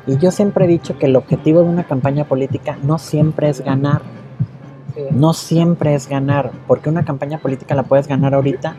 Y 0.07 0.17
yo 0.17 0.31
siempre 0.31 0.63
he 0.63 0.69
dicho 0.69 0.97
que 0.97 1.07
el 1.07 1.17
objetivo 1.17 1.61
de 1.61 1.67
una 1.67 1.83
campaña 1.83 2.23
política 2.23 2.77
no 2.81 2.97
siempre 2.97 3.49
es 3.49 3.59
ganar. 3.59 4.01
No 5.11 5.33
siempre 5.33 5.93
es 5.93 6.07
ganar, 6.07 6.51
porque 6.67 6.87
una 6.87 7.03
campaña 7.03 7.39
política 7.39 7.75
la 7.75 7.83
puedes 7.83 8.07
ganar 8.07 8.33
ahorita 8.33 8.77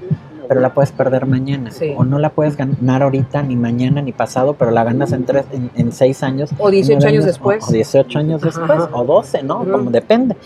pero 0.49 0.61
la 0.61 0.75
puedes 0.75 0.93
perder 0.93 1.27
mañana. 1.27 1.71
O 1.97 2.05
no 2.05 2.19
la 2.19 2.31
puedes 2.31 2.57
ganar 2.57 3.03
ahorita, 3.03 3.43
ni 3.43 3.57
mañana, 3.57 4.03
ni 4.03 4.13
pasado, 4.13 4.55
pero 4.55 4.71
la 4.71 4.85
ganas 4.85 5.13
en, 5.13 5.25
tres, 5.25 5.47
en, 5.53 5.93
seis 5.93 6.23
años. 6.23 6.51
O 6.59 6.71
18 6.71 7.07
años 7.07 7.25
después. 7.25 7.69
O, 7.69 7.73
18 7.73 8.19
años 8.19 8.43
después, 8.43 8.83
o 8.93 9.05
12, 9.05 9.43
¿no? 9.43 9.59
Como 9.59 9.91
depende. 9.91 10.37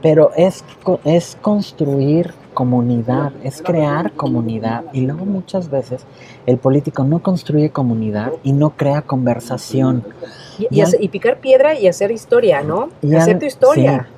Pero 0.00 0.30
es, 0.36 0.64
es 1.04 1.36
construir 1.40 2.34
comunidad, 2.54 3.32
es 3.42 3.62
crear 3.62 4.12
comunidad. 4.12 4.84
Y 4.92 5.02
luego 5.02 5.24
muchas 5.24 5.70
veces 5.70 6.04
el 6.46 6.58
político 6.58 7.04
no 7.04 7.20
construye 7.20 7.70
comunidad 7.70 8.32
y 8.42 8.52
no 8.52 8.70
crea 8.70 9.02
conversación. 9.02 10.04
Y, 10.58 11.08
picar 11.08 11.38
piedra 11.38 11.78
y 11.78 11.88
hacer 11.88 12.10
historia, 12.10 12.62
¿no? 12.62 12.90
Y 13.00 13.14
hacer 13.14 13.38
tu 13.38 13.46
historia. 13.46 14.08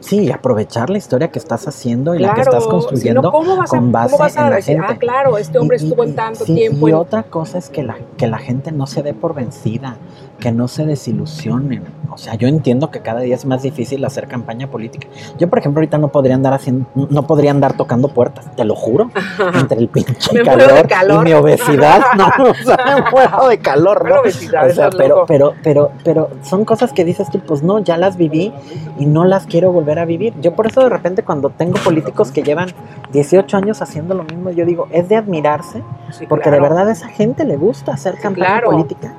Sí, 0.00 0.24
y, 0.24 0.30
aprovechar 0.30 0.90
la 0.90 0.98
historia 0.98 1.28
que 1.28 1.38
estás 1.38 1.66
haciendo 1.68 2.14
y 2.14 2.18
la 2.18 2.34
que 2.34 2.42
estás 2.42 2.66
construyendo 2.66 3.30
con 3.30 3.92
base 3.92 4.16
a, 4.38 4.46
en 4.46 4.50
la 4.50 4.60
gente. 4.60 4.86
Ah, 4.88 4.96
claro, 4.98 5.38
este 5.38 5.58
hombre 5.58 5.76
estuvo 5.76 6.02
en 6.04 6.14
tanto 6.14 6.44
tiempo. 6.44 6.88
Y 6.88 6.92
otra 6.92 7.22
cosa 7.22 7.58
es 7.58 7.70
que 7.70 7.82
la, 7.82 7.96
que 8.16 8.26
la 8.26 8.38
gente 8.38 8.72
no 8.72 8.86
se 8.86 9.02
dé 9.02 9.14
por 9.14 9.34
vencida, 9.34 9.96
que 10.40 10.52
no 10.52 10.68
se 10.68 10.84
desilusionen. 10.84 11.84
O 12.10 12.18
sea, 12.18 12.34
yo 12.34 12.46
entiendo 12.46 12.90
que 12.90 13.00
cada 13.00 13.20
día 13.20 13.34
es 13.34 13.44
más 13.44 13.62
difícil 13.62 14.04
hacer 14.04 14.28
campaña 14.28 14.70
política. 14.70 15.08
Yo, 15.38 15.48
por 15.48 15.58
ejemplo, 15.58 15.80
ahorita 15.80 15.98
no 15.98 16.08
podría 16.08 16.34
andar 16.34 16.52
haciendo, 16.52 16.86
no 16.94 17.26
podría 17.26 17.50
andar 17.50 17.76
tocando 17.76 18.08
puertas, 18.08 18.54
te 18.54 18.64
lo 18.64 18.76
juro, 18.76 19.10
entre 19.54 19.78
el 19.80 19.88
pinche 19.88 20.42
calor, 20.42 20.86
y 21.10 21.18
mi 21.24 21.32
obesidad, 21.32 21.73
no, 22.16 22.26
o 22.50 22.54
sea, 22.54 22.78
me 22.84 23.10
muero 23.10 23.48
de 23.48 23.58
calor, 23.58 24.08
¿no? 24.08 24.20
Obesidad, 24.20 24.68
o 24.68 24.72
sea, 24.72 24.90
pero, 24.90 25.24
pero, 25.26 25.54
pero, 25.62 25.92
pero 26.04 26.30
son 26.42 26.64
cosas 26.64 26.92
que 26.92 27.04
dices 27.04 27.30
tú, 27.30 27.40
pues 27.40 27.62
no, 27.62 27.78
ya 27.78 27.96
las 27.96 28.16
viví 28.16 28.52
y 28.98 29.06
no 29.06 29.24
las 29.24 29.46
quiero 29.46 29.72
volver 29.72 29.98
a 29.98 30.04
vivir. 30.04 30.34
Yo 30.40 30.54
por 30.54 30.66
eso 30.66 30.82
de 30.82 30.88
repente 30.88 31.22
cuando 31.22 31.50
tengo 31.50 31.78
políticos 31.78 32.30
que 32.30 32.42
llevan 32.42 32.68
18 33.12 33.56
años 33.56 33.82
haciendo 33.82 34.14
lo 34.14 34.24
mismo, 34.24 34.50
yo 34.50 34.64
digo, 34.64 34.88
es 34.90 35.08
de 35.08 35.16
admirarse, 35.16 35.82
porque 36.28 36.50
de 36.50 36.60
verdad 36.60 36.88
a 36.88 36.92
esa 36.92 37.08
gente 37.08 37.44
le 37.44 37.56
gusta 37.56 37.92
hacer 37.92 38.18
campaña 38.18 38.62
política 38.62 39.14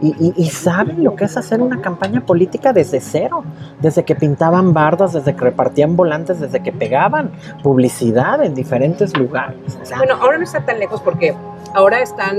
y, 0.00 0.46
saben 0.46 1.04
lo 1.04 1.14
que 1.14 1.24
es 1.24 1.36
hacer 1.36 1.60
una 1.60 1.80
campaña 1.80 2.22
política 2.22 2.72
desde 2.72 3.00
cero, 3.00 3.44
desde 3.80 4.04
que 4.04 4.14
pintaban 4.14 4.72
bardas, 4.72 5.12
desde 5.12 5.34
que 5.34 5.44
repartían 5.44 5.94
volantes, 5.94 6.40
desde 6.40 6.60
que 6.60 6.72
pegaban 6.72 7.32
publicidad 7.62 8.42
en 8.42 8.54
diferentes 8.54 9.16
lugares. 9.16 9.78
bueno, 9.96 10.14
ahora 10.20 10.38
no 10.38 10.44
está 10.44 10.64
tan 10.64 10.78
lejos 10.78 11.00
porque 11.02 11.34
ahora 11.74 12.00
están 12.00 12.36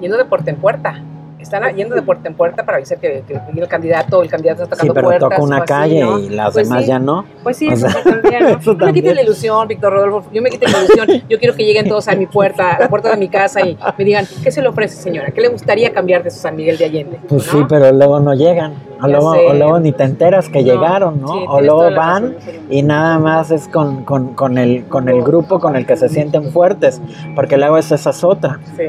yendo 0.00 0.16
de 0.16 0.24
puerta 0.24 0.50
en 0.50 0.56
puerta 0.56 1.00
están 1.46 1.74
yendo 1.74 1.94
de 1.94 2.02
puerta 2.02 2.28
en 2.28 2.34
puerta 2.34 2.64
para 2.64 2.78
avisar 2.78 2.98
que, 2.98 3.22
que, 3.26 3.34
el 3.34 3.68
candidato, 3.68 4.22
el 4.22 4.28
candidato 4.28 4.64
está 4.64 4.76
tocando 4.76 4.92
sí, 4.92 4.94
pero 4.94 5.08
puertas. 5.08 5.30
toca 5.30 5.42
una 5.42 5.64
calle 5.64 6.04
y 6.20 6.28
las 6.30 6.52
pues 6.52 6.68
demás 6.68 6.86
ya 6.86 6.98
no. 6.98 7.24
Pues 7.42 7.56
sí, 7.56 7.68
eso, 7.68 7.86
también, 8.04 8.42
¿no? 8.44 8.48
eso 8.60 8.74
me 8.74 8.92
quiten 8.92 9.16
la 9.16 9.22
ilusión, 9.22 9.68
Víctor 9.68 9.92
Rodolfo. 9.92 10.30
Yo 10.32 10.42
me 10.42 10.50
quité 10.50 10.66
la 10.68 10.78
ilusión. 10.78 11.08
Yo 11.28 11.38
quiero 11.38 11.54
que 11.54 11.64
lleguen 11.64 11.88
todos 11.88 12.08
a 12.08 12.14
mi 12.14 12.26
puerta, 12.26 12.74
a 12.74 12.80
la 12.80 12.88
puerta 12.88 13.10
de 13.10 13.16
mi 13.16 13.28
casa 13.28 13.60
y 13.66 13.76
me 13.98 14.04
digan, 14.04 14.26
¿qué 14.42 14.50
se 14.50 14.62
le 14.62 14.68
ofrece, 14.68 14.96
señora? 14.96 15.30
¿Qué 15.30 15.40
le 15.40 15.48
gustaría 15.48 15.92
cambiar 15.92 16.22
de 16.22 16.30
su 16.30 16.38
San 16.38 16.56
Miguel 16.56 16.76
de 16.78 16.84
Allende? 16.84 17.20
Pues 17.28 17.44
sí, 17.44 17.58
pero 17.68 17.92
luego 17.92 18.20
no 18.20 18.34
llegan. 18.34 18.74
O 19.02 19.08
luego, 19.08 19.30
o 19.32 19.52
luego, 19.52 19.78
ni 19.78 19.92
te 19.92 20.04
enteras 20.04 20.48
que 20.48 20.64
llegaron, 20.64 21.20
¿no? 21.20 21.32
o 21.32 21.60
luego 21.60 21.94
van 21.94 22.36
y 22.70 22.82
nada 22.82 23.18
más 23.18 23.50
es 23.50 23.68
con, 23.68 24.04
con, 24.04 24.32
con, 24.34 24.56
el, 24.56 24.84
con 24.84 25.10
el 25.10 25.22
grupo 25.22 25.60
con 25.60 25.76
el 25.76 25.84
que 25.84 25.96
se 25.96 26.08
sienten 26.08 26.50
fuertes, 26.50 27.00
porque 27.34 27.58
luego 27.58 27.76
esa 27.76 27.96
es 27.96 28.24
otra. 28.24 28.58
Sí. 28.76 28.84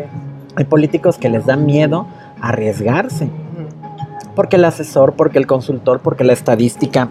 Hay 0.55 0.63
políticos 0.63 1.17
que 1.17 1.29
les 1.29 1.45
dan 1.45 1.65
miedo 1.65 2.07
arriesgarse. 2.41 3.29
porque 4.35 4.57
el 4.57 4.65
asesor, 4.65 5.13
porque 5.13 5.39
el 5.39 5.47
consultor, 5.47 5.99
porque 5.99 6.23
la 6.23 6.33
estadística, 6.33 7.07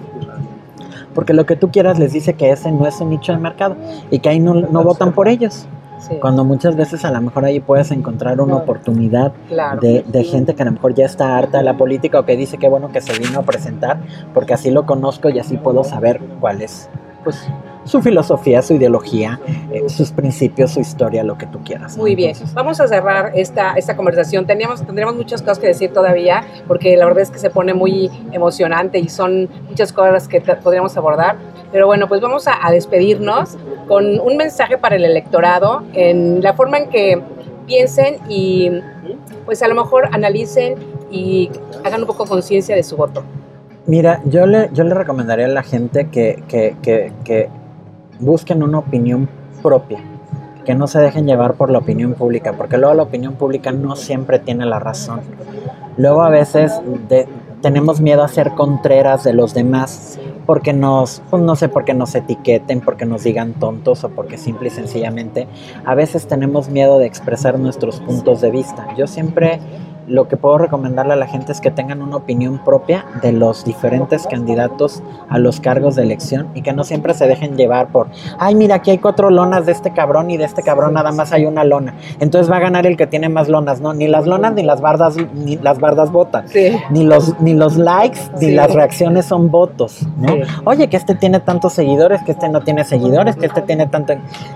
porque 1.14 1.32
lo 1.32 1.44
que 1.46 1.56
tú 1.56 1.70
quieras 1.72 1.98
les 1.98 2.12
dice 2.12 2.34
que 2.34 2.50
ese 2.50 2.70
no 2.70 2.86
es 2.86 3.00
un 3.00 3.10
nicho 3.10 3.32
de 3.32 3.38
mercado 3.38 3.74
y 4.10 4.20
que 4.20 4.28
ahí 4.28 4.38
no, 4.38 4.54
no 4.54 4.82
votan 4.84 5.12
por 5.12 5.26
ellos. 5.28 5.66
Sí. 5.98 6.18
Cuando 6.20 6.44
muchas 6.44 6.76
veces 6.76 7.04
a 7.04 7.10
lo 7.10 7.20
mejor 7.22 7.44
ahí 7.46 7.58
puedes 7.58 7.90
encontrar 7.90 8.38
una 8.40 8.54
oportunidad 8.56 9.32
Claro. 9.48 9.80
de, 9.80 10.04
de 10.06 10.24
gente 10.24 10.54
que 10.54 10.62
a 10.62 10.66
lo 10.66 10.72
mejor 10.72 10.94
ya 10.94 11.06
está 11.06 11.36
harta 11.38 11.58
de 11.58 11.64
la 11.64 11.76
política 11.76 12.20
o 12.20 12.24
que 12.26 12.36
dice 12.36 12.58
que 12.58 12.68
bueno 12.68 12.92
que 12.92 13.00
se 13.00 13.18
vino 13.18 13.40
a 13.40 13.42
presentar 13.42 13.98
porque 14.34 14.52
así 14.54 14.70
lo 14.70 14.84
conozco 14.86 15.30
y 15.30 15.38
así 15.40 15.56
puedo 15.56 15.82
saber 15.84 16.20
cuál 16.38 16.60
es 16.62 16.88
pues 17.26 17.44
su 17.82 18.00
filosofía, 18.02 18.62
su 18.62 18.74
ideología, 18.74 19.40
eh, 19.72 19.88
sus 19.88 20.12
principios, 20.12 20.70
su 20.70 20.78
historia, 20.80 21.24
lo 21.24 21.36
que 21.36 21.46
tú 21.46 21.58
quieras. 21.64 21.96
¿no? 21.96 22.04
Muy 22.04 22.14
bien, 22.14 22.30
Entonces, 22.30 22.54
vamos 22.54 22.78
a 22.80 22.86
cerrar 22.86 23.32
esta, 23.34 23.72
esta 23.72 23.96
conversación. 23.96 24.46
Teníamos, 24.46 24.86
tendríamos 24.86 25.16
muchas 25.16 25.42
cosas 25.42 25.58
que 25.58 25.66
decir 25.66 25.92
todavía, 25.92 26.44
porque 26.68 26.96
la 26.96 27.04
verdad 27.04 27.24
es 27.24 27.32
que 27.32 27.40
se 27.40 27.50
pone 27.50 27.74
muy 27.74 28.12
emocionante 28.30 29.00
y 29.00 29.08
son 29.08 29.48
muchas 29.68 29.92
cosas 29.92 30.28
que 30.28 30.40
podríamos 30.40 30.96
abordar. 30.96 31.36
Pero 31.72 31.88
bueno, 31.88 32.06
pues 32.06 32.20
vamos 32.20 32.46
a, 32.46 32.64
a 32.64 32.70
despedirnos 32.70 33.56
con 33.88 34.20
un 34.20 34.36
mensaje 34.36 34.78
para 34.78 34.94
el 34.94 35.04
electorado 35.04 35.82
en 35.94 36.44
la 36.44 36.54
forma 36.54 36.78
en 36.78 36.90
que 36.90 37.20
piensen 37.66 38.18
y 38.28 38.70
pues 39.44 39.64
a 39.64 39.68
lo 39.68 39.74
mejor 39.74 40.10
analicen 40.12 40.76
y 41.10 41.50
hagan 41.82 42.02
un 42.02 42.06
poco 42.06 42.24
conciencia 42.24 42.76
de 42.76 42.84
su 42.84 42.96
voto. 42.96 43.24
Mira, 43.86 44.20
yo 44.24 44.46
le, 44.46 44.70
yo 44.72 44.82
le 44.84 44.94
recomendaría 44.94 45.46
a 45.46 45.48
la 45.48 45.62
gente 45.62 46.08
que, 46.08 46.42
que, 46.48 46.76
que, 46.82 47.12
que 47.24 47.48
busquen 48.18 48.62
una 48.62 48.78
opinión 48.78 49.28
propia, 49.62 50.00
que 50.64 50.74
no 50.74 50.88
se 50.88 50.98
dejen 50.98 51.26
llevar 51.26 51.54
por 51.54 51.70
la 51.70 51.78
opinión 51.78 52.14
pública, 52.14 52.54
porque 52.54 52.78
luego 52.78 52.94
la 52.94 53.04
opinión 53.04 53.34
pública 53.34 53.70
no 53.70 53.94
siempre 53.94 54.40
tiene 54.40 54.66
la 54.66 54.80
razón. 54.80 55.20
Luego 55.96 56.22
a 56.22 56.30
veces 56.30 56.72
de- 57.08 57.28
tenemos 57.62 58.00
miedo 58.00 58.22
a 58.24 58.28
ser 58.28 58.50
contreras 58.52 59.22
de 59.22 59.32
los 59.32 59.54
demás, 59.54 60.18
porque 60.46 60.72
nos, 60.72 61.22
pues 61.30 61.42
no 61.42 61.54
sé, 61.56 61.68
porque 61.68 61.94
nos 61.94 62.14
etiqueten, 62.14 62.80
porque 62.80 63.06
nos 63.06 63.22
digan 63.24 63.52
tontos 63.54 64.02
o 64.04 64.08
porque 64.10 64.36
simple 64.36 64.68
y 64.68 64.70
sencillamente 64.70 65.46
a 65.84 65.94
veces 65.94 66.26
tenemos 66.26 66.68
miedo 66.68 66.98
de 66.98 67.06
expresar 67.06 67.58
nuestros 67.58 68.00
puntos 68.00 68.40
de 68.40 68.50
vista. 68.50 68.88
Yo 68.96 69.06
siempre 69.06 69.58
lo 70.06 70.28
que 70.28 70.36
puedo 70.36 70.58
recomendarle 70.58 71.14
a 71.14 71.16
la 71.16 71.26
gente 71.26 71.52
es 71.52 71.60
que 71.60 71.70
tengan 71.70 72.02
una 72.02 72.16
opinión 72.16 72.58
propia 72.64 73.04
de 73.22 73.32
los 73.32 73.64
diferentes 73.64 74.26
candidatos 74.26 75.02
a 75.28 75.38
los 75.38 75.60
cargos 75.60 75.96
de 75.96 76.02
elección 76.02 76.48
y 76.54 76.62
que 76.62 76.72
no 76.72 76.84
siempre 76.84 77.14
se 77.14 77.26
dejen 77.26 77.56
llevar 77.56 77.88
por, 77.88 78.08
ay, 78.38 78.54
mira, 78.54 78.76
aquí 78.76 78.90
hay 78.90 78.98
cuatro 78.98 79.30
lonas 79.30 79.66
de 79.66 79.72
este 79.72 79.92
cabrón 79.92 80.30
y 80.30 80.36
de 80.36 80.44
este 80.44 80.62
cabrón 80.62 80.94
nada 80.94 81.12
más 81.12 81.32
hay 81.32 81.44
una 81.46 81.64
lona. 81.64 81.94
Entonces 82.20 82.50
va 82.50 82.56
a 82.56 82.60
ganar 82.60 82.86
el 82.86 82.96
que 82.96 83.06
tiene 83.06 83.28
más 83.28 83.48
lonas, 83.48 83.80
¿no? 83.80 83.94
Ni 83.94 84.06
las 84.06 84.26
lonas 84.26 84.52
ni 84.54 84.62
las 84.62 84.80
bardas, 84.80 85.16
ni 85.34 85.56
las 85.56 85.80
bardas 85.80 86.12
votan. 86.12 86.48
Sí. 86.48 86.72
Ni 86.90 87.04
los, 87.04 87.38
ni 87.40 87.54
los 87.54 87.76
likes 87.76 88.20
ni 88.34 88.46
Sí. 88.46 88.50
las 88.52 88.72
reacciones 88.72 89.26
son 89.26 89.50
votos, 89.50 90.06
¿no? 90.18 90.28
Sí. 90.28 90.40
Oye, 90.64 90.88
que 90.88 90.96
este 90.96 91.14
tiene 91.14 91.40
tantos 91.40 91.72
seguidores, 91.72 92.22
que 92.22 92.32
este 92.32 92.48
no 92.48 92.60
tiene 92.62 92.84
seguidores, 92.84 93.36
que 93.36 93.46
este 93.46 93.62
tiene 93.62 93.86
tanto... 93.86 94.14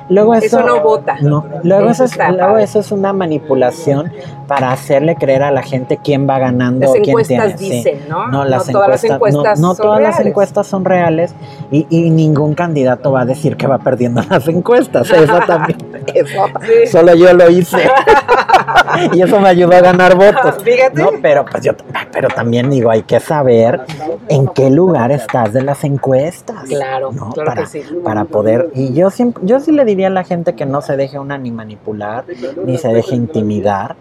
Luego 0.08 0.34
eso, 0.34 0.58
Eso 0.58 0.62
no 0.66 0.80
vota. 0.82 1.16
no, 1.20 1.44
luego, 1.64 1.90
Eso 1.90 2.04
eso 2.04 2.04
es, 2.04 2.12
está 2.12 2.30
luego 2.32 2.58
eso 2.58 2.78
es 2.80 2.92
una 2.92 3.12
manipulación 3.12 4.12
para 4.46 4.72
hacerle 4.72 5.16
creer 5.16 5.39
a 5.42 5.50
la 5.50 5.62
gente 5.62 5.98
quién 6.02 6.28
va 6.28 6.38
ganando. 6.38 6.86
Las 6.86 6.92
quién 6.94 7.08
encuestas 7.08 7.56
tiene, 7.56 7.82
sí. 7.82 7.88
dicen, 7.90 8.08
¿no? 8.08 8.28
No, 8.28 8.44
las 8.44 8.66
todas 8.66 8.88
las 8.88 9.04
encuestas, 9.04 9.60
no, 9.60 9.68
no 9.68 9.74
son 9.74 9.84
todas 9.86 10.00
las 10.00 10.14
reales. 10.16 10.30
encuestas 10.30 10.66
son 10.66 10.84
reales 10.84 11.34
y, 11.70 11.86
y 11.90 12.10
ningún 12.10 12.54
candidato 12.54 13.12
va 13.12 13.22
a 13.22 13.24
decir 13.24 13.56
que 13.56 13.66
va 13.66 13.78
perdiendo 13.78 14.22
las 14.28 14.46
encuestas. 14.48 15.10
Eso 15.20 15.38
también, 15.46 15.78
eso, 16.14 16.44
Sí. 16.60 16.86
solo 16.86 17.14
yo 17.14 17.32
lo 17.32 17.50
hice. 17.50 17.78
y 19.12 19.22
eso 19.22 19.40
me 19.40 19.48
ayudó 19.48 19.76
a 19.76 19.80
ganar 19.80 20.16
votos. 20.16 20.56
Fíjate. 20.64 21.00
No, 21.02 21.10
pero 21.22 21.44
pues 21.44 21.64
yo, 21.64 21.72
pero 22.12 22.28
también 22.28 22.70
digo, 22.70 22.90
hay 22.90 23.02
que 23.02 23.20
saber 23.20 23.80
en 24.28 24.48
qué 24.48 24.70
lugar 24.70 25.10
estás 25.12 25.52
de 25.52 25.62
las 25.62 25.84
encuestas. 25.84 26.64
Claro, 26.68 27.12
¿no? 27.12 27.30
claro 27.30 27.50
para, 27.50 27.62
que 27.62 27.66
sí. 27.68 27.82
para 28.04 28.24
poder, 28.24 28.70
y 28.74 28.92
yo 28.92 29.10
siempre, 29.10 29.42
yo 29.46 29.60
sí 29.60 29.72
le 29.72 29.84
diría 29.84 30.08
a 30.08 30.10
la 30.10 30.24
gente 30.24 30.54
que 30.54 30.66
no 30.66 30.80
se 30.82 30.96
deje 30.96 31.18
una 31.18 31.38
ni 31.38 31.50
manipular, 31.50 32.24
ni 32.64 32.78
se 32.78 32.88
deje 32.88 33.14
intimidar. 33.14 33.96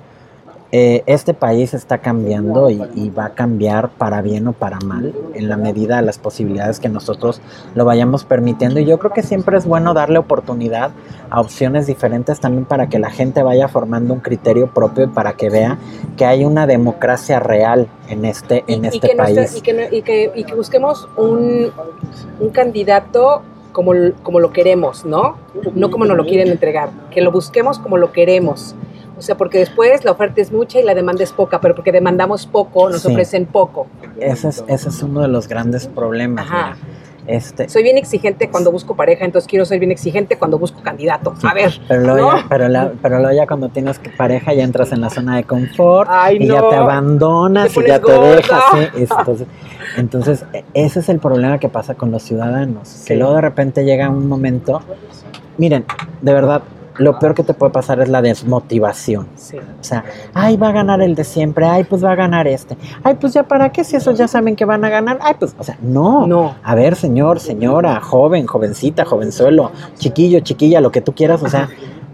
Eh, 0.72 1.02
este 1.08 1.34
país 1.34 1.74
está 1.74 1.98
cambiando 1.98 2.70
y, 2.70 2.80
y 2.94 3.10
va 3.10 3.26
a 3.26 3.30
cambiar 3.34 3.90
para 3.90 4.22
bien 4.22 4.48
o 4.48 4.54
para 4.54 4.78
mal 4.82 5.16
en 5.34 5.50
la 5.50 5.58
medida 5.58 5.96
de 5.96 6.04
las 6.04 6.20
posibilidades 6.20 6.80
que 6.80 6.90
nosotros 6.90 7.42
lo 7.74 7.86
vayamos 7.86 8.24
permitiendo 8.24 8.80
y 8.80 8.86
yo 8.86 9.00
creo 9.00 9.12
que 9.12 9.24
siempre 9.24 9.58
es 9.58 9.66
bueno 9.66 9.96
darle 9.96 10.20
oportunidad 10.20 10.92
a 11.32 11.42
opciones 11.42 11.88
diferentes 11.88 12.40
también 12.40 12.66
para 12.66 12.88
que 12.88 13.00
la 13.00 13.10
gente 13.10 13.42
vaya 13.42 13.68
formando 13.68 14.14
un 14.14 14.20
criterio 14.20 14.68
propio 14.68 15.06
y 15.06 15.08
para 15.08 15.34
que 15.34 15.50
vea 15.50 15.80
que 16.18 16.26
hay 16.26 16.46
una 16.46 16.68
democracia 16.68 17.40
real 17.40 17.88
en 18.08 18.24
este 18.26 18.64
en 18.68 18.86
y, 18.86 18.88
este 18.90 19.08
que 19.10 19.16
no 19.16 19.24
país. 19.24 19.56
y, 19.58 19.62
que, 19.62 19.74
no- 19.74 19.82
y 19.92 20.02
que- 20.04 20.32
y 20.36 20.44
que 20.44 20.54
busquemos 20.54 21.08
un, 21.18 21.72
un 22.40 22.50
candidato 22.52 23.42
como, 23.72 23.94
como 24.22 24.40
lo 24.40 24.52
queremos, 24.52 25.04
¿no? 25.04 25.36
No 25.74 25.90
como 25.90 26.06
nos 26.06 26.16
lo 26.16 26.26
quieren 26.26 26.50
entregar, 26.50 26.90
que 27.10 27.22
lo 27.22 27.32
busquemos 27.32 27.80
como 27.80 27.98
lo 27.98 28.12
queremos. 28.12 28.76
O 29.20 29.22
sea, 29.22 29.36
porque 29.38 29.60
después 29.60 30.04
la 30.06 30.12
oferta 30.12 30.42
es 30.42 30.52
mucha 30.52 30.80
y 30.80 30.84
la 30.84 30.96
demanda 30.96 31.24
es 31.24 31.32
poca, 31.34 31.60
pero 31.62 31.76
porque 31.76 31.92
demandamos 31.92 32.48
poco, 32.48 32.90
nos 32.90 33.02
Sí. 33.02 33.12
ofrecen 33.12 33.46
poco. 33.46 33.86
Ese 34.20 34.48
es, 34.50 34.64
ese 34.68 34.90
es 34.90 35.04
uno 35.04 35.22
de 35.22 35.28
los 35.28 35.48
grandes 35.48 35.88
problemas. 35.88 36.46
Ajá. 36.48 36.78
Este, 37.28 37.70
Soy 37.70 37.84
bien 37.84 37.98
exigente 38.00 38.50
cuando 38.50 38.72
busco 38.72 38.96
pareja, 38.96 39.24
entonces 39.24 39.48
quiero 39.48 39.64
ser 39.64 39.78
bien 39.78 39.92
exigente 39.92 40.38
cuando 40.40 40.58
busco 40.58 40.82
candidato. 40.82 41.36
A 41.44 41.54
ver. 41.54 41.80
Pero 41.88 42.02
luego, 42.02 42.32
¿no? 42.32 42.38
ya, 42.40 42.46
pero, 42.50 42.68
la- 42.70 42.92
pero 43.04 43.20
luego 43.20 43.36
ya 43.36 43.46
cuando 43.46 43.70
tienes 43.70 44.00
pareja 44.18 44.52
ya 44.54 44.64
entras 44.64 44.92
en 44.94 45.02
la 45.02 45.12
zona 45.12 45.36
de 45.36 45.44
confort 45.44 46.10
Ay, 46.12 46.38
y 46.40 46.48
ya 46.48 46.68
te 46.70 46.76
abandonas 46.76 47.72
Te 47.72 47.82
y 47.82 47.88
ya 47.88 48.00
te 48.00 48.12
dejas. 48.14 48.64
¿sí? 48.74 49.04
Es- 49.04 49.10
Entonces, 49.20 49.48
entonces, 49.98 50.46
e- 50.54 50.64
ese 50.74 51.02
es 51.02 51.10
el 51.10 51.20
problema 51.20 51.60
que 51.60 51.70
pasa 51.70 51.94
con 51.94 52.10
los 52.10 52.24
ciudadanos. 52.24 53.04
Que 53.06 53.16
luego 53.16 53.36
de 53.36 53.42
repente 53.42 53.84
llega 53.84 54.10
un 54.10 54.28
momento. 54.28 54.82
Miren, 55.58 55.86
de 56.22 56.34
verdad, 56.34 56.64
lo 57.00 57.18
peor 57.18 57.34
que 57.34 57.44
te 57.44 57.54
puede 57.54 57.72
pasar 57.72 58.00
es 58.02 58.10
la 58.10 58.22
desmotivación. 58.22 59.28
Sí. 59.36 59.58
O 59.58 59.84
sea, 59.84 60.04
ay, 60.34 60.58
va 60.58 60.70
a 60.70 60.72
ganar 60.72 61.02
el 61.02 61.16
de 61.16 61.24
siempre, 61.24 61.66
ay, 61.66 61.86
pues 61.86 62.04
va 62.04 62.12
a 62.12 62.16
ganar 62.16 62.48
este. 62.48 62.78
Ay, 63.04 63.16
pues 63.20 63.34
ya 63.34 63.44
para 63.44 63.72
qué 63.72 63.84
si 63.84 63.96
esos 63.96 64.18
ya 64.18 64.28
saben 64.28 64.56
que 64.56 64.66
van 64.66 64.84
a 64.86 64.90
ganar. 64.90 65.18
Ay, 65.22 65.36
pues, 65.40 65.56
o 65.58 65.64
sea, 65.64 65.78
no. 65.82 66.28
No. 66.28 66.56
A 66.62 66.76
ver, 66.76 66.96
señor, 66.96 67.40
señora, 67.40 68.00
joven, 68.02 68.46
jovencita, 68.46 69.06
jovenzuelo, 69.06 69.72
chiquillo, 69.98 70.42
chiquilla, 70.42 70.82
lo 70.82 70.92
que 70.92 71.02
tú 71.02 71.14
quieras, 71.14 71.42
o 71.42 71.50
sea, 71.50 71.70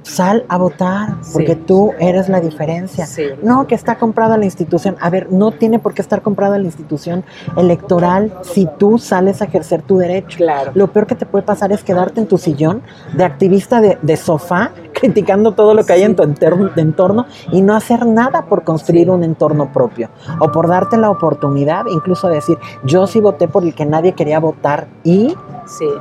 sal 0.06 0.45
a 0.49 0.58
votar, 0.60 1.16
porque 1.34 1.53
Sí. 1.56 1.64
tú 1.66 1.91
eres 1.99 2.30
la 2.30 2.39
diferencia. 2.39 3.08
Sí. 3.08 3.24
No, 3.41 3.66
que 3.66 3.74
está 3.74 3.97
comprada 3.97 4.38
la 4.38 4.45
institución. 4.45 4.95
A 5.01 5.10
ver, 5.10 5.32
no 5.32 5.51
tiene 5.51 5.80
por 5.80 5.93
qué 5.95 6.01
estar 6.03 6.22
comprada 6.22 6.58
la 6.60 6.66
institución 6.66 7.24
electoral 7.58 8.32
si 8.43 8.68
tú 8.78 8.99
sales 8.99 9.41
a 9.41 9.45
ejercer 9.45 9.82
tu 9.82 9.97
derecho. 9.97 10.38
Claro. 10.38 10.72
Lo 10.76 10.88
peor 10.91 11.08
que 11.08 11.16
te 11.16 11.26
puede 11.26 11.43
pasar 11.43 11.72
es 11.72 11.84
quedarte 11.84 12.20
en 12.22 12.28
tu 12.28 12.38
sillón 12.38 12.82
de 13.18 13.24
activista 13.24 13.82
de, 13.82 13.97
de 14.01 14.16
sofá, 14.18 14.72
criticando 14.93 15.53
todo 15.53 15.74
lo 15.74 15.84
que 15.84 15.93
hay 15.93 16.03
en 16.03 16.16
tu 16.16 16.24
de 16.26 16.82
entorno 16.82 17.26
y 17.51 17.62
no 17.62 17.76
hacer 17.76 18.06
nada 18.06 18.43
por 18.45 18.64
construir 18.64 19.10
un 19.10 19.24
entorno 19.24 19.74
propio. 19.74 20.10
O 20.39 20.51
por 20.51 20.68
darte 20.68 20.97
la 20.97 21.10
oportunidad, 21.10 21.86
incluso 21.91 22.28
de 22.28 22.36
decir, 22.36 22.58
yo 22.84 23.08
sí 23.08 23.20
voté 23.20 23.47
por 23.47 23.64
el 23.64 23.74
que 23.74 23.86
nadie 23.86 24.14
quería 24.14 24.39
votar 24.39 24.88
y 25.03 25.36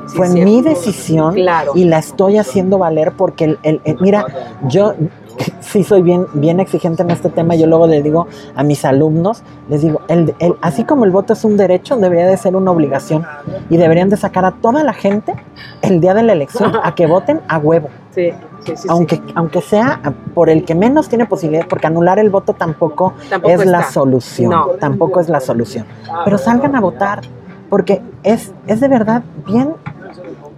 fue 0.08 0.28
mi 0.28 0.60
decisión 0.60 1.32
Claro. 1.34 1.72
y 1.74 1.84
la 1.84 1.98
estoy 1.98 2.36
haciendo 2.36 2.76
valer 2.76 3.12
porque, 3.16 3.44
el, 3.44 3.58
el- 3.62 3.80
el- 3.84 3.93
mira, 4.00 4.24
yo 4.68 4.94
sí 5.60 5.82
soy 5.82 6.02
bien, 6.02 6.26
bien 6.34 6.60
exigente 6.60 7.02
en 7.02 7.10
este 7.10 7.28
tema. 7.28 7.54
Yo 7.56 7.66
luego 7.66 7.86
le 7.86 8.02
digo 8.02 8.26
a 8.54 8.62
mis 8.62 8.84
alumnos, 8.84 9.42
les 9.68 9.82
digo, 9.82 10.00
el, 10.08 10.34
el- 10.38 10.54
así 10.62 10.84
como 10.84 11.04
el 11.04 11.10
voto 11.10 11.32
es 11.32 11.44
un 11.44 11.56
derecho, 11.56 11.96
debería 11.96 12.26
de 12.26 12.36
ser 12.36 12.54
una 12.56 12.70
obligación 12.70 13.24
y 13.70 13.76
deberían 13.76 14.08
de 14.10 14.16
sacar 14.16 14.44
a 14.44 14.52
toda 14.52 14.84
la 14.84 14.92
gente 14.92 15.34
el 15.82 16.00
día 16.00 16.14
de 16.14 16.22
la 16.22 16.32
elección 16.32 16.72
a 16.82 16.94
que 16.94 17.06
voten 17.06 17.40
a 17.48 17.58
huevo. 17.58 17.88
Sí, 18.14 18.30
sí, 18.64 18.72
sí, 18.76 18.76
sí. 18.76 18.88
Aunque, 18.88 19.20
aunque 19.34 19.60
sea 19.60 20.00
por 20.34 20.48
el 20.50 20.64
que 20.64 20.76
menos 20.76 21.08
tiene 21.08 21.26
posibilidad, 21.26 21.66
porque 21.68 21.88
anular 21.88 22.20
el 22.20 22.30
voto 22.30 22.52
tampoco, 22.52 23.14
Tampoco 23.28 23.52
es 23.54 23.66
la 23.66 23.82
solución. 23.82 24.50
No. 24.52 24.66
Tampoco 24.78 25.18
es 25.20 25.28
la 25.28 25.40
solución. 25.40 25.84
Pero 26.24 26.38
salgan 26.38 26.76
a 26.76 26.80
votar, 26.80 27.22
porque 27.68 28.00
es, 28.22 28.52
es 28.68 28.78
de 28.80 28.86
verdad 28.86 29.24
bien. 29.46 29.74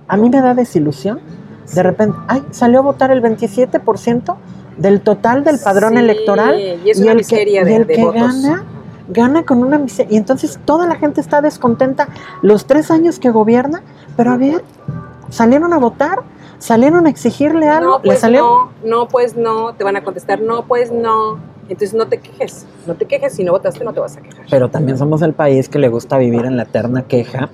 A 0.07 0.16
mí 0.18 0.28
me 0.28 0.41
da 0.43 0.53
desilusión. 0.55 1.18
De 1.75 1.83
repente, 1.83 2.17
ay, 2.29 2.43
salió 2.51 2.79
a 2.81 2.83
votar 2.83 3.11
el 3.11 3.21
27% 3.23 4.37
del 4.77 5.01
total 5.01 5.43
del 5.45 5.59
padrón 5.59 5.93
Sí, 5.95 5.99
electoral. 5.99 6.61
y 6.85 6.91
es 6.91 6.99
una 7.01 7.12
el 7.12 7.19
miseria 7.19 7.61
que, 7.62 7.67
de- 7.67 7.73
y 7.73 7.75
el 7.75 7.87
de 7.87 7.95
que 7.95 8.05
votos. 8.05 8.21
gana, 8.23 8.64
gana 9.09 9.43
con 9.45 9.62
una 9.62 9.79
miseria. 9.79 10.14
Y 10.14 10.17
entonces 10.17 10.59
toda 10.64 10.87
la 10.87 10.97
gente 10.97 11.21
está 11.21 11.41
descontenta 11.41 12.09
los 12.43 12.67
tres 12.67 12.91
años 12.91 13.19
que 13.19 13.31
gobierna. 13.31 13.83
Pero 14.17 14.31
a 14.33 14.37
ver, 14.37 14.62
salieron 15.31 15.73
a 15.73 15.79
votar, 15.79 16.21
salieron 16.59 17.07
a 17.07 17.11
exigirle 17.11 17.69
algo, 17.69 17.93
No, 17.97 18.03
pues 18.03 18.21
salieron. 18.21 18.49
no, 18.85 18.99
no, 19.03 19.09
pues 19.09 19.37
no, 19.37 19.75
te 19.75 19.85
van 19.85 19.97
a 19.97 20.05
contestar, 20.05 20.41
no, 20.41 20.64
pues 20.67 20.93
no. 20.93 21.39
Entonces 21.69 21.95
no 21.95 22.07
te 22.07 22.19
quejes, 22.19 22.64
no 22.87 22.95
te 22.95 23.07
quejes, 23.07 23.33
si 23.35 23.43
no 23.43 23.51
votaste 23.51 23.83
no 23.85 23.93
te 23.93 23.99
vas 23.99 24.17
a 24.17 24.21
quejar. 24.21 24.47
pero 24.49 24.69
también 24.71 24.97
somos 24.99 25.21
el 25.23 25.33
país 25.33 25.69
que 25.69 25.81
le 25.81 25.89
gusta 25.89 26.17
vivir 26.17 26.45
en 26.45 26.57
la 26.57 26.62
eterna 26.62 27.03
queja 27.03 27.51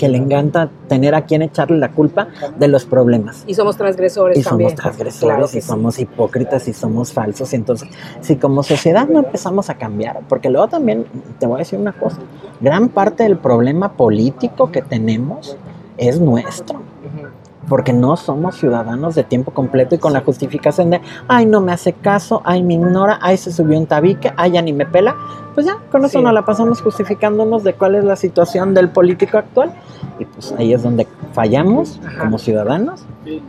que 0.00 0.08
le 0.08 0.16
encanta 0.16 0.70
tener 0.88 1.14
a 1.14 1.26
quien 1.26 1.42
echarle 1.42 1.76
la 1.76 1.92
culpa 1.92 2.28
de 2.58 2.68
los 2.68 2.86
problemas. 2.86 3.44
Y 3.46 3.52
somos 3.52 3.76
transgresores 3.76 4.38
Y 4.38 4.42
también. 4.42 4.70
somos 4.70 4.80
transgresores 4.80 5.20
Claro 5.20 5.44
y 5.44 5.48
sí. 5.48 5.60
somos 5.60 5.98
hipócritas 5.98 6.66
y 6.68 6.72
somos 6.72 7.12
falsos. 7.12 7.52
Entonces, 7.52 7.90
si 8.22 8.36
como 8.36 8.62
sociedad 8.62 9.06
no 9.06 9.18
empezamos 9.18 9.68
a 9.68 9.74
cambiar, 9.74 10.20
porque 10.26 10.48
luego 10.48 10.68
también 10.68 11.04
te 11.38 11.46
voy 11.46 11.56
a 11.56 11.58
decir 11.58 11.78
una 11.78 11.92
cosa, 11.92 12.16
gran 12.62 12.88
parte 12.88 13.24
del 13.24 13.36
problema 13.36 13.92
político 13.92 14.72
que 14.72 14.80
tenemos 14.80 15.58
es 15.98 16.18
nuestro 16.18 16.80
porque 17.68 17.92
no 17.92 18.16
somos 18.16 18.56
ciudadanos 18.56 19.14
de 19.14 19.22
tiempo 19.22 19.52
completo 19.52 19.94
y 19.94 19.98
con 19.98 20.12
la 20.12 20.22
justificación 20.22 20.90
de, 20.90 21.00
ay, 21.28 21.46
no 21.46 21.60
me 21.60 21.70
hace 21.72 21.92
caso, 21.92 22.42
ay, 22.44 22.64
me 22.64 22.74
ignora, 22.74 23.20
ay, 23.22 23.36
se 23.36 23.52
subió 23.52 23.78
un 23.78 23.86
tabique, 23.86 24.32
ay, 24.36 24.52
ya 24.52 24.62
ni 24.62 24.72
me 24.72 24.86
pela, 24.86 25.14
pues 25.54 25.66
ya, 25.66 25.76
con 25.90 26.04
eso 26.04 26.18
Sí. 26.18 26.24
nos 26.24 26.32
la 26.32 26.44
pasamos 26.44 26.80
justificándonos 26.82 27.64
de 27.64 27.74
cuál 27.74 27.94
es 27.96 28.04
la 28.04 28.16
situación 28.16 28.74
del 28.74 28.88
político 28.90 29.38
actual 29.38 29.72
y 30.18 30.24
pues 30.24 30.52
ahí 30.58 30.72
es 30.72 30.82
donde 30.82 31.06
fallamos 31.32 32.00
Ajá. 32.04 32.20
como 32.20 32.38
ciudadanos 32.38 33.04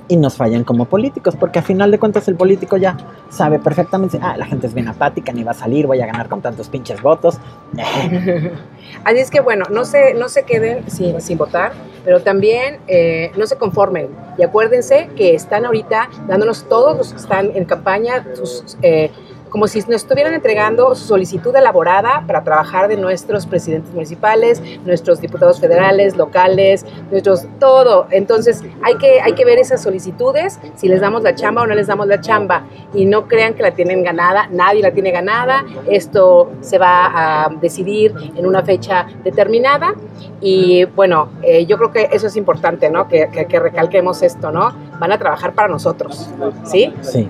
y 0.08 0.18
nos 0.18 0.36
fallan 0.36 0.64
como 0.64 0.86
políticos, 0.86 1.36
porque 1.36 1.60
a 1.60 1.62
final 1.64 1.90
de 1.92 1.98
cuentas 2.00 2.28
el 2.28 2.36
político 2.36 2.78
ya 2.78 2.98
sabe 3.30 3.58
perfectamente, 3.60 4.20
ah, 4.22 4.36
la 4.38 4.46
gente 4.46 4.68
es 4.68 4.74
bien 4.74 4.88
apática, 4.88 5.32
ni 5.32 5.44
va 5.44 5.52
a 5.52 5.56
salir, 5.56 5.88
voy 5.88 6.02
a 6.02 6.06
ganar 6.06 6.30
con 6.30 6.42
tantos 6.42 6.70
pinches 6.70 7.02
votos. 7.02 7.40
Así 9.04 9.18
es 9.20 9.32
que 9.32 9.40
bueno, 9.40 9.66
no 9.72 9.86
se, 9.86 10.14
no 10.14 10.30
se 10.30 10.44
queden 10.44 10.90
sin, 10.90 11.20
sin 11.22 11.38
votar, 11.38 11.72
pero 12.04 12.22
también 12.22 12.78
eh, 12.88 13.32
no 13.38 13.46
se 13.48 13.58
conformen. 13.58 14.10
Y 14.38 14.44
acuérdense 14.44 15.10
que 15.16 15.34
están 15.36 15.66
ahorita 15.66 16.10
dándonos 16.28 16.66
todos 16.68 16.98
los 16.98 17.12
que 17.14 17.20
están 17.20 17.52
en 17.56 17.66
campaña, 17.66 18.26
sus, 18.36 18.78
eh, 18.82 19.12
como 19.52 19.68
si 19.68 19.80
nos 19.82 19.98
estuvieran 19.98 20.34
entregando 20.34 20.96
su 20.96 21.06
solicitud 21.06 21.54
elaborada 21.56 22.24
para 22.26 22.42
trabajar 22.44 22.88
de 22.88 22.96
nuestros 22.98 23.46
presidentes 23.46 23.94
municipales, 23.94 24.62
nuestros 24.86 25.20
diputados 25.22 25.60
federales, 25.60 26.16
locales, 26.18 26.86
nuestros 27.12 27.46
todo. 27.60 28.08
Entonces 28.12 28.64
hay 28.82 28.96
que, 28.96 29.20
hay 29.22 29.34
que 29.34 29.44
ver 29.46 29.60
esas 29.60 29.84
solicitudes, 29.84 30.58
si 30.76 30.88
les 30.88 31.02
damos 31.02 31.22
la 31.22 31.36
chamba 31.36 31.64
o 31.64 31.68
no 31.68 31.76
les 31.76 31.88
damos 31.88 32.08
la 32.08 32.22
chamba. 32.22 32.64
Y 32.94 33.06
no 33.06 33.28
crean 33.28 33.54
que 33.54 33.62
la 33.62 33.72
tienen 33.72 34.04
ganada, 34.04 34.48
nadie 34.52 34.82
la 34.82 34.92
tiene 34.92 35.12
ganada. 35.12 35.66
Esto 35.86 36.52
se 36.62 36.78
va 36.78 37.44
a 37.46 37.50
decidir 37.62 38.14
en 38.38 38.46
una 38.46 38.62
fecha 38.64 39.06
determinada. 39.24 39.96
Y 40.40 40.86
bueno, 40.86 41.28
eh, 41.44 41.66
yo 41.66 41.78
creo 41.78 41.92
que 41.92 42.08
eso 42.14 42.28
es 42.28 42.38
importante, 42.38 42.90
¿no? 42.90 43.08
Que, 43.10 43.28
que- 43.32 43.46
que 43.46 43.60
recalquemos 43.60 44.22
esto, 44.24 44.52
¿no? 44.52 44.72
Van 45.00 45.12
a 45.12 45.18
trabajar 45.18 45.54
para 45.54 45.68
nosotros, 45.68 46.30
¿sí? 46.64 46.94
Sí, 47.02 47.30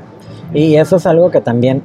y 0.54 0.76
eso 0.76 0.98
es 0.98 1.06
algo 1.08 1.32
que 1.32 1.42
también 1.42 1.82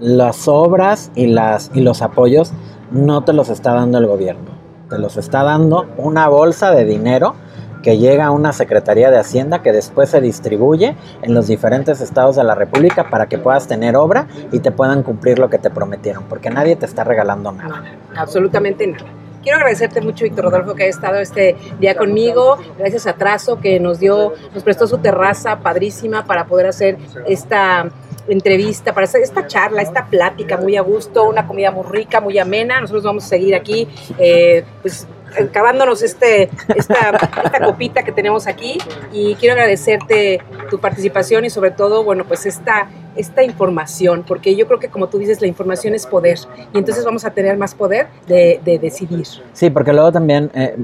las 0.00 0.48
obras 0.48 1.10
y, 1.14 1.26
las, 1.26 1.70
y 1.74 1.80
los 1.80 2.02
apoyos 2.02 2.52
no 2.90 3.22
te 3.22 3.32
los 3.32 3.48
está 3.50 3.74
dando 3.74 3.98
el 3.98 4.06
gobierno, 4.06 4.50
te 4.88 4.98
los 4.98 5.16
está 5.16 5.42
dando 5.44 5.86
una 5.96 6.28
bolsa 6.28 6.72
de 6.72 6.84
dinero 6.84 7.34
que 7.82 7.98
llega 7.98 8.26
a 8.26 8.30
una 8.30 8.52
Secretaría 8.52 9.10
de 9.10 9.18
Hacienda 9.18 9.62
que 9.62 9.72
después 9.72 10.10
se 10.10 10.20
distribuye 10.20 10.96
en 11.22 11.34
los 11.34 11.46
diferentes 11.46 12.00
estados 12.00 12.36
de 12.36 12.44
la 12.44 12.54
República 12.54 13.08
para 13.08 13.26
que 13.26 13.38
puedas 13.38 13.66
tener 13.68 13.96
obra 13.96 14.26
y 14.52 14.60
te 14.60 14.70
puedan 14.70 15.02
cumplir 15.02 15.38
lo 15.38 15.48
que 15.48 15.58
te 15.58 15.70
prometieron, 15.70 16.24
porque 16.24 16.50
nadie 16.50 16.76
te 16.76 16.86
está 16.86 17.04
regalando 17.04 17.52
nada. 17.52 17.82
Absolutamente 18.16 18.86
nada. 18.86 19.19
Quiero 19.42 19.56
agradecerte 19.56 20.00
mucho, 20.02 20.24
Víctor 20.24 20.44
Rodolfo, 20.46 20.74
que 20.74 20.82
haya 20.82 20.90
estado 20.90 21.18
este 21.18 21.56
día 21.78 21.94
conmigo. 21.94 22.58
Gracias 22.78 23.06
a 23.06 23.14
Trazo, 23.14 23.58
que 23.58 23.80
nos 23.80 23.98
dio, 23.98 24.34
nos 24.54 24.62
prestó 24.62 24.86
su 24.86 24.98
terraza 24.98 25.60
padrísima 25.60 26.26
para 26.26 26.46
poder 26.46 26.66
hacer 26.66 26.98
esta 27.26 27.88
entrevista, 28.28 28.92
para 28.92 29.04
hacer 29.04 29.22
esta 29.22 29.46
charla, 29.46 29.80
esta 29.80 30.06
plática 30.06 30.58
muy 30.58 30.76
a 30.76 30.82
gusto, 30.82 31.24
una 31.28 31.46
comida 31.46 31.70
muy 31.70 31.84
rica, 31.86 32.20
muy 32.20 32.38
amena. 32.38 32.80
Nosotros 32.80 33.02
vamos 33.02 33.24
a 33.24 33.28
seguir 33.28 33.54
aquí, 33.54 33.88
eh, 34.18 34.62
pues 34.82 35.06
acabándonos 35.38 36.02
este, 36.02 36.50
esta, 36.74 37.10
esta 37.44 37.60
copita 37.64 38.02
que 38.02 38.12
tenemos 38.12 38.46
aquí 38.46 38.78
y 39.12 39.34
quiero 39.36 39.54
agradecerte 39.54 40.40
tu 40.70 40.78
participación 40.78 41.44
y 41.44 41.50
sobre 41.50 41.70
todo, 41.70 42.04
bueno, 42.04 42.24
pues 42.26 42.46
esta, 42.46 42.88
esta 43.16 43.42
información, 43.42 44.24
porque 44.26 44.54
yo 44.56 44.66
creo 44.66 44.78
que 44.78 44.88
como 44.88 45.08
tú 45.08 45.18
dices, 45.18 45.40
la 45.40 45.46
información 45.46 45.94
es 45.94 46.06
poder 46.06 46.38
y 46.72 46.78
entonces 46.78 47.04
vamos 47.04 47.24
a 47.24 47.30
tener 47.30 47.56
más 47.56 47.74
poder 47.74 48.06
de, 48.26 48.60
de 48.64 48.78
decidir. 48.78 49.26
Sí, 49.52 49.70
porque 49.70 49.92
luego 49.92 50.12
también 50.12 50.50
eh, 50.54 50.76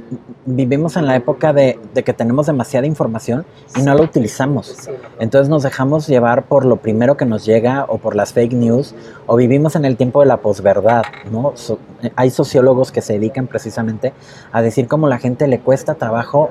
vivimos 0.44 0.96
en 0.96 1.06
la 1.06 1.16
época 1.16 1.52
de, 1.52 1.78
de 1.94 2.02
que 2.02 2.12
tenemos 2.12 2.46
demasiada 2.46 2.86
información 2.86 3.46
y 3.76 3.82
no 3.82 3.94
la 3.94 4.02
utilizamos. 4.02 4.88
Entonces 5.20 5.48
nos 5.48 5.62
dejamos 5.62 6.06
llevar 6.06 6.44
por 6.44 6.64
lo 6.64 6.76
primero 6.76 7.16
que 7.16 7.24
nos 7.24 7.44
llega 7.44 7.84
o 7.88 7.98
por 7.98 8.16
las 8.16 8.32
fake 8.32 8.52
news 8.52 8.94
o 9.26 9.36
vivimos 9.36 9.76
en 9.76 9.84
el 9.84 9.96
tiempo 9.96 10.20
de 10.20 10.26
la 10.26 10.38
posverdad, 10.38 11.04
¿no? 11.30 11.52
So- 11.54 11.78
eh, 12.02 12.10
hay 12.16 12.30
sociólogos 12.30 12.92
que 12.92 13.00
se 13.00 13.14
dedican 13.14 13.46
precisamente 13.46 14.12
a 14.52 14.62
decir 14.62 14.88
cómo 14.88 15.08
la 15.08 15.18
gente 15.18 15.46
le 15.48 15.60
cuesta 15.60 15.94
trabajo 15.94 16.50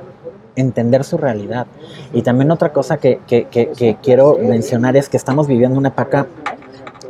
entender 0.56 1.04
su 1.04 1.18
realidad. 1.18 1.68
Y 2.14 2.22
también 2.22 2.52
otra 2.52 2.72
cosa 2.72 2.98
que, 2.98 3.20
que- 3.28 3.98
quiero 4.02 4.38
mencionar 4.42 4.96
es 4.96 5.10
que 5.10 5.18
estamos 5.18 5.48
viviendo 5.48 5.78
una 5.78 5.90
época 5.90 6.28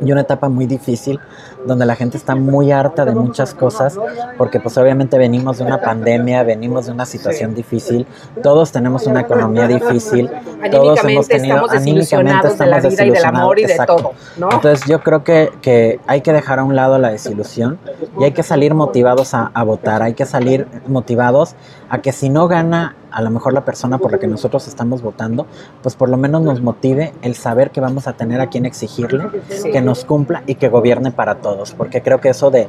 y 0.04 0.12
una 0.12 0.22
etapa 0.22 0.48
muy 0.48 0.66
difícil 0.66 1.20
donde 1.66 1.86
la 1.86 1.96
gente 1.96 2.16
está 2.16 2.34
muy 2.34 2.72
harta 2.72 3.04
de 3.04 3.14
muchas 3.14 3.54
cosas 3.54 3.98
porque 4.38 4.60
pues 4.60 4.76
obviamente 4.78 5.18
venimos 5.18 5.58
de 5.58 5.64
una 5.64 5.80
pandemia, 5.80 6.42
venimos 6.42 6.86
de 6.86 6.92
una 6.92 7.06
situación 7.06 7.54
difícil, 7.54 8.06
todos 8.42 8.72
tenemos 8.72 9.06
una 9.06 9.20
economía 9.20 9.66
difícil, 9.66 10.30
todos 10.70 10.98
hemos 11.04 11.04
Anímicamente 11.04 11.36
tenido, 11.36 11.56
estamos 11.56 11.70
desilusionados 11.72 12.58
de 12.58 12.66
la 12.66 12.76
estamos 12.78 12.96
vida 12.96 13.06
y 13.06 13.10
del 13.10 13.24
amor 13.24 13.58
y 13.58 13.64
de 13.64 13.78
todo, 13.86 14.12
¿no? 14.36 14.48
Entonces 14.52 14.86
yo 14.88 15.00
creo 15.00 15.24
que, 15.24 15.50
que 15.60 16.00
hay 16.06 16.20
que 16.20 16.32
dejar 16.32 16.58
a 16.58 16.64
un 16.64 16.76
lado 16.76 16.98
la 16.98 17.10
desilusión 17.10 17.78
y 18.18 18.24
hay 18.24 18.32
que 18.32 18.42
salir 18.42 18.74
motivados 18.74 19.34
a, 19.34 19.50
a 19.54 19.62
votar, 19.64 20.02
hay 20.02 20.14
que 20.14 20.24
salir 20.26 20.66
motivados 20.86 21.54
a 21.88 21.98
que 21.98 22.12
si 22.12 22.28
no 22.28 22.48
gana 22.48 22.96
a 23.16 23.22
lo 23.22 23.30
mejor 23.30 23.54
la 23.54 23.64
persona 23.64 23.96
por 23.96 24.12
la 24.12 24.18
que 24.18 24.26
nosotros 24.26 24.68
estamos 24.68 25.00
votando, 25.00 25.46
pues 25.82 25.94
por 25.96 26.10
lo 26.10 26.18
menos 26.18 26.42
nos 26.42 26.60
motive 26.60 27.14
el 27.22 27.34
saber 27.34 27.70
que 27.70 27.80
vamos 27.80 28.06
a 28.08 28.12
tener 28.12 28.42
a 28.42 28.48
quien 28.48 28.66
exigirle, 28.66 29.24
Sí. 29.48 29.70
que 29.70 29.80
nos 29.80 30.04
cumpla 30.04 30.42
y 30.46 30.56
que 30.56 30.68
gobierne 30.68 31.12
para 31.12 31.36
todos, 31.36 31.55
porque 31.76 32.02
creo 32.02 32.20
que 32.20 32.28
eso 32.28 32.50
de 32.50 32.68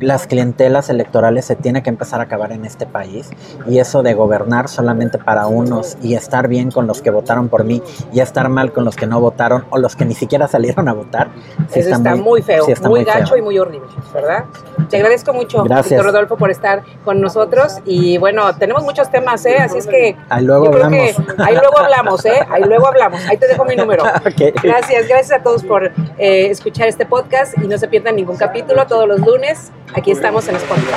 las 0.00 0.26
clientelas 0.26 0.90
electorales 0.90 1.44
se 1.44 1.56
tiene 1.56 1.82
que 1.82 1.90
empezar 1.90 2.20
a 2.20 2.24
acabar 2.24 2.52
en 2.52 2.64
este 2.64 2.84
país 2.86 3.30
y 3.66 3.78
eso 3.78 4.02
de 4.02 4.14
gobernar 4.14 4.68
solamente 4.68 5.18
para 5.18 5.46
unos 5.46 5.96
y 6.02 6.14
estar 6.14 6.48
bien 6.48 6.70
con 6.70 6.86
los 6.86 7.00
que 7.00 7.10
votaron 7.10 7.48
por 7.48 7.64
mí 7.64 7.82
y 8.12 8.20
estar 8.20 8.48
mal 8.48 8.72
con 8.72 8.84
los 8.84 8.96
que 8.96 9.06
no 9.06 9.20
votaron 9.20 9.64
o 9.70 9.78
los 9.78 9.94
que 9.96 10.04
ni 10.04 10.14
siquiera 10.14 10.48
salieron 10.54 10.88
a 10.88 10.92
votar. 10.92 11.28
sí 11.70 11.80
Eso 11.80 11.90
está, 11.90 12.16
muy, 12.16 12.42
feo, 12.42 12.64
sí 12.64 12.72
está 12.72 12.88
muy, 12.88 13.04
feo. 13.04 13.14
gacho 13.14 13.36
y 13.36 13.42
muy 13.42 13.58
horrible, 13.58 13.88
¿verdad? 14.12 14.44
Te 14.90 14.96
agradezco 14.96 15.32
mucho, 15.32 15.62
Gracias. 15.62 15.90
Víctor 15.90 16.06
Rodolfo, 16.06 16.36
por 16.36 16.50
estar 16.50 16.82
con 17.04 17.20
nosotros. 17.20 17.78
Y 17.84 18.18
bueno, 18.18 18.54
tenemos 18.56 18.82
muchos 18.82 19.10
temas, 19.10 19.44
¿eh? 19.46 19.56
Así 19.58 19.78
es 19.78 19.86
que 19.86 20.16
Ahí 20.28 20.44
luego 20.44 20.66
yo 20.66 20.70
creo 20.72 20.84
hablamos. 20.86 21.16
que 21.16 21.42
ahí 21.42 21.54
luego 21.54 21.78
hablamos, 21.78 22.24
¿eh? 22.26 22.40
Ahí 22.50 22.62
luego 22.64 22.86
hablamos. 22.88 23.20
Ahí 23.28 23.36
te 23.36 23.46
dejo 23.46 23.64
mi 23.64 23.76
número. 23.76 24.04
Ok. 24.24 24.54
Gracias, 24.62 25.06
gracias 25.08 25.40
a 25.40 25.42
todos 25.42 25.62
por 25.64 25.84
eh, 26.18 26.46
escuchar 26.50 26.88
este 26.88 27.04
podcast 27.06 27.56
y 27.62 27.68
no 27.68 27.76
se 27.78 27.88
pierdan 27.88 28.16
ningún 28.16 28.36
capítulo 28.36 28.86
todos 28.86 29.06
los 29.06 29.20
lunes. 29.20 29.70
Aquí 29.94 30.10
estamos 30.10 30.48
en 30.48 30.56
Spotify. 30.56 30.92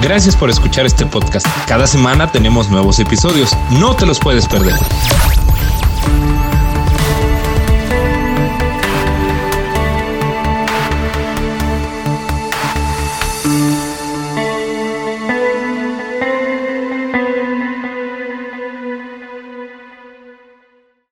Gracias 0.00 0.36
por 0.36 0.50
escuchar 0.50 0.86
este 0.86 1.06
podcast. 1.06 1.46
Cada 1.66 1.86
semana 1.86 2.30
tenemos 2.30 2.70
nuevos 2.70 2.98
episodios. 2.98 3.56
No 3.70 3.94
te 3.94 4.06
los 4.06 4.18
puedes 4.18 4.46
perder. 4.46 4.74